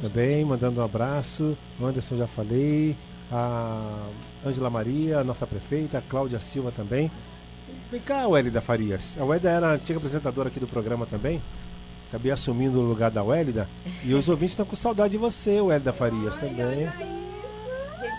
também, 0.00 0.42
mandando 0.42 0.80
um 0.80 0.84
abraço. 0.84 1.54
Anderson 1.78 2.16
já 2.16 2.26
falei. 2.26 2.96
A 3.30 4.06
Ângela 4.42 4.70
Maria, 4.70 5.22
nossa 5.22 5.46
prefeita. 5.46 5.98
A 5.98 6.00
Cláudia 6.00 6.40
Silva 6.40 6.72
também. 6.72 7.10
Vem 7.90 8.00
cá, 8.00 8.26
Wélida 8.26 8.62
Farias. 8.62 9.14
A 9.20 9.24
Wélida 9.26 9.50
era 9.50 9.68
a 9.68 9.72
antiga 9.74 9.98
apresentadora 9.98 10.48
aqui 10.48 10.60
do 10.60 10.66
programa 10.66 11.04
também. 11.04 11.42
Acabei 12.08 12.32
assumindo 12.32 12.80
o 12.80 12.88
lugar 12.88 13.10
da 13.10 13.22
Wélida. 13.22 13.68
E 14.02 14.14
os 14.14 14.30
ouvintes 14.30 14.54
estão 14.54 14.64
com 14.64 14.74
saudade 14.74 15.10
de 15.10 15.18
você, 15.18 15.60
Wélida 15.60 15.92
Farias, 15.92 16.38
também. 16.38 16.88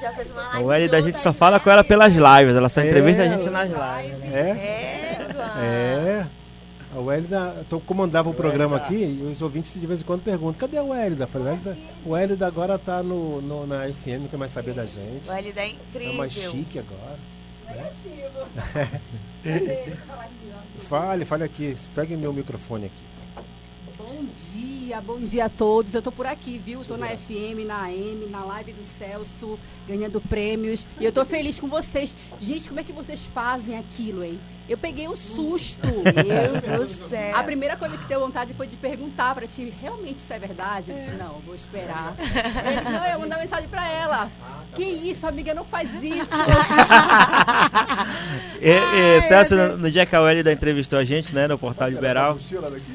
A 0.01 0.07
gente 0.07 0.11
já 0.11 0.11
fez 0.13 0.31
uma 0.31 0.41
A 0.41 0.45
live 0.53 0.65
Welly 0.65 0.87
da 0.87 0.97
junto 0.97 1.07
gente 1.09 1.19
só 1.19 1.31
fala 1.33 1.57
né? 1.57 1.63
com 1.63 1.69
ela 1.69 1.83
pelas 1.83 2.13
lives, 2.13 2.55
ela 2.55 2.69
só 2.69 2.81
É, 2.81 2.87
entrevista 2.87 3.23
a 3.23 3.27
gente 3.27 3.49
nas 3.49 3.69
lives. 3.69 4.19
né? 4.19 4.29
É? 4.33 4.39
É, 4.49 5.27
Luan. 5.33 5.61
É. 5.63 6.27
A 6.93 6.99
Wélida, 6.99 7.55
então 7.61 7.79
comandava 7.79 8.29
o 8.29 8.33
programa 8.33 8.75
aqui 8.75 8.95
e 8.95 9.31
os 9.31 9.41
ouvintes 9.41 9.79
de 9.79 9.87
vez 9.87 10.01
em 10.01 10.03
quando 10.03 10.21
perguntam: 10.23 10.59
cadê 10.59 10.77
a 10.77 10.83
Wélida? 10.83 11.23
Eu 11.23 11.27
falei: 11.27 11.47
Wélida, 11.53 11.77
o 12.05 12.09
Wélida 12.09 12.45
agora 12.47 12.77
tá 12.77 13.01
no, 13.01 13.41
no- 13.41 13.65
na 13.65 13.87
FM, 13.87 14.27
quer 14.29 14.35
mais 14.37 14.51
saber 14.51 14.73
da 14.73 14.85
gente. 14.85 15.29
O 15.29 15.31
Hélida 15.31 15.61
é 15.61 15.65
É 15.67 15.69
incrível. 15.69 16.13
mais 16.15 16.33
chique 16.33 16.79
agora. 16.79 17.17
Fale, 20.81 21.23
fale 21.25 21.43
aqui. 21.43 21.75
Pegue 21.95 22.15
meu 22.17 22.33
microfone 22.33 22.85
aqui. 22.87 23.43
Bom 23.97 24.09
dia, 24.25 24.50
bom 24.99 25.19
dia 25.19 25.45
a 25.45 25.49
todos. 25.49 25.93
Eu 25.93 26.01
tô 26.01 26.11
por 26.11 26.25
aqui, 26.25 26.57
viu? 26.57 26.83
Tô 26.83 26.97
na 26.97 27.07
FM, 27.07 27.65
na 27.65 27.83
AM, 27.83 28.27
na 28.29 28.43
live 28.43 28.73
do 28.73 28.83
Celso, 28.83 29.57
ganhando 29.87 30.19
prêmios. 30.19 30.85
E 30.99 31.05
eu 31.05 31.11
tô 31.11 31.23
feliz 31.23 31.59
com 31.59 31.67
vocês. 31.67 32.17
Gente, 32.39 32.67
como 32.67 32.79
é 32.79 32.83
que 32.83 32.91
vocês 32.91 33.23
fazem 33.27 33.77
aquilo, 33.77 34.23
hein? 34.23 34.39
Eu 34.71 34.77
peguei 34.77 35.05
um 35.05 35.17
susto. 35.17 35.85
Meu 36.05 36.61
Deus 36.61 36.91
do 36.91 37.09
céu. 37.09 37.35
A 37.35 37.43
primeira 37.43 37.75
coisa 37.75 37.97
que 37.97 38.05
deu 38.05 38.21
vontade 38.21 38.53
foi 38.53 38.67
de 38.67 38.77
perguntar 38.77 39.35
pra 39.35 39.45
ti, 39.45 39.73
realmente 39.81 40.19
isso 40.19 40.31
é 40.31 40.39
verdade? 40.39 40.91
Eu 40.91 40.95
disse, 40.97 41.11
não, 41.11 41.41
vou 41.45 41.53
esperar. 41.53 42.13
Ele 42.17 42.79
disse, 42.79 42.91
não, 42.93 43.05
eu 43.05 43.11
vou 43.11 43.19
mandar 43.21 43.37
mensagem 43.37 43.67
pra 43.67 43.85
ela. 43.91 44.29
Que 44.73 44.83
isso, 44.83 45.27
amiga, 45.27 45.53
não 45.53 45.65
faz 45.65 45.89
isso. 46.01 46.29
E, 48.63 48.69
e, 48.69 49.21
Celso, 49.23 49.57
no, 49.57 49.75
no 49.77 49.89
dia 49.91 50.05
que 50.05 50.15
a 50.15 50.21
Welly 50.21 50.47
entrevistou 50.51 50.99
a 50.99 51.03
gente, 51.03 51.33
né, 51.33 51.47
no 51.47 51.57
Portal 51.57 51.89
Liberal, 51.89 52.37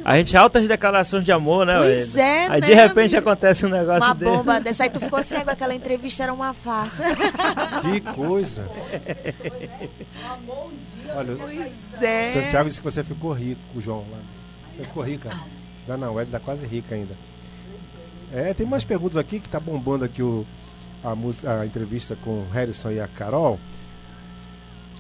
a 0.05 0.17
gente 0.17 0.37
altas 0.37 0.69
declarações 0.69 1.25
de 1.25 1.33
amor, 1.33 1.67
né, 1.67 1.75
Pois 1.77 2.15
Welly? 2.15 2.21
é, 2.21 2.47
Aí 2.53 2.61
de 2.61 2.69
né, 2.73 2.83
repente 2.87 3.17
amigo? 3.17 3.29
acontece 3.29 3.67
um 3.67 3.69
negócio 3.69 4.05
Uma 4.05 4.15
desse. 4.15 4.31
bomba 4.31 4.61
dessa. 4.61 4.85
Aí 4.85 4.91
tu 4.91 5.01
ficou 5.01 5.21
cego, 5.25 5.51
aquela 5.51 5.75
entrevista 5.75 6.23
era 6.23 6.33
uma 6.33 6.55
farsa. 6.55 7.03
Que 7.83 8.01
coisa. 8.01 8.65
Olha, 11.17 11.37
Pois 11.37 12.03
é. 12.03 12.33
Santiago 12.33 12.69
disse 12.69 12.81
que 12.81 12.85
você 12.85 13.03
ficou 13.03 13.33
rico, 13.33 13.61
o 13.75 13.81
João 13.81 14.05
lá. 14.11 14.19
Você 14.75 14.85
ficou 14.85 15.03
rica. 15.03 15.31
Não, 15.89 15.97
não, 15.97 16.13
o 16.13 16.15
Wélida 16.15 16.39
tá 16.39 16.45
quase 16.45 16.67
rica 16.67 16.95
ainda. 16.95 17.15
É, 18.33 18.53
tem 18.53 18.67
mais 18.67 18.85
perguntas 18.85 19.17
aqui 19.17 19.41
que 19.41 19.49
tá 19.49 19.59
bombando 19.59 20.05
aqui 20.05 20.23
o, 20.23 20.45
a, 21.03 21.15
música, 21.15 21.61
a 21.61 21.67
entrevista 21.67 22.17
com 22.23 22.31
o 22.31 22.49
Harrison 22.53 22.91
e 22.91 23.01
a 23.01 23.09
Carol. 23.09 23.59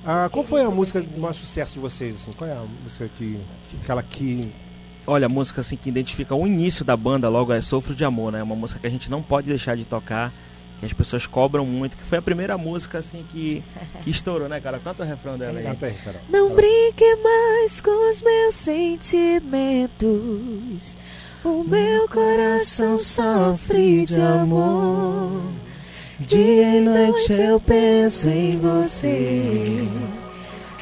Ah, 0.04 0.28
qual 0.30 0.44
foi 0.44 0.62
a 0.62 0.70
música 0.70 1.00
de 1.00 1.18
maior 1.18 1.32
sucesso 1.32 1.74
de 1.74 1.80
vocês? 1.80 2.14
Assim? 2.14 2.32
Qual 2.32 2.48
é 2.48 2.52
a 2.52 2.64
música 2.84 3.10
que, 3.16 3.40
que 3.68 3.76
aquela 3.82 4.02
que 4.02 4.52
Olha, 5.08 5.26
a 5.26 5.28
música 5.28 5.60
assim 5.60 5.76
que 5.76 5.88
identifica 5.88 6.34
o 6.34 6.46
início 6.46 6.84
da 6.84 6.96
banda 6.96 7.28
logo 7.28 7.52
é 7.52 7.60
Sofro 7.60 7.94
de 7.94 8.04
Amor, 8.04 8.32
né? 8.32 8.42
Uma 8.42 8.56
música 8.56 8.80
que 8.80 8.86
a 8.88 8.90
gente 8.90 9.08
não 9.08 9.22
pode 9.22 9.46
deixar 9.46 9.76
de 9.76 9.84
tocar. 9.84 10.32
Que 10.78 10.86
as 10.86 10.92
pessoas 10.92 11.26
cobram 11.26 11.64
muito, 11.64 11.96
que 11.96 12.02
foi 12.04 12.18
a 12.18 12.22
primeira 12.22 12.58
música 12.58 12.98
assim 12.98 13.24
que, 13.32 13.62
que 14.02 14.10
estourou, 14.10 14.48
né, 14.48 14.60
cara? 14.60 14.78
Canta 14.78 15.02
o 15.02 15.06
refrão 15.06 15.38
dela 15.38 15.58
aí. 15.58 15.64
Canta 15.64 15.86
aí, 15.86 15.94
Carol. 15.94 16.20
Não 16.28 16.54
brinque 16.54 17.16
mais 17.16 17.80
com 17.80 18.10
os 18.10 18.20
meus 18.22 18.54
sentimentos. 18.54 19.96
O 21.44 21.64
meu 21.64 22.08
coração 22.08 22.98
sofre 22.98 24.04
de 24.04 24.20
amor. 24.20 25.42
Dia 26.18 26.78
e 26.78 26.80
noite 26.80 27.32
eu 27.32 27.60
penso 27.60 28.28
em 28.28 28.58
você. 28.58 29.86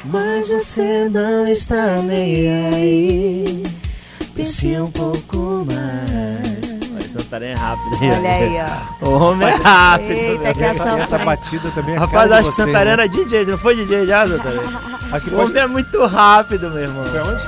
Mas 0.05 0.47
você 0.47 1.09
não 1.09 1.47
está 1.47 2.01
nem 2.01 2.49
aí. 2.73 3.63
Pense 4.33 4.77
um 4.77 4.89
pouco 4.91 5.65
mais. 5.65 6.44
Santarém 7.19 7.51
é 7.51 7.53
rápido. 7.55 7.97
Olha 8.01 8.29
aí, 8.31 8.55
ó. 9.01 9.05
O 9.09 9.23
homem 9.23 9.47
é 9.47 9.51
rápido. 9.55 10.11
Eita, 10.11 10.53
que. 10.53 10.63
Essa, 10.63 10.83
ação 10.83 10.97
essa 10.99 11.17
batida 11.19 11.71
também 11.71 11.95
é 11.95 11.97
Rapaz, 11.99 12.29
cara 12.29 12.35
acho 12.41 12.49
de 12.49 12.55
que 12.55 12.61
Santarém 12.61 12.85
né? 12.85 12.91
era 12.93 13.07
DJ, 13.09 13.45
não 13.45 13.57
foi 13.57 13.75
DJ 13.75 14.05
já, 14.05 14.27
Santarém? 14.27 14.59
Acho 15.11 15.25
que 15.25 15.33
O 15.33 15.37
pode... 15.37 15.51
homem 15.51 15.63
é 15.63 15.67
muito 15.67 16.05
rápido, 16.05 16.69
meu 16.71 16.81
irmão. 16.83 17.05
Foi 17.05 17.19
onde? 17.21 17.43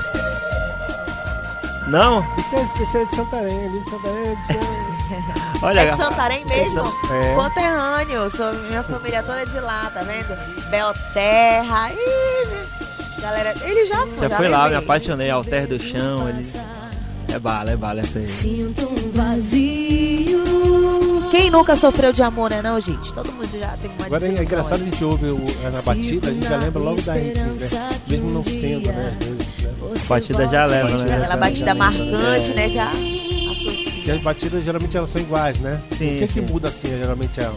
Não? 1.88 2.24
Isso 2.38 2.54
é, 2.54 2.62
isso 2.82 2.98
é 2.98 3.04
de 3.04 3.14
Santarém, 3.16 3.66
ali 3.66 3.80
de 3.82 3.90
Santarém. 3.90 4.34
de- 4.34 5.58
Olha, 5.64 5.80
É 5.80 5.86
de 5.90 5.96
Santarém 5.96 6.44
mesmo? 6.46 6.82
É. 7.10 7.34
Conterrâneo, 7.34 8.30
sou 8.30 8.52
minha 8.54 8.82
família 8.82 9.22
toda 9.22 9.40
é 9.40 9.44
de 9.44 9.58
lá, 9.58 9.90
tá 9.92 10.02
vendo? 10.02 10.36
Belterra, 10.70 11.90
ih, 11.92 13.20
galera, 13.20 13.54
ele 13.62 13.86
já 13.86 14.06
foi. 14.06 14.28
já 14.28 14.36
foi 14.36 14.48
lá, 14.48 14.68
me 14.68 14.76
apaixonei, 14.76 15.30
Alter 15.30 15.66
do 15.66 15.80
Chão, 15.80 16.28
ele... 16.28 16.48
É 17.32 17.38
bala, 17.38 17.70
é 17.70 17.76
bala 17.76 18.00
essa 18.00 18.18
aí. 18.18 18.28
Sinto 18.28 18.88
um 18.88 19.12
vazio. 19.12 20.38
Quem 21.30 21.50
nunca 21.50 21.76
sofreu 21.76 22.12
de 22.12 22.22
amor, 22.22 22.50
né 22.50 22.62
não, 22.62 22.80
gente? 22.80 23.12
Todo 23.12 23.30
mundo 23.32 23.48
já 23.58 23.76
teve 23.76 23.94
uma 23.98 24.06
Agora 24.06 24.26
é 24.26 24.30
engraçado 24.30 24.80
a 24.80 24.84
gente 24.84 25.04
ouve 25.04 25.26
o, 25.26 25.46
é, 25.64 25.70
na 25.70 25.82
batida, 25.82 26.30
a 26.30 26.32
gente 26.32 26.48
já 26.48 26.56
lembra 26.56 26.82
logo 26.82 27.02
da 27.02 27.18
Henrique, 27.18 27.40
né? 27.40 27.90
Mesmo 28.08 28.30
não 28.30 28.42
sendo, 28.42 28.88
né? 28.90 29.10
Às 29.10 29.26
vezes, 29.26 29.58
né? 29.58 29.70
Batida 30.08 30.48
já 30.48 30.64
leva, 30.64 31.04
né? 31.04 31.16
Aquela 31.16 31.36
batida 31.36 31.74
marcante, 31.74 32.54
né? 32.54 32.68
Já 32.68 32.90
Porque 32.90 34.10
as 34.10 34.20
batidas 34.22 34.64
geralmente 34.64 34.96
elas 34.96 35.10
são 35.10 35.20
iguais, 35.20 35.58
né? 35.58 35.80
Sim, 35.88 36.16
o 36.16 36.18
que 36.18 36.26
sim. 36.26 36.42
que 36.42 36.52
muda 36.52 36.68
assim, 36.68 36.88
geralmente 36.88 37.40
é 37.40 37.50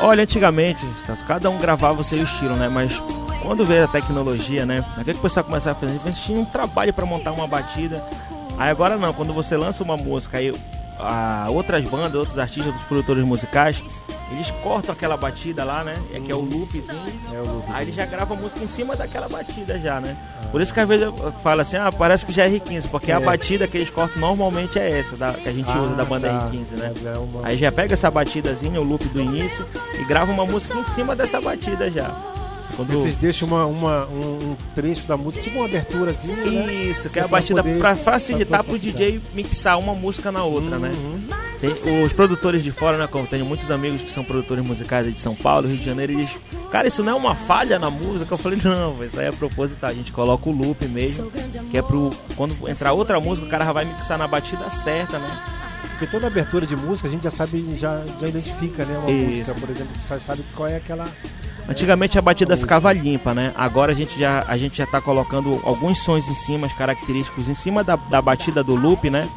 Olha, 0.00 0.24
antigamente, 0.24 0.84
cada 1.26 1.48
um 1.48 1.58
gravava 1.58 2.00
o 2.00 2.04
seu 2.04 2.22
estilo, 2.22 2.56
né? 2.56 2.68
Mas 2.68 3.00
quando 3.42 3.64
veio 3.64 3.84
a 3.84 3.88
tecnologia, 3.88 4.66
né? 4.66 4.84
O 4.98 5.04
que 5.04 5.12
que 5.12 5.18
o 5.18 5.22
pessoal 5.22 5.44
começava 5.44 5.76
a 5.76 5.80
fazer? 5.80 6.00
Eles 6.04 6.18
tinham 6.18 6.42
um 6.42 6.44
trabalho 6.44 6.92
para 6.92 7.06
montar 7.06 7.32
uma 7.32 7.46
batida. 7.46 8.04
Aí 8.58 8.70
agora 8.70 8.96
não, 8.96 9.12
quando 9.12 9.32
você 9.34 9.56
lança 9.56 9.82
uma 9.84 9.96
música 9.96 10.38
aí, 10.38 10.54
a, 10.98 11.46
outras 11.50 11.84
bandas, 11.84 12.14
outros 12.14 12.38
artistas, 12.38 12.66
outros 12.66 12.84
produtores 12.86 13.24
musicais, 13.24 13.82
eles 14.32 14.50
cortam 14.62 14.92
aquela 14.92 15.16
batida 15.16 15.62
lá, 15.62 15.84
né? 15.84 15.94
É 16.12 16.18
que 16.18 16.32
é 16.32 16.34
o 16.34 16.40
loopzinho. 16.40 16.98
é 17.32 17.36
o 17.38 17.48
loop. 17.52 17.64
Aí 17.72 17.84
eles 17.84 17.94
já 17.94 18.04
gravam 18.06 18.36
a 18.36 18.40
música 18.40 18.64
em 18.64 18.66
cima 18.66 18.96
daquela 18.96 19.28
batida 19.28 19.78
já, 19.78 20.00
né? 20.00 20.16
Por 20.50 20.60
isso 20.60 20.72
que 20.74 20.80
às 20.80 20.88
vezes 20.88 21.06
eu 21.06 21.12
falo 21.42 21.60
assim, 21.60 21.76
ah, 21.76 21.90
parece 21.92 22.24
que 22.26 22.32
já 22.32 22.44
é 22.44 22.48
R15, 22.50 22.88
porque 22.88 23.12
a 23.12 23.16
É. 23.16 23.20
batida 23.20 23.68
que 23.68 23.76
eles 23.76 23.90
cortam 23.90 24.20
normalmente 24.20 24.78
é 24.78 24.98
essa, 24.98 25.16
da- 25.16 25.32
que 25.34 25.48
a 25.48 25.52
gente 25.52 25.68
usa 25.78 25.94
da 25.94 26.04
banda 26.04 26.28
tá. 26.28 26.46
R15, 26.48 26.72
né? 26.76 26.92
É 27.04 27.18
uma- 27.18 27.46
Aí 27.46 27.56
já 27.58 27.70
pega 27.70 27.92
essa 27.92 28.10
batidazinha, 28.10 28.80
o 28.80 28.84
loop 28.84 29.06
do 29.08 29.20
início, 29.20 29.64
e 30.00 30.04
grava 30.04 30.32
uma 30.32 30.46
música 30.46 30.76
em 30.76 30.84
cima 30.84 31.14
dessa 31.14 31.40
batida 31.40 31.88
já. 31.90 32.10
Quando... 32.74 32.92
Vocês 32.92 33.16
deixam 33.16 33.48
uma, 33.48 33.64
uma- 33.66 34.06
um, 34.06 34.50
um 34.52 34.56
trecho 34.74 35.06
da 35.06 35.16
música, 35.16 35.42
tipo 35.42 35.56
uma 35.58 35.66
aberturazinha, 35.66 36.36
né? 36.36 36.74
Isso, 36.74 37.08
que 37.10 37.18
é 37.18 37.22
a 37.22 37.28
batida 37.28 37.62
pra 37.62 37.94
facilitar 37.96 38.62
pro 38.64 38.72
facilitar. 38.74 39.00
DJ 39.06 39.20
mixar 39.34 39.78
uma 39.78 39.94
música 39.94 40.32
na 40.32 40.42
outra, 40.44 40.78
né? 40.78 40.90
Uhum. 40.94 41.28
Tem 41.60 42.02
os 42.04 42.12
produtores 42.12 42.62
de 42.62 42.70
fora, 42.70 42.98
né? 42.98 43.06
Como 43.06 43.26
tenho 43.26 43.46
muitos 43.46 43.70
amigos 43.70 44.02
que 44.02 44.10
são 44.10 44.22
produtores 44.22 44.62
musicais 44.62 45.12
de 45.12 45.18
São 45.18 45.34
Paulo, 45.34 45.66
Rio 45.68 45.78
de 45.78 45.84
Janeiro, 45.84 46.12
eles. 46.12 46.30
Cara, 46.70 46.86
isso 46.86 47.02
não 47.02 47.12
é 47.12 47.16
uma 47.16 47.34
falha 47.34 47.78
na 47.78 47.88
música. 47.90 48.34
Eu 48.34 48.38
falei, 48.38 48.58
não, 48.62 49.02
isso 49.02 49.18
aí 49.18 49.26
é 49.26 49.32
proposital. 49.32 49.88
A 49.88 49.94
gente 49.94 50.12
coloca 50.12 50.50
o 50.50 50.52
loop 50.52 50.86
mesmo. 50.88 51.30
Que 51.70 51.78
é 51.78 51.82
pro. 51.82 52.10
Quando 52.36 52.68
entrar 52.68 52.92
outra 52.92 53.18
música, 53.20 53.46
o 53.46 53.50
cara 53.50 53.64
já 53.64 53.72
vai 53.72 53.86
mixar 53.86 54.18
na 54.18 54.26
batida 54.28 54.68
certa, 54.68 55.18
né? 55.18 55.28
Porque 55.92 56.06
toda 56.08 56.26
abertura 56.26 56.66
de 56.66 56.76
música 56.76 57.08
a 57.08 57.10
gente 57.10 57.22
já 57.24 57.30
sabe, 57.30 57.66
já, 57.74 58.02
já 58.20 58.28
identifica, 58.28 58.84
né? 58.84 58.98
Uma 58.98 59.10
Isso. 59.10 59.26
música, 59.26 59.54
por 59.54 59.70
exemplo, 59.70 59.92
já 60.06 60.18
sabe 60.18 60.44
qual 60.54 60.68
é 60.68 60.76
aquela. 60.76 61.06
Antigamente 61.68 62.16
a 62.16 62.22
batida 62.22 62.56
ficava 62.56 62.92
limpa, 62.92 63.34
né? 63.34 63.52
Agora 63.56 63.90
a 63.90 63.94
gente 63.94 64.18
já, 64.18 64.44
a 64.46 64.56
gente 64.56 64.78
já 64.78 64.86
tá 64.86 65.00
colocando 65.00 65.60
alguns 65.64 65.98
sons 65.98 66.28
em 66.28 66.34
cima, 66.34 66.68
característicos 66.68 67.48
em 67.48 67.54
cima 67.54 67.82
da, 67.82 67.96
da 67.96 68.22
batida 68.22 68.62
do 68.62 68.76
loop, 68.76 69.10
né? 69.10 69.28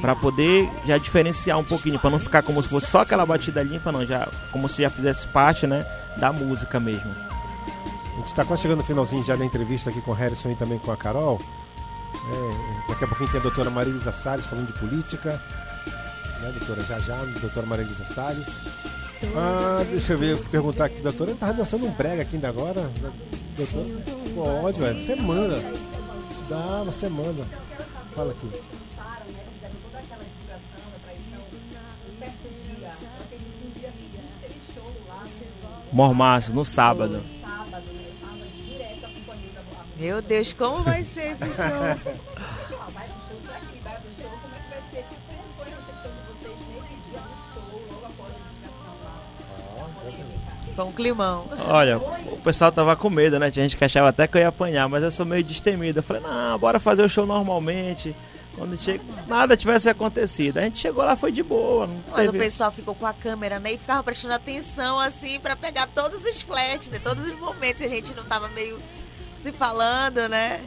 Pra 0.00 0.14
poder 0.14 0.68
já 0.84 0.98
diferenciar 0.98 1.58
um 1.58 1.64
pouquinho, 1.64 1.98
pra 1.98 2.10
não 2.10 2.18
ficar 2.18 2.42
como 2.42 2.62
se 2.62 2.68
fosse 2.68 2.86
só 2.86 3.00
aquela 3.00 3.24
batida 3.24 3.62
limpa, 3.62 3.90
não, 3.90 4.04
já 4.04 4.28
como 4.52 4.68
se 4.68 4.82
já 4.82 4.90
fizesse 4.90 5.26
parte, 5.28 5.66
né, 5.66 5.84
da 6.18 6.32
música 6.32 6.78
mesmo. 6.78 7.10
A 8.12 8.16
gente 8.20 8.28
está 8.28 8.44
quase 8.44 8.62
chegando 8.62 8.78
no 8.78 8.84
finalzinho 8.84 9.24
já 9.24 9.34
da 9.34 9.44
entrevista 9.44 9.90
aqui 9.90 10.00
com 10.00 10.10
o 10.10 10.14
Harrison 10.14 10.50
e 10.50 10.54
também 10.54 10.78
com 10.78 10.92
a 10.92 10.96
Carol. 10.96 11.40
É, 12.14 12.88
daqui 12.90 13.04
a 13.04 13.08
pouquinho 13.08 13.30
tem 13.30 13.40
a 13.40 13.42
doutora 13.42 13.70
Marilisa 13.70 14.12
Salles 14.12 14.44
falando 14.46 14.66
de 14.66 14.78
política. 14.78 15.40
Né, 16.40 16.52
doutora? 16.58 16.82
Já 16.82 16.98
já, 16.98 17.16
doutora 17.40 17.66
Marilisa 17.66 18.04
Salles. 18.04 18.60
Ah, 19.36 19.84
deixa 19.90 20.12
eu 20.12 20.18
ver, 20.18 20.38
perguntar 20.46 20.86
aqui, 20.86 21.00
doutora. 21.00 21.34
Tava 21.34 21.54
dançando 21.54 21.86
um 21.86 21.92
prega 21.92 22.22
aqui 22.22 22.36
ainda 22.36 22.48
agora? 22.48 22.90
Doutora? 23.56 23.88
Pode, 24.34 24.80
velho. 24.80 24.98
Você 24.98 25.14
manda. 25.16 25.56
Dá, 26.48 26.82
você 26.84 27.08
manda. 27.08 27.44
Fala 28.14 28.32
aqui. 28.32 28.50
Mormaço, 35.92 36.54
no 36.54 36.64
sábado. 36.64 37.22
Meu 39.96 40.22
Deus, 40.22 40.52
como 40.52 40.84
vai 40.84 41.02
ser 41.02 41.32
esse 41.32 41.44
show? 41.44 42.14
Foi 50.78 50.84
um 50.84 50.92
climão. 50.92 51.44
Olha, 51.66 51.98
o 51.98 52.38
pessoal 52.38 52.70
tava 52.70 52.94
com 52.94 53.10
medo, 53.10 53.36
né? 53.36 53.50
Tinha 53.50 53.64
gente 53.64 53.76
que 53.76 53.84
achava 53.84 54.10
até 54.10 54.28
que 54.28 54.36
eu 54.36 54.42
ia 54.42 54.46
apanhar, 54.46 54.88
mas 54.88 55.02
eu 55.02 55.10
sou 55.10 55.26
meio 55.26 55.42
destemido. 55.42 55.98
Eu 55.98 56.02
falei, 56.04 56.22
não, 56.22 56.56
bora 56.56 56.78
fazer 56.78 57.02
o 57.02 57.08
show 57.08 57.26
normalmente. 57.26 58.14
Quando 58.56 58.78
chega, 58.78 59.02
nada 59.26 59.56
tivesse 59.56 59.90
acontecido. 59.90 60.58
A 60.58 60.60
gente 60.60 60.78
chegou 60.78 61.04
lá, 61.04 61.16
foi 61.16 61.32
de 61.32 61.42
boa. 61.42 61.88
Não 61.88 62.00
Quando 62.12 62.28
o 62.28 62.30
teve... 62.30 62.44
pessoal 62.44 62.70
ficou 62.70 62.94
com 62.94 63.06
a 63.06 63.12
câmera, 63.12 63.58
né? 63.58 63.72
E 63.72 63.78
ficava 63.78 64.04
prestando 64.04 64.34
atenção, 64.34 65.00
assim, 65.00 65.40
pra 65.40 65.56
pegar 65.56 65.88
todos 65.88 66.24
os 66.24 66.40
flashes, 66.42 66.90
né? 66.90 67.00
Todos 67.02 67.26
os 67.26 67.36
momentos. 67.40 67.82
A 67.82 67.88
gente 67.88 68.14
não 68.14 68.22
tava 68.22 68.46
meio 68.50 68.78
se 69.42 69.50
falando, 69.50 70.28
né? 70.28 70.60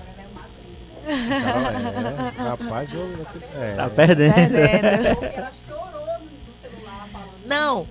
Carol, 1.05 1.71
é, 1.71 2.49
rapaz, 2.49 2.93
eu. 2.93 3.09
É, 3.55 3.75
Tá 3.79 3.89
perdendo. 3.89 4.33
Perdendo. 4.33 5.51
Não. 7.51 7.87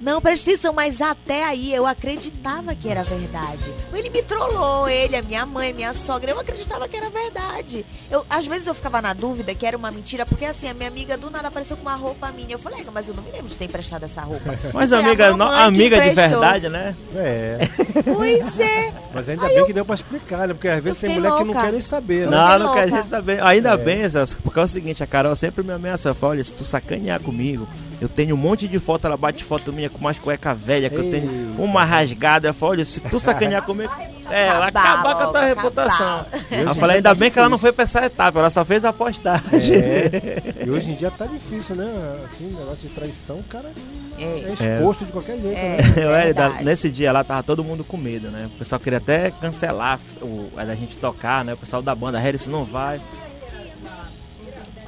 Não, 0.00 0.20
presta 0.20 0.50
atenção, 0.50 0.72
mas 0.72 1.00
até 1.00 1.44
aí 1.44 1.74
eu 1.74 1.86
acreditava 1.86 2.74
que 2.74 2.88
era 2.88 3.02
verdade. 3.02 3.70
Ele 3.92 4.08
me 4.08 4.22
trollou, 4.22 4.88
ele, 4.88 5.14
a 5.16 5.22
minha 5.22 5.44
mãe, 5.44 5.72
minha 5.74 5.92
sogra, 5.92 6.30
eu 6.30 6.40
acreditava 6.40 6.88
que 6.88 6.96
era 6.96 7.10
verdade. 7.10 7.84
Eu, 8.10 8.24
às 8.30 8.46
vezes 8.46 8.66
eu 8.66 8.74
ficava 8.74 9.02
na 9.02 9.12
dúvida 9.12 9.54
que 9.54 9.66
era 9.66 9.76
uma 9.76 9.90
mentira, 9.90 10.24
porque 10.24 10.46
assim, 10.46 10.68
a 10.68 10.74
minha 10.74 10.88
amiga 10.88 11.18
do 11.18 11.30
nada 11.30 11.48
apareceu 11.48 11.76
com 11.76 11.82
uma 11.82 11.94
roupa 11.96 12.30
minha. 12.32 12.52
Eu 12.54 12.58
falei, 12.58 12.84
mas 12.92 13.08
eu 13.08 13.14
não 13.14 13.22
me 13.22 13.30
lembro 13.30 13.48
de 13.48 13.56
ter 13.56 13.66
emprestado 13.66 14.04
essa 14.04 14.22
roupa. 14.22 14.58
Mas 14.72 14.88
Foi 14.90 14.98
a 14.98 15.00
amiga, 15.02 15.36
no- 15.36 15.44
amiga 15.44 16.00
de 16.00 16.14
verdade, 16.14 16.68
né? 16.68 16.94
é. 17.14 17.58
Pois 18.02 18.58
é. 18.58 18.92
Mas 19.12 19.28
ainda 19.28 19.46
bem 19.48 19.66
que 19.66 19.72
deu 19.72 19.84
pra 19.84 19.94
explicar, 19.94 20.48
né? 20.48 20.54
Porque 20.54 20.68
às 20.68 20.82
vezes 20.82 21.00
tem 21.00 21.10
mulher 21.14 21.32
que 21.32 21.38
não 21.40 21.44
louca. 21.46 21.60
quer 21.62 21.72
nem 21.72 21.80
saber, 21.80 22.20
né? 22.20 22.26
Eu 22.26 22.30
Não, 22.30 22.58
não 22.60 22.72
quer 22.74 22.80
louca. 22.86 22.96
gente 22.96 23.08
saber. 23.08 23.42
Ainda 23.42 23.76
bem, 23.76 24.08
Zé, 24.08 24.22
porque 24.42 24.58
é 24.58 24.62
o 24.62 24.66
seguinte, 24.66 25.02
a 25.02 25.06
Carol 25.06 25.34
sempre 25.36 25.62
me 25.62 25.72
ameaça. 25.72 26.14
Fala, 26.14 26.32
olha, 26.32 26.44
se 26.44 26.52
tu 26.52 26.64
sacanear 26.64 27.20
comigo, 27.20 27.68
eu 28.00 28.08
tenho 28.08 28.34
um 28.34 28.38
monte 28.38 28.66
de 28.66 28.78
foto, 28.78 29.06
ela 29.06 29.16
bate 29.16 29.44
foto 29.44 29.72
minha 29.72 29.89
com 29.90 29.98
umas 29.98 30.18
cueca 30.18 30.54
velha, 30.54 30.88
que 30.88 30.96
eu 30.96 31.10
tenho 31.10 31.54
uma 31.58 31.84
rasgada. 31.84 32.48
Ela 32.48 32.54
fala, 32.54 32.72
olha, 32.72 32.84
se 32.84 33.00
tu 33.00 33.18
sacanear 33.20 33.62
comigo, 33.66 33.92
é, 34.30 34.46
ela 34.46 34.66
Acabar 34.68 34.92
acabar 34.94 35.14
com 35.16 35.22
a 35.22 35.26
tua 35.26 35.44
reputação. 35.44 36.26
Eu 36.50 36.74
falei, 36.76 36.96
ainda 36.96 37.08
tá 37.10 37.14
bem 37.14 37.30
que 37.30 37.38
ela 37.38 37.48
não 37.48 37.56
difícil. 37.56 37.72
foi 37.72 37.72
pra 37.74 37.82
essa 37.82 38.04
etapa, 38.06 38.38
ela 38.38 38.50
só 38.50 38.64
fez 38.64 38.84
a 38.84 38.92
postagem. 38.92 39.76
É. 39.76 40.42
E 40.64 40.70
hoje 40.70 40.90
em 40.90 40.94
dia 40.94 41.10
tá 41.10 41.26
difícil, 41.26 41.74
né? 41.74 41.90
Assim, 42.26 42.44
negócio 42.48 42.76
de 42.82 42.88
traição, 42.90 43.38
o 43.38 43.44
cara 43.44 43.70
é 44.18 44.22
É. 44.22 44.52
exposto 44.52 45.04
de 45.06 45.12
qualquer 45.12 45.38
jeito, 45.40 45.58
É. 45.58 45.76
né? 45.78 45.94
Eu, 45.96 46.10
é, 46.14 46.62
nesse 46.62 46.90
dia 46.90 47.10
lá 47.12 47.24
tava 47.24 47.42
todo 47.42 47.64
mundo 47.64 47.82
com 47.82 47.96
medo, 47.96 48.30
né? 48.30 48.48
O 48.54 48.58
pessoal 48.58 48.78
queria 48.78 48.98
até 48.98 49.30
cancelar 49.32 49.98
o, 50.22 50.48
a 50.56 50.64
da 50.64 50.74
gente 50.74 50.96
tocar, 50.98 51.44
né? 51.44 51.54
O 51.54 51.56
pessoal 51.56 51.82
da 51.82 51.94
banda, 51.94 52.18
Harris 52.18 52.46
não 52.46 52.64
vai. 52.64 53.00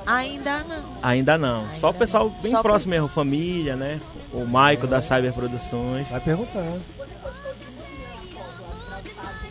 Ainda 0.07 0.59
não. 0.69 0.83
Ainda 1.03 1.39
não. 1.39 1.61
Ainda 1.63 1.79
Só 1.79 1.91
o 1.91 1.95
pessoal 1.95 2.25
não. 2.25 2.43
bem 2.43 2.51
Só 2.53 2.63
próximo 2.63 2.91
mesmo, 2.91 3.09
família, 3.09 3.77
né? 3.77 4.01
O 4.33 4.47
Maico 4.47 4.87
da 4.87 5.03
Cyber 5.03 5.33
Produções. 5.33 6.09
Vai 6.09 6.21
perguntar. 6.21 6.65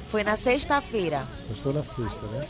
Foi 0.10 0.24
na 0.24 0.36
sexta-feira. 0.36 1.26
Postou 1.48 1.74
na 1.74 1.84
sexta, 1.84 2.26
né? 2.28 2.48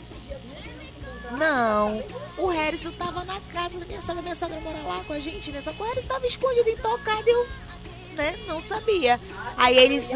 Não. 1.38 2.02
O 2.38 2.48
Harrison 2.48 2.90
tava 2.92 3.24
na 3.24 3.38
casa 3.52 3.78
da 3.78 3.86
minha 3.86 4.00
sogra. 4.00 4.22
Minha 4.22 4.34
sogra 4.34 4.60
mora 4.60 4.78
lá 4.86 5.02
com 5.06 5.12
a 5.12 5.20
gente, 5.20 5.52
né? 5.52 5.60
Só 5.60 5.72
que 5.72 5.82
o 5.82 5.84
Harrison 5.84 6.08
tava 6.08 6.26
escondido, 6.26 6.68
intocado. 6.68 7.28
Eu 7.28 7.46
né, 8.16 8.36
não 8.46 8.60
sabia. 8.60 9.20
Aí 9.56 9.78
eles. 9.78 10.10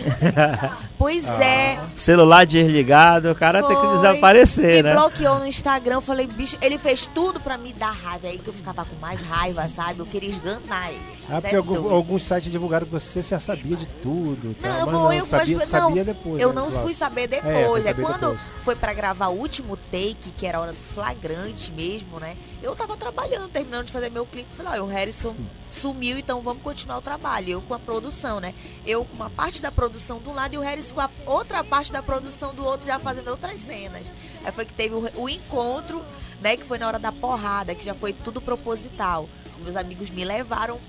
Pois 1.00 1.26
é, 1.40 1.80
Celular 1.96 2.44
desligado, 2.44 3.30
o 3.30 3.34
cara 3.34 3.62
tem 3.62 3.74
que 3.74 3.82
Foi. 3.82 3.96
desaparecer, 3.96 4.76
me 4.76 4.90
né? 4.90 4.92
bloqueou 4.94 5.38
no 5.38 5.46
Instagram. 5.46 5.94
Eu 5.94 6.00
falei, 6.02 6.26
bicho, 6.26 6.58
ele 6.60 6.76
fez 6.76 7.06
tudo 7.06 7.40
pra 7.40 7.56
me 7.56 7.72
dar 7.72 7.90
raiva. 7.92 8.26
Aí 8.28 8.38
que 8.38 8.48
eu 8.48 8.52
ficava 8.52 8.84
com 8.84 8.96
mais 8.96 9.18
raiva, 9.22 9.66
sabe? 9.66 10.00
Eu 10.00 10.04
queria 10.04 10.28
esganar 10.28 10.90
ele. 10.90 11.00
Ah, 11.30 11.40
porque 11.40 11.56
algum- 11.56 11.74
doido. 11.74 11.94
alguns 11.94 12.24
sites 12.24 12.52
divulgaram 12.52 12.84
que 12.84 12.92
você 12.92 13.22
já 13.22 13.40
sabia 13.40 13.76
de 13.78 13.86
tudo. 14.02 14.54
tá? 14.60 14.68
Não, 14.68 14.80
eu 14.80 14.86
vou, 14.90 15.12
eu 15.12 15.24
sabia, 15.24 15.56
mas, 15.56 15.70
sabia 15.70 16.04
não, 16.04 16.12
depois. 16.12 16.42
eu 16.42 16.48
né, 16.50 16.54
não 16.54 16.68
claro. 16.70 16.84
fui 16.84 16.92
saber 16.92 17.32
É, 17.32 17.40
foi 17.40 17.52
depois. 17.52 17.86
É, 17.86 17.88
saber 17.90 18.02
quando 18.02 18.20
depois. 18.20 18.40
foi 18.62 18.76
pra 18.76 18.92
gravar 18.92 19.28
o 19.28 19.38
último 19.38 19.78
take, 19.90 20.32
que 20.36 20.44
era 20.46 20.58
a 20.58 20.60
hora 20.60 20.72
do 20.72 20.78
flagrante 20.94 21.72
mesmo, 21.72 22.20
né? 22.20 22.36
Eu 22.62 22.76
tava 22.76 22.94
trabalhando, 22.94 23.48
terminando 23.48 23.86
de 23.86 23.92
fazer 23.92 24.10
meu 24.10 24.26
clipe. 24.26 24.48
Falei, 24.54 24.80
ó, 24.80 24.84
o 24.84 24.88
Harrison 24.88 25.34
sumiu, 25.70 26.18
então 26.18 26.42
vamos 26.42 26.62
continuar 26.62 26.98
o 26.98 27.02
trabalho. 27.02 27.48
Eu 27.52 27.62
com 27.62 27.72
a 27.72 27.78
produção, 27.78 28.38
né? 28.38 28.52
Eu 28.84 29.02
com 29.04 29.14
uma 29.16 29.30
parte 29.30 29.62
da 29.62 29.70
produção 29.72 29.89
do 29.90 30.32
lado 30.32 30.54
e 30.54 30.58
o 30.58 30.60
Harrison 30.60 30.94
com 30.94 31.00
a 31.00 31.10
outra 31.26 31.62
parte 31.62 31.92
da 31.92 32.02
produção 32.02 32.54
do 32.54 32.64
outro, 32.64 32.86
já 32.86 32.98
fazendo 32.98 33.28
outras 33.28 33.60
cenas. 33.60 34.06
Aí 34.44 34.52
foi 34.52 34.64
que 34.64 34.72
teve 34.72 34.94
o, 34.94 35.10
o 35.16 35.28
encontro, 35.28 36.02
né? 36.40 36.56
Que 36.56 36.64
foi 36.64 36.78
na 36.78 36.86
hora 36.86 36.98
da 36.98 37.12
porrada, 37.12 37.74
que 37.74 37.84
já 37.84 37.94
foi 37.94 38.12
tudo 38.12 38.40
proposital. 38.40 39.28
Meus 39.58 39.76
amigos 39.76 40.08
me 40.10 40.24
levaram 40.24 40.80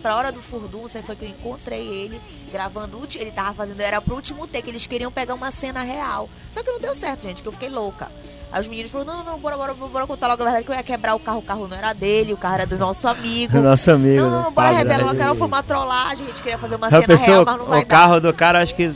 pra 0.00 0.16
hora 0.16 0.32
do 0.32 0.40
furdunça, 0.40 1.02
foi 1.02 1.16
que 1.16 1.24
eu 1.24 1.28
encontrei 1.28 1.86
ele 1.86 2.20
gravando 2.50 3.06
ele 3.14 3.30
tava 3.30 3.54
fazendo, 3.54 3.80
era 3.80 4.00
pro 4.00 4.14
último 4.14 4.46
take, 4.46 4.68
eles 4.68 4.86
queriam 4.86 5.12
pegar 5.12 5.34
uma 5.34 5.50
cena 5.50 5.82
real. 5.82 6.28
Só 6.50 6.62
que 6.62 6.70
não 6.70 6.80
deu 6.80 6.94
certo, 6.94 7.22
gente, 7.22 7.42
que 7.42 7.48
eu 7.48 7.52
fiquei 7.52 7.68
louca. 7.68 8.10
Aí 8.52 8.60
os 8.60 8.68
meninos 8.68 8.90
falaram, 8.90 9.12
não, 9.12 9.24
não, 9.24 9.32
não, 9.32 9.38
bora, 9.38 9.56
bora, 9.56 9.74
bora, 9.74 10.06
contar 10.06 10.26
logo 10.26 10.42
a 10.42 10.44
verdade 10.44 10.64
que 10.64 10.72
eu 10.72 10.76
ia 10.76 10.82
quebrar 10.82 11.14
o 11.14 11.20
carro, 11.20 11.38
o 11.38 11.42
carro 11.42 11.68
não 11.68 11.76
era 11.76 11.92
dele, 11.92 12.32
o 12.32 12.36
carro 12.36 12.54
era 12.54 12.66
do 12.66 12.76
nosso 12.76 13.06
amigo. 13.06 13.58
Nosso 13.60 13.90
amigo. 13.92 14.20
Não, 14.22 14.30
não, 14.30 14.42
não, 14.44 14.52
bora 14.52 14.70
revelar, 14.70 15.14
o 15.14 15.16
cara 15.16 15.34
foi 15.34 15.46
uma 15.46 15.62
trollagem, 15.62 16.24
a 16.24 16.28
gente 16.28 16.42
queria 16.42 16.58
fazer 16.58 16.74
uma 16.74 16.90
cena 16.90 17.06
pensou 17.06 17.26
real, 17.26 17.44
mas 17.44 17.58
não 17.58 17.66
vai 17.66 17.82
o 17.82 17.86
carro 17.86 18.20
do 18.20 18.32
cara, 18.34 18.60
acho 18.60 18.74
que 18.74 18.92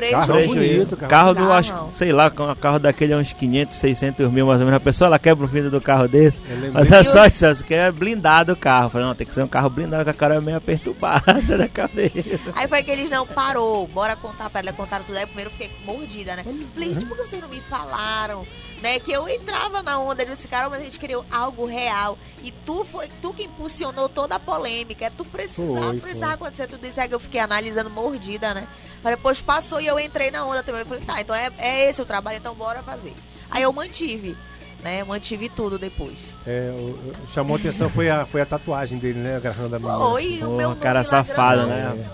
dar. 0.00 0.08
O 0.08 0.10
preço. 0.10 0.12
Carro 0.12 0.32
prejuízo. 0.32 0.74
bonito, 0.74 0.96
carro 0.96 1.10
carro 1.10 1.34
do, 1.34 1.52
acho, 1.52 1.74
sei 1.94 2.12
lá, 2.12 2.30
com- 2.30 2.54
carro 2.54 2.78
daquele 2.78 3.12
é 3.12 3.16
uns 3.16 3.32
500, 3.32 3.76
600 3.76 4.30
mil 4.30 4.46
mais 4.46 4.60
ou 4.60 4.66
menos. 4.66 4.76
A 4.76 4.80
pessoa 4.84 5.06
ela 5.08 5.18
quebra 5.18 5.44
o 5.44 5.48
vidro 5.48 5.70
do 5.70 5.80
carro 5.80 6.06
desse. 6.08 6.40
Mas 6.72 6.90
é 6.92 6.98
que 6.98 7.04
só 7.04 7.26
isso, 7.26 7.64
que 7.64 7.74
é 7.74 7.90
blindado 7.90 8.52
o 8.52 8.56
carro. 8.56 8.90
Falei, 8.90 9.06
não, 9.06 9.14
tem 9.14 9.26
que 9.26 9.34
ser 9.34 9.42
um 9.42 9.48
carro 9.48 9.68
blindado, 9.70 10.04
que 10.04 10.10
a 10.10 10.14
cara 10.14 10.36
é 10.36 10.40
meio 10.40 10.60
perturbada 10.60 11.32
da 11.58 11.68
cabeça. 11.68 12.38
Aí 12.54 12.68
foi 12.68 12.82
que 12.82 12.90
eles 12.90 13.10
não 13.10 13.26
parou, 13.26 13.86
bora 13.88 14.14
contar 14.16 14.48
pra 14.50 14.60
ela, 14.60 14.72
contaram 14.72 15.04
tudo. 15.04 15.16
Aí 15.18 15.26
primeiro 15.26 15.50
eu 15.50 15.52
fiquei 15.52 15.70
mordida, 15.84 16.36
né? 16.36 16.44
Falei, 16.74 16.90
gente, 16.92 17.04
por 17.06 17.16
que 17.16 17.26
vocês 17.26 17.42
não 17.42 17.48
me 17.48 17.60
falaram? 17.60 18.46
Né, 18.80 19.00
que 19.00 19.10
eu 19.10 19.28
entrava 19.28 19.82
na 19.82 19.98
onda 19.98 20.24
desse 20.24 20.46
cara, 20.46 20.68
mas 20.70 20.80
a 20.80 20.84
gente 20.84 21.00
queria 21.00 21.18
algo 21.32 21.66
real. 21.66 22.16
E 22.44 22.52
tu 22.64 22.84
foi 22.84 23.08
tu 23.20 23.34
que 23.34 23.42
impulsionou 23.42 24.08
toda 24.08 24.36
a 24.36 24.38
polêmica. 24.38 25.10
Tu 25.16 25.24
precisava, 25.24 25.80
Foi, 25.88 25.98
precisava 25.98 26.26
foi. 26.38 26.46
acontecer 26.46 26.68
tudo 26.68 26.86
isso. 26.86 27.00
Aí 27.00 27.08
que 27.08 27.14
eu 27.16 27.18
fiquei 27.18 27.40
analisando 27.40 27.90
mordida, 27.90 28.54
né? 28.54 28.68
Mas 29.02 29.16
depois 29.16 29.40
passou 29.40 29.80
e 29.80 29.86
eu 29.86 29.98
entrei 29.98 30.30
na 30.30 30.44
onda 30.44 30.62
também. 30.62 30.80
Eu 30.80 30.86
falei, 30.86 31.02
tá, 31.04 31.20
então 31.20 31.34
é, 31.34 31.50
é 31.58 31.88
esse 31.88 32.00
o 32.02 32.04
trabalho, 32.04 32.38
então 32.38 32.54
bora 32.54 32.82
fazer. 32.82 33.14
Aí 33.50 33.62
eu 33.62 33.72
mantive, 33.72 34.36
né? 34.82 35.02
Mantive 35.04 35.48
tudo 35.48 35.78
depois. 35.78 36.34
É, 36.46 36.70
o- 36.78 36.82
o- 36.82 37.12
chamou 37.32 37.56
a 37.56 37.58
atenção 37.58 37.88
foi 37.88 38.10
a, 38.10 38.26
foi 38.26 38.40
a 38.40 38.46
tatuagem 38.46 38.98
dele, 38.98 39.18
né? 39.20 39.36
Agarrando 39.36 39.76
a 39.76 39.78
menina. 39.78 39.98
Foi, 39.98 40.42
o 40.42 40.50
meu 40.56 40.76
cara 40.76 41.02
grandão. 41.02 41.66
né? 41.66 42.08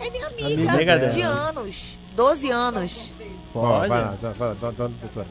É 0.00 0.10
minha 0.10 0.26
Amiga 0.26 0.72
amiga, 0.72 0.98
dela. 0.98 1.12
de 1.12 1.20
anos. 1.22 1.96
12 2.14 2.50
anos. 2.50 3.10
Pode. 3.52 3.88
vai 3.88 4.00
lá, 4.00 4.14
vai 4.20 4.30
lá, 4.30 4.32
vai 4.32 4.48
lá, 4.48 4.54
vai 4.54 4.70
lá, 4.70 4.88
doutora. 5.00 5.26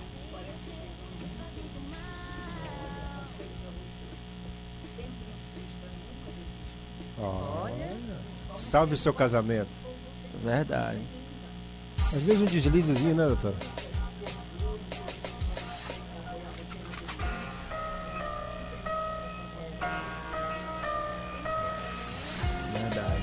Olha. 7.20 7.96
Salve 8.56 8.94
o 8.94 8.98
seu 8.98 9.14
casamento. 9.14 9.85
Verdade. 10.46 11.00
Às 12.14 12.22
vezes 12.22 12.42
um 12.44 12.46
deslizezinho, 12.46 13.16
né, 13.16 13.26
doutora? 13.26 13.56
Verdade. 22.72 23.22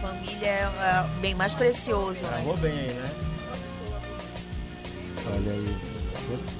Família 0.00 0.46
é, 0.46 0.62
é 0.62 1.20
bem 1.20 1.34
mais 1.34 1.52
precioso, 1.52 2.24
né? 2.24 2.36
Acabou 2.36 2.56
bem 2.56 2.78
aí, 2.78 2.92
né? 2.94 3.10
Olha 5.26 5.52
aí. 5.52 6.55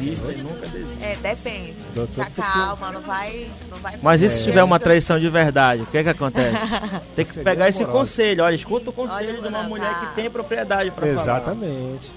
E 0.00 0.42
nunca 0.42 0.66
desiste. 0.66 1.04
É, 1.04 1.16
depende. 1.16 1.74
Doutor 1.94 2.26
calma, 2.36 2.92
não 2.92 3.00
vai. 3.00 3.48
Não 3.70 3.78
vai 3.78 3.98
Mas 4.02 4.22
e 4.22 4.28
se 4.28 4.40
É. 4.40 4.44
tiver 4.44 4.62
uma 4.62 4.78
traição 4.80 5.18
de 5.18 5.28
verdade? 5.28 5.82
O 5.82 5.86
que 5.86 5.98
é 5.98 6.02
que 6.02 6.08
acontece? 6.08 6.56
Tem 7.14 7.24
que 7.24 7.32
Seria 7.32 7.44
pegar 7.44 7.68
esse 7.68 7.84
conselho. 7.84 8.44
Olha, 8.44 8.54
escuta 8.54 8.90
o 8.90 8.92
conselho 8.92 9.30
Olha, 9.38 9.42
de 9.42 9.48
uma 9.48 9.62
mulher 9.64 10.00
que 10.00 10.14
tem 10.16 10.30
propriedade 10.30 10.90
pra 10.90 11.06
falar. 11.06 11.20
Exatamente. 11.22 12.10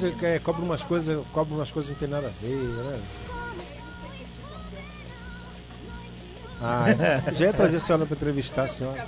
Vezes 0.00 0.22
é, 0.22 0.38
cobra 0.38 0.62
umas 0.62 0.84
coisas, 0.84 1.26
cobra 1.32 1.54
umas 1.54 1.70
coisas 1.70 1.94
que 1.96 2.06
não 2.06 2.12
tem 2.12 2.22
nada 2.22 2.28
a 2.28 2.40
ver, 2.40 2.56
né? 2.56 3.02
Ah, 6.60 6.84
é. 6.90 7.32
já 7.34 7.46
ia 7.46 7.52
trazer 7.52 7.76
a 7.76 7.80
senhora 7.80 8.06
para 8.06 8.14
entrevistar 8.14 8.64
a 8.64 8.68
senhora. 8.68 9.06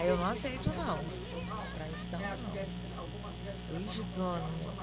Eu 0.00 0.16
não 0.16 0.26
aceito, 0.26 0.70
não. 0.76 0.98
Traição, 1.74 2.20
não. 2.20 3.80
Ixi, 3.80 4.02
dono. 4.16 4.78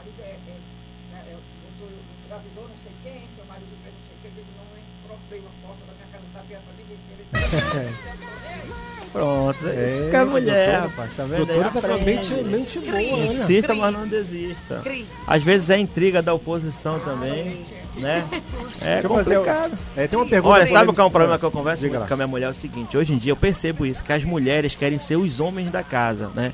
Pronto, 9.12 9.58
É, 9.70 9.94
isso 10.02 10.10
que 10.10 10.16
é 10.16 10.26
mulher, 10.26 10.66
doutora, 10.82 10.88
rapaz. 10.90 11.12
Tá 11.16 11.24
vendo? 11.24 11.38
Doutora 11.46 11.68
Aí 11.68 11.72
tá 11.74 11.82
com 11.88 11.94
a 11.94 11.98
mente, 11.98 12.34
mente 12.44 12.80
boa, 12.80 12.92
né? 12.92 13.26
Insista, 13.26 13.68
Cri. 13.72 13.80
mas 13.82 13.94
não 13.94 14.08
desista. 14.08 14.82
Cri. 14.84 15.06
Às 15.26 15.42
vezes 15.44 15.70
é 15.70 15.80
intriga 15.80 16.22
da 16.22 16.34
oposição 16.34 17.00
também, 17.00 17.66
né? 17.96 18.28
É 18.82 18.94
Deixa 18.96 19.08
eu 19.08 19.14
fazer 19.16 19.38
o- 19.38 19.44
complicado. 19.46 19.78
É, 19.96 20.08
tem 20.08 20.20
uma 20.20 20.26
pergunta. 20.28 20.54
Olha, 20.54 20.68
sabe 20.68 20.92
qual 20.92 21.06
é 21.06 21.08
um 21.08 21.12
problema 21.14 21.40
que 21.40 21.46
eu 21.46 21.52
converso 21.52 21.82
Diga 21.84 21.92
muito 21.94 22.02
lá. 22.02 22.08
com 22.10 22.14
a 22.14 22.18
minha 22.18 22.28
mulher? 22.28 22.48
É 22.48 22.50
o 22.50 22.54
seguinte, 22.54 22.98
hoje 22.98 23.14
em 23.14 23.18
dia 23.18 23.32
eu 23.32 23.38
percebo 23.38 23.86
isso, 23.86 24.04
que 24.04 24.12
as 24.12 24.24
mulheres 24.26 24.76
querem 24.76 25.00
ser 25.00 25.16
os 25.16 25.40
homens 25.40 25.72
da 25.72 25.82
casa, 25.82 26.30
né? 26.36 26.52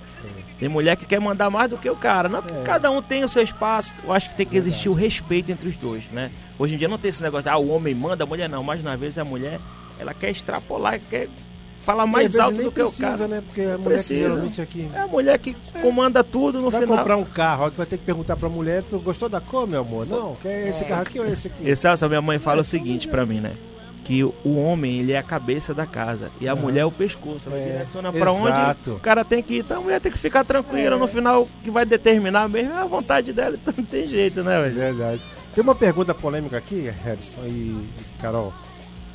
Tem 0.59 0.69
mulher 0.69 0.95
que 0.95 1.07
quer 1.07 1.19
mandar 1.19 1.49
mais 1.49 1.67
do 1.67 1.77
que 1.79 1.89
o 1.89 1.95
cara, 1.95 2.29
não? 2.29 2.43
Porque 2.43 2.59
É. 2.59 2.63
cada 2.63 2.91
um 2.91 3.01
tem 3.01 3.23
o 3.23 3.27
seu 3.27 3.41
espaço. 3.41 3.95
Eu 4.03 4.13
acho 4.13 4.29
que 4.29 4.35
tem 4.35 4.45
que 4.45 4.55
existir 4.55 4.87
o 4.89 4.93
respeito 4.93 5.51
entre 5.51 5.67
os 5.67 5.75
dois, 5.77 6.03
né? 6.11 6.29
Hoje 6.61 6.75
em 6.75 6.77
dia 6.77 6.87
não 6.87 6.97
tem 6.99 7.09
esse 7.09 7.23
negócio, 7.23 7.43
de, 7.43 7.49
ah, 7.49 7.57
o 7.57 7.69
homem 7.69 7.95
manda, 7.95 8.23
a 8.23 8.27
mulher 8.27 8.47
não. 8.47 8.63
Mas 8.63 8.85
às 8.85 8.99
vezes 8.99 9.17
a 9.17 9.25
mulher, 9.25 9.59
ela 9.99 10.13
quer 10.13 10.29
extrapolar, 10.29 10.99
quer 11.09 11.27
falar 11.83 12.05
mais 12.05 12.37
alto 12.37 12.57
do 12.61 12.71
que 12.71 12.79
o 12.81 12.85
precisa, 12.85 13.01
cara. 13.17 13.27
né? 13.27 13.41
Porque 13.43 13.61
a 13.61 13.63
mulher 13.65 13.77
que 13.79 13.83
Precisa. 13.85 14.29
geralmente 14.29 14.61
aqui. 14.61 14.87
É 14.93 14.99
a 14.99 15.07
mulher 15.07 15.39
que 15.39 15.55
comanda 15.81 16.23
tudo 16.23 16.61
no 16.61 16.69
Vai 16.69 16.81
final. 16.81 16.97
comprar 16.99 17.17
um 17.17 17.23
carro, 17.23 17.71
vai 17.71 17.85
ter 17.87 17.97
que 17.97 18.05
perguntar 18.05 18.35
pra 18.35 18.47
mulher, 18.47 18.83
tu 18.87 18.99
gostou 18.99 19.27
da 19.27 19.41
cor, 19.41 19.65
meu 19.67 19.81
amor? 19.81 20.05
Não, 20.05 20.35
quer 20.35 20.67
esse 20.67 20.85
carro 20.85 21.01
aqui 21.01 21.19
ou 21.19 21.25
esse 21.25 21.47
aqui? 21.47 21.67
E 21.67 21.75
Celso, 21.75 22.07
minha 22.07 22.21
mãe 22.21 22.37
fala 22.37 22.61
o 22.61 22.63
seguinte 22.63 23.07
pra 23.07 23.25
mim, 23.25 23.39
né? 23.39 23.53
Que 24.05 24.23
o 24.23 24.31
o 24.43 24.55
homem, 24.61 24.99
ele 24.99 25.13
é 25.13 25.17
a 25.17 25.23
cabeça 25.23 25.73
da 25.73 25.87
casa 25.87 26.29
e 26.39 26.47
a 26.47 26.55
mulher 26.55 26.81
é 26.81 26.85
o 26.85 26.91
pescoço. 26.91 27.49
Ela 27.49 27.57
É, 27.57 27.71
direciona 27.71 28.11
pra 28.11 28.31
exato. 28.31 28.89
onde 28.91 28.97
o 28.97 28.99
cara 28.99 29.25
tem 29.25 29.41
que 29.41 29.55
ir. 29.55 29.59
Então 29.61 29.77
a 29.77 29.81
mulher 29.81 29.99
tem 29.99 30.11
que 30.11 30.17
ficar 30.19 30.43
tranquila. 30.43 30.95
No 30.97 31.07
final, 31.07 31.43
o 31.43 31.49
que 31.63 31.71
vai 31.71 31.85
determinar 31.85 32.47
mesmo 32.47 32.73
é 32.73 32.77
a 32.77 32.85
vontade 32.85 33.33
dela. 33.33 33.55
Então 33.59 33.73
não 33.77 33.83
tem 33.85 34.07
jeito, 34.07 34.43
né, 34.43 34.57
É 34.59 34.61
velho? 34.63 34.75
verdade. 34.75 35.21
Tem 35.53 35.63
uma 35.63 35.75
pergunta 35.75 36.13
polêmica 36.13 36.57
aqui, 36.57 36.89
Harrison 37.03 37.41
e 37.45 37.85
Carol. 38.19 38.53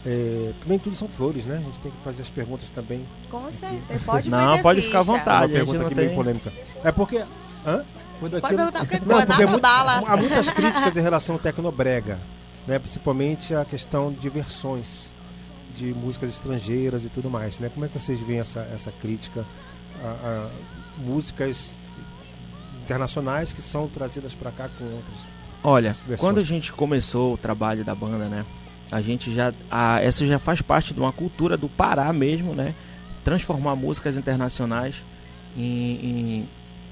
É, 0.04 0.52
nem 0.66 0.78
tudo 0.78 0.94
são 0.94 1.08
flores, 1.08 1.46
né? 1.46 1.56
A 1.56 1.60
gente 1.62 1.80
tem 1.80 1.90
que 1.90 1.98
fazer 2.04 2.22
as 2.22 2.30
perguntas 2.30 2.70
também. 2.70 3.04
Com 3.30 3.50
certeza. 3.50 4.00
Pode 4.04 4.30
Não, 4.30 4.58
pode 4.60 4.80
ficar 4.82 5.00
à 5.00 5.02
vontade. 5.02 5.28
uma 5.30 5.44
a 5.44 5.46
gente 5.46 5.70
pergunta 5.70 5.86
aqui 5.86 5.94
tem- 5.94 6.06
bem 6.06 6.14
polêmica. 6.14 6.52
É 6.84 6.92
porque. 6.92 7.24
Hã? 7.66 7.84
Pode 8.20 8.40
perguntar 8.40 8.72
qualquer 8.72 9.00
Não, 9.04 9.26
porque 9.26 9.42
é 9.42 9.46
muito- 9.46 9.60
bala. 9.62 10.02
há 10.06 10.16
muitas 10.16 10.48
críticas 10.50 10.96
em 10.96 11.00
relação 11.02 11.34
ao 11.34 11.38
tecnobrega, 11.40 12.18
né? 12.66 12.78
Principalmente 12.78 13.54
a 13.54 13.64
questão 13.64 14.12
de 14.12 14.28
versões 14.28 15.10
de 15.74 15.92
músicas 15.92 16.30
estrangeiras 16.30 17.04
e 17.04 17.08
tudo 17.08 17.28
mais, 17.28 17.58
né? 17.58 17.68
Como 17.72 17.84
é 17.84 17.88
que 17.88 17.98
vocês 17.98 18.18
veem 18.20 18.38
essa, 18.40 18.60
essa 18.72 18.90
crítica 18.92 19.44
a, 20.02 20.06
a 20.08 20.48
músicas 20.98 21.72
internacionais 22.84 23.52
que 23.52 23.60
são 23.60 23.88
trazidas 23.88 24.34
para 24.34 24.50
cá 24.50 24.68
com 24.78 24.84
outras? 24.84 25.35
Olha, 25.62 25.96
quando 26.18 26.38
a 26.38 26.44
gente 26.44 26.72
começou 26.72 27.34
o 27.34 27.36
trabalho 27.36 27.84
da 27.84 27.94
banda, 27.94 28.26
né? 28.26 28.44
a 28.90 29.00
gente 29.00 29.32
já. 29.32 29.52
A, 29.70 30.00
essa 30.00 30.24
já 30.24 30.38
faz 30.38 30.62
parte 30.62 30.94
de 30.94 31.00
uma 31.00 31.12
cultura 31.12 31.56
do 31.56 31.68
Pará 31.68 32.12
mesmo, 32.12 32.54
né? 32.54 32.74
Transformar 33.24 33.74
músicas 33.74 34.16
internacionais 34.16 35.02
em, 35.56 36.44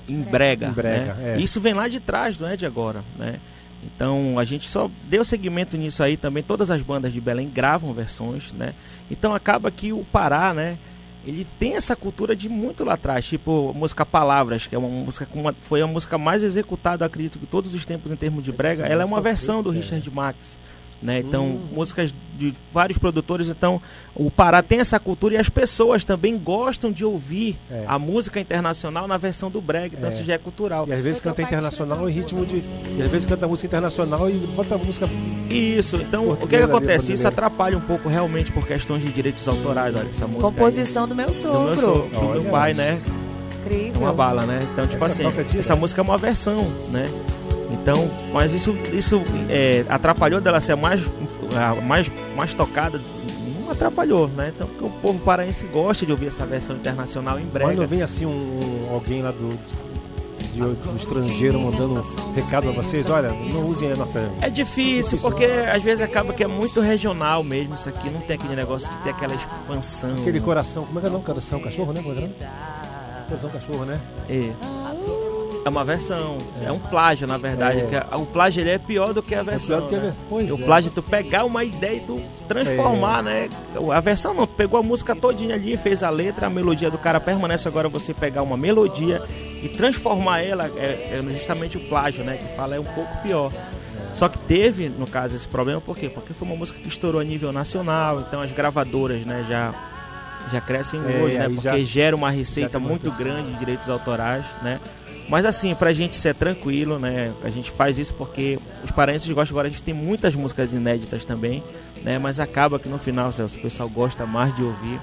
em, 0.09 0.15
em 0.15 0.23
brega. 0.23 0.69
Em 0.69 0.73
brega, 0.73 1.15
né? 1.15 1.37
é. 1.37 1.41
Isso 1.41 1.61
vem 1.61 1.75
lá 1.75 1.89
de 1.89 2.01
trás, 2.01 2.39
não 2.39 2.49
é 2.49 2.57
de 2.57 2.67
agora, 2.67 3.03
né? 3.17 3.39
Então 3.85 4.39
a 4.39 4.45
gente 4.45 4.69
só 4.69 4.91
deu 5.09 5.23
seguimento 5.25 5.77
nisso 5.77 6.03
aí 6.03 6.17
também. 6.17 6.43
Todas 6.43 6.71
as 6.71 6.83
bandas 6.83 7.13
de 7.13 7.21
Belém 7.21 7.49
gravam 7.49 7.93
versões, 7.93 8.53
né? 8.53 8.75
Então 9.11 9.35
acaba 9.35 9.71
que 9.71 9.93
o 9.93 10.05
Pará, 10.11 10.53
né? 10.53 10.77
Ele 11.27 11.47
tem 11.59 11.75
essa 11.75 11.97
cultura 11.97 12.37
de 12.37 12.49
muito 12.49 12.85
lá 12.85 12.95
atrás, 12.95 13.25
tipo 13.27 13.71
a 13.75 13.79
música 13.79 14.05
Palavras, 14.05 14.67
que 14.67 14.75
é 14.75 14.79
uma 14.79 14.89
música 14.89 15.27
com 15.27 15.41
uma, 15.41 15.55
foi 15.61 15.81
a 15.81 15.87
música 15.87 16.19
mais 16.19 16.43
executada, 16.43 17.05
acredito 17.05 17.39
que 17.39 17.47
todos 17.47 17.73
os 17.75 17.85
tempos 17.87 18.13
em 18.13 18.17
termos 18.17 18.45
de 18.45 18.53
brega. 18.53 18.85
Ela 18.85 19.03
é 19.03 19.07
uma 19.07 19.17
música 19.17 19.23
versão 19.23 19.63
do 19.63 19.71
foi- 19.71 19.79
é. 19.79 19.81
Richard 19.81 20.11
Max. 20.11 20.59
Né? 21.05 21.19
Então, 21.19 21.45
Hum. 21.49 21.61
músicas 21.75 22.15
de 22.39 22.55
vários 22.73 22.97
produtores. 22.97 23.49
Então, 23.49 23.79
o 24.15 24.31
Pará 24.31 24.63
tem 24.63 24.81
essa 24.81 24.99
cultura 24.99 25.35
e 25.35 25.37
as 25.37 25.51
pessoas 25.51 26.03
também 26.03 26.37
gostam 26.39 26.91
de 26.91 27.05
ouvir 27.05 27.57
É. 27.71 27.85
a 27.87 27.99
música 27.99 28.41
internacional 28.41 29.07
na 29.07 29.19
versão 29.19 29.51
do 29.51 29.61
brega. 29.61 29.95
Então, 29.99 30.09
É. 30.09 30.13
isso 30.13 30.25
já 30.25 30.33
é 30.33 30.39
cultural. 30.39 30.87
E 30.89 30.93
às 30.95 31.01
vezes 31.03 31.21
canta 31.21 31.43
internacional 31.43 32.09
em 32.09 32.13
ritmo 32.13 32.47
de. 32.47 32.65
E 32.97 33.03
às 33.03 33.11
vezes 33.11 33.27
canta 33.27 33.47
música 33.47 33.67
internacional 33.67 34.31
e 34.31 34.33
bota 34.33 34.79
música. 34.79 35.07
Isso, 35.51 35.97
então 35.97 36.31
o 36.31 36.37
que, 36.39 36.47
que 36.49 36.57
acontece? 36.57 37.13
Isso 37.13 37.23
brasileiro. 37.23 37.29
atrapalha 37.29 37.77
um 37.77 37.83
pouco 37.83 38.09
realmente 38.09 38.51
por 38.51 38.67
questões 38.67 39.03
de 39.03 39.13
direitos 39.13 39.47
autorais. 39.47 39.95
Olha, 39.95 40.09
essa 40.09 40.27
música. 40.27 40.47
aí, 40.47 40.53
Composição 40.53 41.07
do 41.07 41.15
meu 41.15 41.27
do 41.29 41.35
sogro. 41.35 41.61
meu, 41.65 41.77
so- 41.77 42.09
do 42.13 42.41
meu 42.41 42.45
pai, 42.51 42.71
isso. 42.73 42.81
né? 42.81 42.99
É 42.99 43.67
Incrível. 43.67 44.01
uma 44.01 44.13
bala, 44.15 44.47
né? 44.47 44.67
Então, 44.73 44.87
tipo 44.87 45.05
Essa 45.05 45.29
assim, 45.29 45.59
essa 45.59 45.77
música 45.77 46.01
é 46.01 46.03
uma 46.03 46.17
versão, 46.19 46.67
né? 46.91 47.09
Então, 47.71 48.11
mas 48.33 48.53
isso, 48.53 48.77
isso 48.93 49.23
é, 49.49 49.85
atrapalhou 49.89 50.41
dela 50.41 50.61
ser 50.61 50.73
a 50.73 50.77
mais, 50.77 51.01
a 51.57 51.81
mais, 51.81 52.11
mais 52.37 52.55
tocada. 52.55 53.01
Não 53.61 53.71
atrapalhou, 53.71 54.29
né? 54.29 54.53
Então, 54.55 54.67
porque 54.69 54.85
o 54.85 54.91
povo 54.91 55.19
paraense 55.21 55.67
gosta 55.67 56.05
de 56.05 56.13
ouvir 56.13 56.27
essa 56.27 56.45
versão 56.47 56.77
internacional 56.77 57.39
em 57.41 57.45
brega. 57.47 57.73
Quando 57.75 57.89
vem 57.89 58.03
assim 58.03 58.27
um, 58.27 58.89
alguém 58.93 59.23
lá 59.23 59.31
do, 59.31 59.49
de- 60.53 60.61
do 60.61 60.97
estrangeiro 60.97 61.59
mandando 61.59 61.95
um 62.01 62.33
recado 62.35 62.65
pra 62.73 62.83
vocês, 62.83 63.09
olha, 63.11 63.31
não 63.31 63.67
usem 63.67 63.91
a 63.91 63.97
nossa. 63.97 64.31
É 64.43 64.51
difícil, 64.51 65.19
porque 65.19 65.45
às 65.47 65.83
vezes 65.83 66.03
acaba 66.03 66.33
que 66.35 66.45
é 66.45 66.47
muito 66.47 66.81
regional 66.81 67.43
mesmo 67.43 67.75
isso 67.75 67.89
aqui. 67.89 68.11
Não 68.11 68.21
tem 68.21 68.37
aquele 68.37 68.55
negócio 68.55 68.91
de 68.91 68.99
ter 68.99 69.11
aquela 69.11 69.35
expansão. 69.35 70.13
Aquele 70.13 70.41
coração, 70.41 70.85
como 70.85 70.99
é 70.99 71.01
que 71.01 71.07
é 71.07 71.11
o 71.11 71.13
nome? 71.15 71.25
Coração 71.25 71.59
cachorro, 71.61 71.93
né? 71.95 72.03
É 72.07 72.21
é? 72.45 73.25
Coração 73.29 73.51
cachorro, 73.51 73.85
né? 73.87 73.99
É. 74.29 74.51
É 75.65 75.69
uma 75.69 75.83
versão, 75.83 76.37
é, 76.61 76.71
um 76.71 76.79
plágio 76.79 77.27
na 77.27 77.39
verdade. 77.39 77.79
É. 77.81 78.17
o 78.17 78.27
plágio 78.27 78.61
ele 78.61 78.71
é 78.71 78.79
pior 78.79 79.15
do 79.15 79.23
que 79.23 79.35
a 79.35 79.43
versão. 79.43 79.79
pior 79.79 79.81
do 79.83 79.89
que 79.89 79.95
a 79.95 79.99
né? 79.99 80.05
ver- 80.11 80.15
pois 80.29 80.51
o 80.51 80.61
é. 80.61 80.65
plágio 80.65 80.91
é 80.91 80.95
tu 80.95 81.03
pegar 81.03 81.45
uma 81.45 81.65
ideia 81.65 81.97
e 81.97 82.01
tu 82.01 82.21
transformar, 82.47 83.23
né? 83.23 83.49
A 83.95 84.01
versão 84.01 84.35
não, 84.35 84.47
pegou 84.47 84.79
a 84.79 84.83
música 84.83 85.17
todinha 85.17 85.55
ali, 85.55 85.77
fez 85.79 86.03
a 86.03 86.11
letra, 86.11 86.49
a 86.49 86.51
melodia 86.51 86.91
do 86.91 86.99
cara 86.99 87.19
permanece. 87.19 87.67
Agora 87.67 87.89
você 87.89 88.13
pegar 88.13 88.43
uma 88.43 88.57
melodia 88.59 89.23
e 89.63 89.69
transformar 89.71 90.41
ela 90.43 90.67
é, 90.77 91.19
é 91.19 91.35
justamente 91.35 91.79
o 91.79 91.81
plágio, 91.89 92.23
né? 92.25 92.37
Que 92.37 92.55
fala 92.55 92.77
é 92.77 92.81
um 92.81 92.85
pouco 92.85 93.17
pior. 93.23 93.51
Só 94.13 94.29
que 94.29 94.39
teve, 94.39 94.89
no 94.91 95.07
caso, 95.07 95.35
esse 95.35 95.49
problema, 95.49 95.81
por 95.81 95.97
quê? 95.97 96.09
Porque 96.09 96.33
foi 96.35 96.47
uma 96.47 96.57
música 96.57 96.79
que 96.79 96.89
estourou 96.89 97.21
a 97.21 97.25
nível 97.25 97.53
nacional, 97.53 98.21
então 98.21 98.41
as 98.43 98.53
gravadoras, 98.53 99.25
né, 99.25 99.45
já, 99.49 99.75
já 100.53 100.61
crescem 100.61 101.01
É, 101.01 101.23
hoje, 101.23 101.39
né? 101.39 101.45
Porque 101.49 101.63
já- 101.63 101.79
gera 101.85 102.15
uma 102.15 102.31
receita 102.31 102.79
muito 102.79 103.11
grande 103.11 103.51
de 103.53 103.59
direitos 103.59 103.89
autorais, 103.89 104.45
né? 104.63 104.79
Mas 105.29 105.47
assim, 105.47 105.75
pra 105.75 105.93
gente 105.93 106.17
ser 106.17 106.35
tranquilo, 106.35 106.99
né? 106.99 107.33
A 107.43 107.51
gente 107.51 107.71
faz 107.71 107.99
isso 107.99 108.15
porque 108.15 108.59
os 108.85 108.91
paraenses 108.91 109.31
gostam 109.31 109.55
agora, 109.55 109.69
a 109.69 109.71
gente 109.71 109.83
tem 109.83 109.95
muitas 109.95 110.35
músicas 110.35 110.73
inéditas 110.73 111.25
também, 111.25 111.63
né? 112.03 112.19
Mas 112.19 112.39
acaba 112.39 112.79
que 112.79 112.89
no 112.89 112.99
final, 112.99 113.33
Celso, 113.33 113.59
o 113.59 113.63
pessoal 113.63 113.89
gosta 113.89 114.27
mais 114.27 114.55
de 114.55 114.63
ouvir 114.63 115.01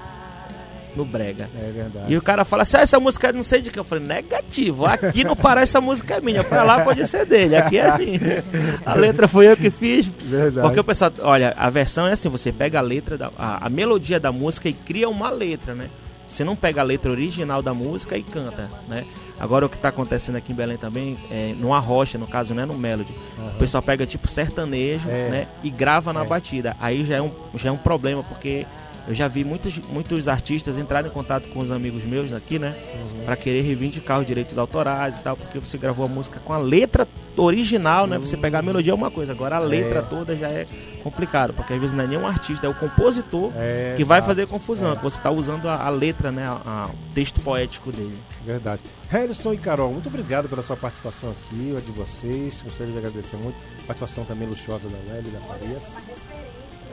no 0.94 1.04
brega. 1.04 1.48
É 1.58 1.70
verdade. 1.70 2.12
E 2.12 2.16
o 2.16 2.22
cara 2.22 2.44
fala 2.44 2.62
assim, 2.62 2.76
ah, 2.76 2.80
essa 2.80 3.00
música 3.00 3.28
é 3.28 3.32
não 3.32 3.42
sei 3.42 3.62
de 3.62 3.70
que. 3.70 3.78
Eu 3.78 3.84
falei, 3.84 4.04
negativo, 4.04 4.86
aqui 4.86 5.24
no 5.24 5.34
Pará 5.34 5.62
essa 5.62 5.80
música 5.80 6.16
é 6.16 6.20
minha, 6.20 6.44
pra 6.44 6.62
lá 6.62 6.84
pode 6.84 7.06
ser 7.06 7.26
dele, 7.26 7.56
aqui 7.56 7.78
é 7.78 7.96
minha. 7.98 8.44
A 8.84 8.94
letra 8.94 9.26
foi 9.26 9.48
eu 9.48 9.56
que 9.56 9.70
fiz. 9.70 10.06
Verdade. 10.06 10.66
Porque 10.66 10.80
o 10.80 10.84
pessoal, 10.84 11.12
olha, 11.20 11.54
a 11.56 11.70
versão 11.70 12.06
é 12.06 12.12
assim, 12.12 12.28
você 12.28 12.52
pega 12.52 12.78
a 12.78 12.82
letra, 12.82 13.16
da, 13.16 13.30
a, 13.38 13.66
a 13.66 13.70
melodia 13.70 14.20
da 14.20 14.30
música 14.30 14.68
e 14.68 14.72
cria 14.72 15.08
uma 15.08 15.30
letra, 15.30 15.74
né? 15.74 15.88
Você 16.32 16.44
não 16.44 16.56
pega 16.56 16.80
a 16.80 16.84
letra 16.84 17.10
original 17.10 17.60
da 17.60 17.74
música 17.74 18.16
e 18.16 18.22
canta, 18.22 18.70
né? 18.88 19.04
Agora 19.38 19.66
o 19.66 19.68
que 19.68 19.76
está 19.76 19.88
acontecendo 19.90 20.36
aqui 20.36 20.52
em 20.52 20.54
Belém 20.54 20.78
também, 20.78 21.18
é, 21.30 21.54
no 21.58 21.74
arrocha, 21.74 22.16
no 22.16 22.26
caso, 22.26 22.54
não 22.54 22.62
é 22.62 22.66
no 22.66 22.72
melody. 22.74 23.14
O 23.54 23.58
pessoal 23.58 23.82
pega 23.82 24.06
tipo 24.06 24.26
sertanejo, 24.26 25.10
É. 25.10 25.28
né? 25.28 25.48
E 25.62 25.68
grava 25.68 26.10
na 26.12 26.22
É. 26.24 26.26
batida. 26.26 26.74
Aí 26.80 27.04
já 27.04 27.16
é, 27.16 27.20
um, 27.22 27.30
já 27.54 27.68
é 27.68 27.72
um 27.72 27.76
problema, 27.76 28.22
porque 28.22 28.66
eu 29.08 29.14
já 29.14 29.26
vi 29.28 29.44
muitos, 29.44 29.78
muitos 29.88 30.28
artistas 30.28 30.78
entrarem 30.78 31.10
em 31.10 31.14
contato 31.14 31.48
com 31.48 31.58
os 31.60 31.70
amigos 31.70 32.04
meus 32.04 32.32
aqui, 32.32 32.58
né? 32.58 32.74
Uhum. 32.94 33.24
Pra 33.24 33.36
querer 33.36 33.62
reivindicar 33.62 34.20
os 34.20 34.26
direitos 34.26 34.56
autorais 34.58 35.18
e 35.18 35.20
tal, 35.20 35.36
porque 35.36 35.58
você 35.58 35.76
gravou 35.78 36.04
a 36.06 36.08
música 36.08 36.40
com 36.44 36.52
a 36.52 36.58
letra 36.58 37.06
original, 37.36 38.06
né? 38.06 38.18
Você 38.18 38.36
pegar 38.36 38.58
a 38.58 38.62
melodia 38.62 38.92
é 38.92 38.94
uma 38.94 39.10
coisa, 39.10 39.32
agora 39.32 39.56
a 39.56 39.58
letra 39.58 40.00
É. 40.00 40.02
toda 40.02 40.36
já 40.36 40.48
é 40.48 40.66
complicado, 41.02 41.52
porque 41.54 41.72
às 41.72 41.80
vezes 41.80 41.96
não 41.96 42.04
é 42.04 42.06
nem 42.06 42.18
um 42.18 42.26
artista, 42.26 42.66
é 42.66 42.70
o 42.70 42.74
compositor 42.74 43.50
É, 43.56 43.94
que 43.96 44.04
vai 44.04 44.18
exato. 44.18 44.34
fazer 44.34 44.46
confusão, 44.46 44.92
É. 44.92 44.96
você 44.96 45.16
está 45.16 45.30
usando 45.30 45.66
a, 45.68 45.76
a 45.86 45.88
letra, 45.88 46.30
né? 46.30 46.46
a- 46.46 46.60
a- 46.64 46.90
o 46.92 47.14
texto 47.14 47.40
poético 47.40 47.90
dele. 47.90 48.16
Verdade. 48.44 48.82
Harrison 49.08 49.52
e 49.52 49.56
Carol, 49.58 49.92
muito 49.92 50.08
obrigado 50.08 50.48
pela 50.48 50.62
sua 50.62 50.76
participação 50.76 51.30
aqui, 51.30 51.74
a 51.76 51.80
de 51.80 51.90
vocês. 51.92 52.62
Gostaria 52.62 52.92
de 52.92 52.98
agradecer 52.98 53.36
muito. 53.36 53.56
Participação 53.86 54.24
também 54.24 54.46
luxuosa 54.48 54.88
da 54.88 54.96
Nelly 55.12 55.28
e 55.28 55.30
da 55.30 55.40
Farias. 55.40 55.96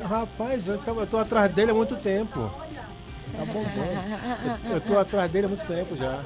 Rapaz, 0.08 0.68
eu, 0.68 0.78
tava- 0.80 1.02
eu 1.02 1.08
tô 1.08 1.18
atrás 1.18 1.52
dele 1.54 1.72
há 1.72 1.74
muito 1.74 1.96
tempo. 1.96 2.50
Tá 3.36 3.46
bombando. 3.46 4.60
Eu, 4.66 4.72
eu 4.76 4.82
tô 4.82 4.98
atrás 5.00 5.30
dele 5.32 5.46
há 5.46 5.50
muito 5.50 5.66
tempo 5.68 5.96
já. 5.96 6.22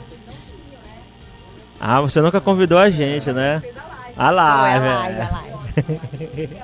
Ah, 1.80 2.00
você 2.02 2.22
nunca 2.22 2.40
convidou 2.40 2.78
a 2.78 2.90
gente, 2.90 3.32
né? 3.32 3.62
A 4.16 4.32
Não, 4.32 4.40
é 4.68 4.80
live. 4.80 4.86
live, 4.88 5.18
é. 5.18 5.22
é 5.22 6.48
live. 6.48 6.64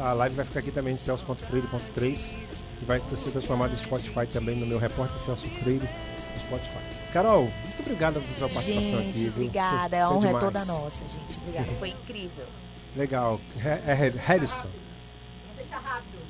A, 0.00 0.10
a 0.10 0.12
live 0.14 0.34
vai 0.36 0.44
ficar 0.44 0.60
aqui 0.60 0.70
também 0.70 0.94
em 0.94 0.96
celso.freire.3 0.96 2.36
e 2.80 2.84
vai 2.84 3.02
ser 3.16 3.30
transformada 3.30 3.72
em 3.72 3.76
Spotify 3.76 4.26
também 4.26 4.56
no 4.56 4.66
meu 4.66 4.78
repórter 4.78 5.18
Celso 5.20 5.46
Freire 5.48 5.88
no 6.34 6.40
Spotify. 6.40 6.78
Carol, 7.12 7.44
muito 7.64 7.80
obrigado 7.80 8.20
pela 8.20 8.38
sua 8.38 8.48
participação 8.48 8.98
aqui. 8.98 9.06
Gente, 9.12 9.18
viu? 9.20 9.30
obrigada. 9.32 9.96
Você- 9.96 10.02
A 10.02 10.06
você 10.06 10.14
honra 10.14 10.24
é 10.24 10.26
demais. 10.28 10.44
toda 10.44 10.64
nossa, 10.64 11.04
gente. 11.04 11.38
Obrigada. 11.42 11.72
Foi 11.78 11.88
incrível. 11.90 12.46
Legal. 12.96 13.40
É, 13.64 13.90
é 13.90 13.94
Harrison. 14.18 14.68
Deixa 15.56 15.76
rápido. 15.78 16.24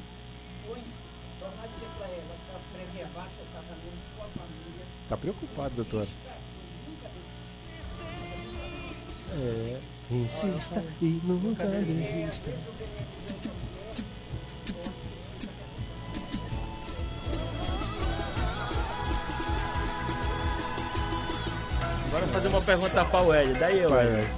Tornar 1.41 1.63
a 1.63 1.67
dizer 1.67 1.89
para 1.99 2.07
ela 2.07 2.37
para 2.51 2.79
preservar 2.79 3.29
seu 3.37 3.45
casamento, 3.53 3.99
sua 4.17 4.27
família. 4.27 4.87
Tá 5.09 5.17
preocupado, 5.17 5.75
doutor? 5.75 6.07
É. 9.37 9.81
Insista 10.11 10.85
e 11.01 11.07
nunca 11.25 11.65
desista. 11.67 12.51
Agora 22.15 22.27
fazer 22.29 22.49
uma 22.49 22.61
pergunta 22.63 23.05
pra 23.05 23.23
o 23.23 23.35
Hélio. 23.35 23.57
Daí 23.59 23.81
eu, 23.81 23.91
Vai. 23.91 24.31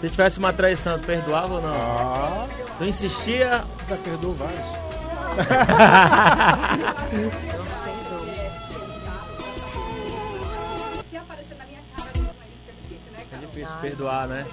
Se 0.00 0.08
tivesse 0.10 0.38
uma 0.38 0.52
traição, 0.52 0.98
tu 0.98 1.06
perdoava 1.06 1.54
ou 1.54 1.62
não? 1.62 1.74
Ah, 1.74 2.46
Tu 2.78 2.84
insistia. 2.84 3.64
já 3.88 3.96
perdoou 3.96 4.34
vários. 4.34 4.66
Se 11.10 11.16
aparecer 11.16 11.56
na 11.58 11.64
minha 11.66 11.80
cara, 11.96 12.10
não 12.18 12.30
é 12.30 13.46
difícil, 13.46 13.76
É 13.76 13.80
perdoar, 13.80 14.26
né? 14.26 14.46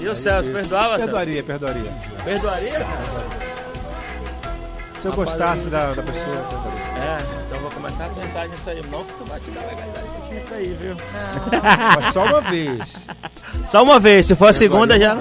E 0.00 0.08
o 0.08 0.14
Celso, 0.16 0.50
perdoava? 0.50 0.96
Perdoaria, 0.96 1.42
perdoaria. 1.42 1.92
Perdoaria, 2.24 2.72
cara? 2.78 3.36
Se 5.00 5.06
eu 5.06 5.12
gostasse 5.12 5.66
da, 5.68 5.92
da 5.92 6.02
pessoa, 6.02 6.36
perdoaria. 6.48 6.86
É, 6.96 7.45
começar 7.86 8.06
a 8.06 8.08
pensar 8.08 8.48
nisso 8.48 8.70
aí. 8.70 8.82
Não 8.90 9.04
que 9.04 9.12
tu 9.14 9.24
vai 9.26 9.40
te 9.40 9.50
dar 9.50 9.60
legalidade 9.62 10.06
pra 10.08 10.34
gente 10.34 10.54
aí, 10.54 10.76
viu? 10.80 10.96
Mas 11.96 12.12
só 12.12 12.24
uma 12.24 12.40
vez. 12.40 13.06
Só 13.68 13.82
uma 13.82 14.00
vez, 14.00 14.26
se 14.26 14.34
for 14.34 14.48
a 14.48 14.52
segunda 14.52 14.98
já. 14.98 15.16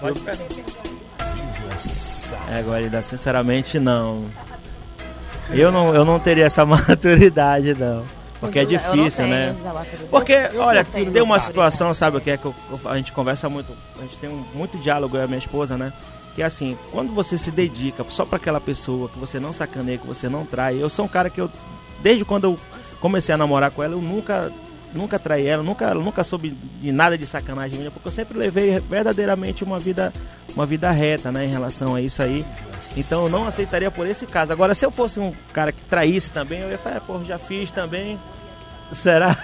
Pode. 0.00 0.20
É, 2.52 2.62
Guarida, 2.62 3.02
sinceramente 3.02 3.78
não. 3.78 4.24
Eu 5.50 5.70
não, 5.72 5.94
eu 5.94 6.04
não 6.04 6.18
teria 6.18 6.46
essa 6.46 6.64
maturidade, 6.66 7.74
não. 7.74 8.04
Porque 8.40 8.58
é 8.60 8.64
difícil, 8.64 9.26
né? 9.26 9.54
Porque, 10.10 10.34
olha, 10.58 10.82
tem 11.12 11.20
uma 11.22 11.38
situação, 11.38 11.92
sabe 11.92 12.16
o 12.16 12.20
que 12.20 12.30
é 12.30 12.36
que 12.38 12.46
eu- 12.46 12.54
a 12.86 12.96
gente 12.96 13.12
conversa 13.12 13.50
muito, 13.50 13.70
a 13.98 14.02
gente 14.02 14.16
tem 14.16 14.30
um, 14.30 14.42
muito 14.54 14.78
diálogo 14.78 15.14
eu 15.16 15.20
e 15.20 15.24
a 15.24 15.26
minha 15.26 15.38
esposa, 15.38 15.76
né? 15.76 15.92
Que 16.34 16.42
é 16.42 16.44
assim, 16.44 16.78
quando 16.90 17.12
você 17.12 17.36
se 17.36 17.50
dedica 17.50 18.04
só 18.08 18.24
pra 18.24 18.36
aquela 18.36 18.60
pessoa, 18.60 19.08
que 19.08 19.18
você 19.18 19.40
não 19.40 19.52
sacaneia, 19.52 19.98
que 19.98 20.06
você 20.06 20.28
não 20.28 20.44
trai. 20.44 20.80
Eu 20.80 20.88
sou 20.88 21.04
um 21.04 21.08
cara 21.08 21.28
que 21.28 21.40
eu, 21.40 21.50
desde 22.02 22.24
quando 22.24 22.44
eu 22.44 22.58
comecei 23.00 23.34
a 23.34 23.38
namorar 23.38 23.70
com 23.70 23.82
ela, 23.82 23.94
eu 23.94 24.00
nunca 24.00 24.52
nunca 24.92 25.18
traí 25.18 25.46
ela, 25.46 25.62
nunca, 25.62 25.94
nunca 25.94 26.24
soube 26.24 26.50
de 26.80 26.92
nada 26.92 27.16
de 27.16 27.24
sacanagem 27.26 27.78
minha, 27.78 27.90
porque 27.90 28.08
eu 28.08 28.12
sempre 28.12 28.36
levei 28.36 28.78
verdadeiramente 28.80 29.62
uma 29.64 29.78
vida, 29.78 30.12
uma 30.54 30.66
vida 30.66 30.90
reta, 30.90 31.30
né, 31.30 31.44
em 31.44 31.48
relação 31.48 31.94
a 31.94 32.00
isso 32.00 32.22
aí. 32.22 32.44
Então 32.96 33.24
eu 33.24 33.30
não 33.30 33.46
aceitaria 33.46 33.90
por 33.90 34.06
esse 34.06 34.26
caso. 34.26 34.52
Agora, 34.52 34.74
se 34.74 34.84
eu 34.84 34.90
fosse 34.90 35.20
um 35.20 35.32
cara 35.52 35.70
que 35.72 35.82
traísse 35.84 36.32
também, 36.32 36.60
eu 36.60 36.70
ia 36.70 36.78
falar, 36.78 37.00
pô, 37.00 37.22
já 37.24 37.38
fiz 37.38 37.70
também. 37.70 38.18
Será? 38.92 39.36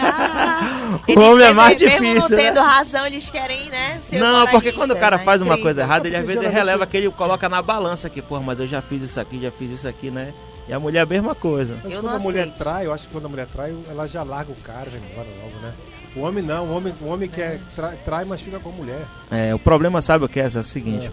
Ah, 0.00 0.98
homem 1.16 1.46
é 1.46 1.52
mais 1.52 1.78
mesmo 1.80 1.88
difícil, 1.98 2.28
não 2.30 2.36
né? 2.36 2.36
tendo 2.44 2.60
razão, 2.60 3.06
eles 3.06 3.30
querem, 3.30 3.68
né? 3.70 4.00
Ser 4.08 4.18
Não, 4.18 4.46
porque 4.48 4.72
quando 4.72 4.90
o 4.92 4.94
cara 4.96 5.16
moralistas, 5.16 5.24
faz 5.24 5.40
né? 5.40 5.46
uma 5.46 5.58
coisa 5.58 5.80
errada, 5.82 6.08
ele 6.08 6.16
às 6.16 6.26
vezes 6.26 6.50
releva 6.52 6.86
que 6.86 6.96
ele 6.96 7.10
coloca 7.10 7.48
na 7.48 7.62
balança 7.62 8.06
aqui, 8.06 8.20
porra, 8.22 8.40
mas 8.40 8.60
eu 8.60 8.66
já 8.66 8.80
fiz 8.80 9.02
isso 9.02 9.20
aqui, 9.20 9.40
já 9.40 9.50
fiz 9.50 9.70
isso 9.70 9.88
aqui, 9.88 10.10
né? 10.10 10.32
E 10.68 10.72
a 10.72 10.80
mulher 10.80 11.00
é 11.00 11.02
a 11.02 11.06
mesma 11.06 11.34
coisa. 11.34 11.76
Mas 11.82 11.92
Eu 11.92 12.00
quando 12.00 12.10
não 12.10 12.16
a 12.16 12.20
mulher 12.20 12.42
aceito. 12.42 12.56
trai, 12.56 12.86
eu 12.86 12.92
acho 12.92 13.06
que 13.06 13.12
quando 13.12 13.26
a 13.26 13.28
mulher 13.28 13.46
trai, 13.46 13.74
ela 13.90 14.06
já 14.06 14.22
larga 14.22 14.50
o 14.50 14.56
cara, 14.56 14.86
vai 14.90 15.00
embora 15.10 15.28
logo, 15.42 15.58
né? 15.62 15.72
O 16.16 16.20
homem 16.20 16.42
não, 16.44 16.66
o 16.66 16.76
homem, 16.76 16.94
o 17.00 17.06
homem 17.06 17.28
quer 17.28 17.58
trai, 17.74 17.98
trai, 18.04 18.24
mas 18.24 18.40
fica 18.40 18.58
com 18.60 18.68
a 18.68 18.72
mulher. 18.72 19.00
É, 19.30 19.54
o 19.54 19.58
problema, 19.58 20.00
sabe 20.00 20.24
o 20.24 20.28
que 20.28 20.40
é? 20.40 20.44
É 20.44 20.58
o 20.58 20.62
seguinte, 20.62 21.10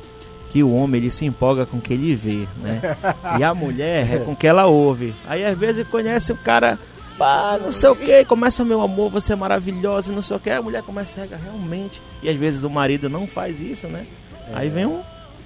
que 0.52 0.62
o 0.64 0.74
homem 0.74 1.02
ele 1.02 1.10
se 1.12 1.26
empolga 1.26 1.66
com 1.66 1.78
o 1.78 1.82
que 1.82 1.94
ele 1.94 2.16
vê, 2.16 2.48
né? 2.62 2.80
E 3.40 3.44
a 3.44 3.54
mulher 3.54 4.14
é 4.14 4.20
com 4.20 4.34
o 4.34 4.36
que 4.36 4.46
ela 4.48 4.68
ouve. 4.68 5.14
Aí 5.28 5.44
às 5.44 5.58
vezes 5.58 5.88
conhece 5.88 6.32
o 6.32 6.36
cara, 6.38 6.78
pá, 7.18 7.58
não 7.62 7.72
sei 7.72 7.90
o 7.90 7.96
que, 7.96 8.26
começa 8.26 8.64
meu 8.66 8.82
amor, 8.82 9.10
você 9.10 9.34
é 9.34 9.36
maravilhosa, 9.36 10.12
e 10.12 10.16
não 10.16 10.22
sei 10.22 10.38
o 10.38 10.40
que, 10.40 10.50
a 10.50 10.62
mulher 10.62 10.82
começa 10.84 11.20
a 11.20 11.24
regar 11.24 11.40
realmente. 11.42 12.02
E 12.24 12.30
às 12.30 12.36
vezes 12.36 12.64
o 12.64 12.70
marido 12.70 13.10
não 13.10 13.28
faz 13.28 13.60
isso, 13.62 13.88
né? 13.88 14.06
Aí 14.54 14.70
vem 14.70 14.86
um 14.86 15.02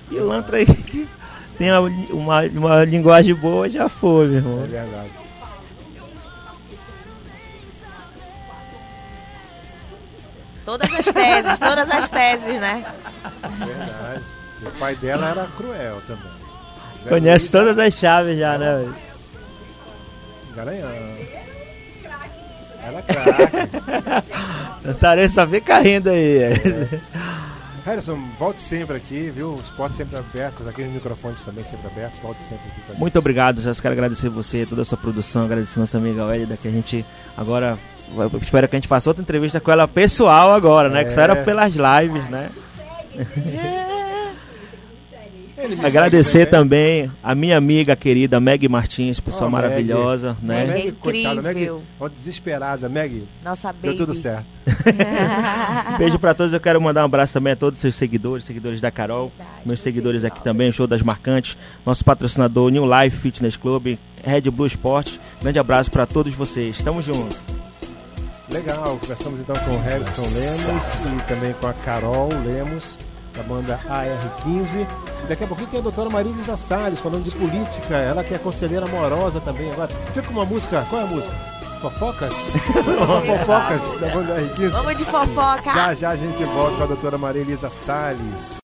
pilantra 0.09 0.57
aí 0.57 0.65
que 0.65 1.07
tem 1.57 1.71
uma, 1.71 1.81
uma, 2.11 2.41
uma 2.43 2.83
linguagem 2.85 3.35
boa, 3.35 3.69
já 3.69 3.87
foi, 3.87 4.27
meu 4.27 4.35
É 4.35 4.37
irmão. 4.39 4.57
verdade. 4.65 5.09
Todas 10.65 10.91
as 10.91 11.05
teses, 11.05 11.59
todas 11.59 11.89
as 11.91 12.09
teses, 12.09 12.59
né? 12.59 12.83
Verdade. 13.57 14.23
E 14.61 14.65
o 14.65 14.71
pai 14.71 14.95
dela 14.95 15.29
era 15.29 15.47
cruel 15.55 16.01
também. 16.07 16.31
Zé 17.03 17.09
Conhece 17.09 17.45
Luiz 17.45 17.51
todas 17.51 17.77
as 17.77 17.93
chaves 17.93 18.37
já, 18.39 18.57
né? 18.57 18.91
Garanhão. 20.55 20.89
Ela 22.85 22.99
é 22.99 23.01
craque. 23.01 24.29
Estarei 24.89 25.29
só 25.29 25.47
fica 25.47 25.79
rindo 25.79 26.09
aí. 26.09 26.39
Harrison, 27.85 28.17
volte 28.39 28.61
sempre 28.61 28.97
aqui, 28.97 29.29
viu? 29.29 29.49
Os 29.53 29.69
portas 29.69 29.97
sempre 29.97 30.17
abertos, 30.17 30.65
aqui 30.67 30.81
os 30.81 30.87
microfones 30.91 31.43
também 31.43 31.63
sempre 31.63 31.87
abertos. 31.87 32.19
Volte 32.19 32.41
sempre 32.41 32.67
aqui 32.67 32.75
com 32.81 32.85
a 32.85 32.89
gente. 32.93 32.99
Muito 32.99 33.19
obrigado, 33.19 33.59
Zé. 33.61 33.71
Quero 33.79 33.93
agradecer 33.93 34.29
você, 34.29 34.65
toda 34.65 34.81
a 34.81 34.85
sua 34.85 34.97
produção, 34.97 35.43
agradecer 35.43 35.79
nossa 35.79 35.97
amiga 35.97 36.23
Hélida, 36.33 36.57
que 36.57 36.67
a 36.67 36.71
gente 36.71 37.05
agora. 37.37 37.77
Espero 38.41 38.67
que 38.67 38.75
a 38.75 38.79
gente 38.79 38.87
faça 38.87 39.09
outra 39.09 39.21
entrevista 39.23 39.59
com 39.59 39.71
ela 39.71 39.87
pessoal 39.87 40.53
agora, 40.53 40.89
né? 40.89 41.03
Que 41.03 41.09
só 41.11 41.21
era 41.21 41.33
É. 41.33 41.43
pelas 41.43 41.73
lives, 41.73 42.29
né? 42.29 42.49
Ele 45.65 45.85
Agradecer 45.85 46.45
também 46.47 47.09
a 47.23 47.33
minha 47.35 47.57
amiga 47.57 47.95
querida 47.95 48.39
Meg 48.39 48.67
Martins, 48.67 49.19
pessoa 49.19 49.47
Oh, 49.47 49.51
maravilhosa, 49.51 50.35
também. 50.39 50.67
né? 50.67 50.73
Meg, 50.73 50.87
É 50.89 50.91
coitada, 50.91 51.41
Meg, 51.41 51.51
incrível. 51.55 51.83
ó, 51.99 52.07
desesperada. 52.07 52.87
Meg, 52.89 53.23
Nossa 53.43 53.71
deu 53.73 53.91
baby. 53.93 53.97
tudo 53.97 54.13
certo. 54.13 54.45
Beijo 55.97 56.19
pra 56.19 56.33
todos. 56.33 56.53
Eu 56.53 56.59
quero 56.59 56.79
mandar 56.81 57.01
um 57.01 57.05
abraço 57.05 57.33
também 57.33 57.53
a 57.53 57.55
todos 57.55 57.77
os 57.77 57.81
seus 57.81 57.95
seguidores, 57.95 58.45
seguidores 58.45 58.79
da 58.81 58.91
Carol, 58.91 59.31
Verdade, 59.37 59.59
meus 59.65 59.81
seguidores 59.81 60.23
aqui 60.23 60.43
também, 60.43 60.71
Show 60.71 60.87
das 60.87 61.01
Marcantes, 61.01 61.57
nosso 61.85 62.03
patrocinador 62.03 62.69
New 62.69 62.85
Life 62.85 63.17
Fitness 63.17 63.55
Club, 63.55 63.97
Red 64.23 64.41
Blue 64.51 64.67
Sport. 64.67 65.13
Grande 65.41 65.59
abraço 65.59 65.91
pra 65.91 66.05
todos 66.05 66.33
vocês. 66.33 66.77
Tamo 66.81 67.01
junto. 67.01 67.35
Legal, 68.51 68.97
conversamos 69.01 69.39
então 69.39 69.55
com 69.55 69.71
o 69.71 69.79
Harrison 69.81 70.21
Lemos 70.21 71.05
e 71.05 71.27
também 71.27 71.53
com 71.53 71.65
a 71.67 71.73
Carol 71.73 72.29
Lemos, 72.45 72.97
da 73.35 73.43
banda 73.43 73.79
AR15. 73.87 74.87
E 75.23 75.27
daqui 75.27 75.43
a 75.43 75.47
pouquinho 75.47 75.69
tem 75.69 75.79
a 75.79 75.83
doutora 75.83 76.09
Marília 76.09 76.55
Salles 76.55 76.99
falando 76.99 77.23
de 77.23 77.31
política, 77.31 77.95
ela 77.95 78.23
que 78.23 78.33
é 78.33 78.37
conselheira 78.37 78.85
amorosa 78.85 79.39
também. 79.41 79.71
Agora, 79.71 79.89
fica 79.89 80.23
com 80.23 80.33
uma 80.33 80.45
música, 80.45 80.85
qual 80.89 81.01
é 81.01 81.05
a 81.05 81.07
música? 81.07 81.35
Fofocas? 81.81 82.33
Fofocas 83.25 83.99
da 83.99 84.07
banda 84.09 84.35
AR15. 84.37 84.69
Vamos 84.69 84.95
de 84.95 85.05
fofoca. 85.05 85.73
Já 85.73 85.93
já 85.93 86.09
a 86.09 86.15
gente 86.15 86.43
volta 86.45 86.77
com 86.77 86.83
a 86.83 86.87
doutora 86.87 87.17
Maria 87.17 87.41
Elisa 87.41 87.69
Salles. 87.69 88.53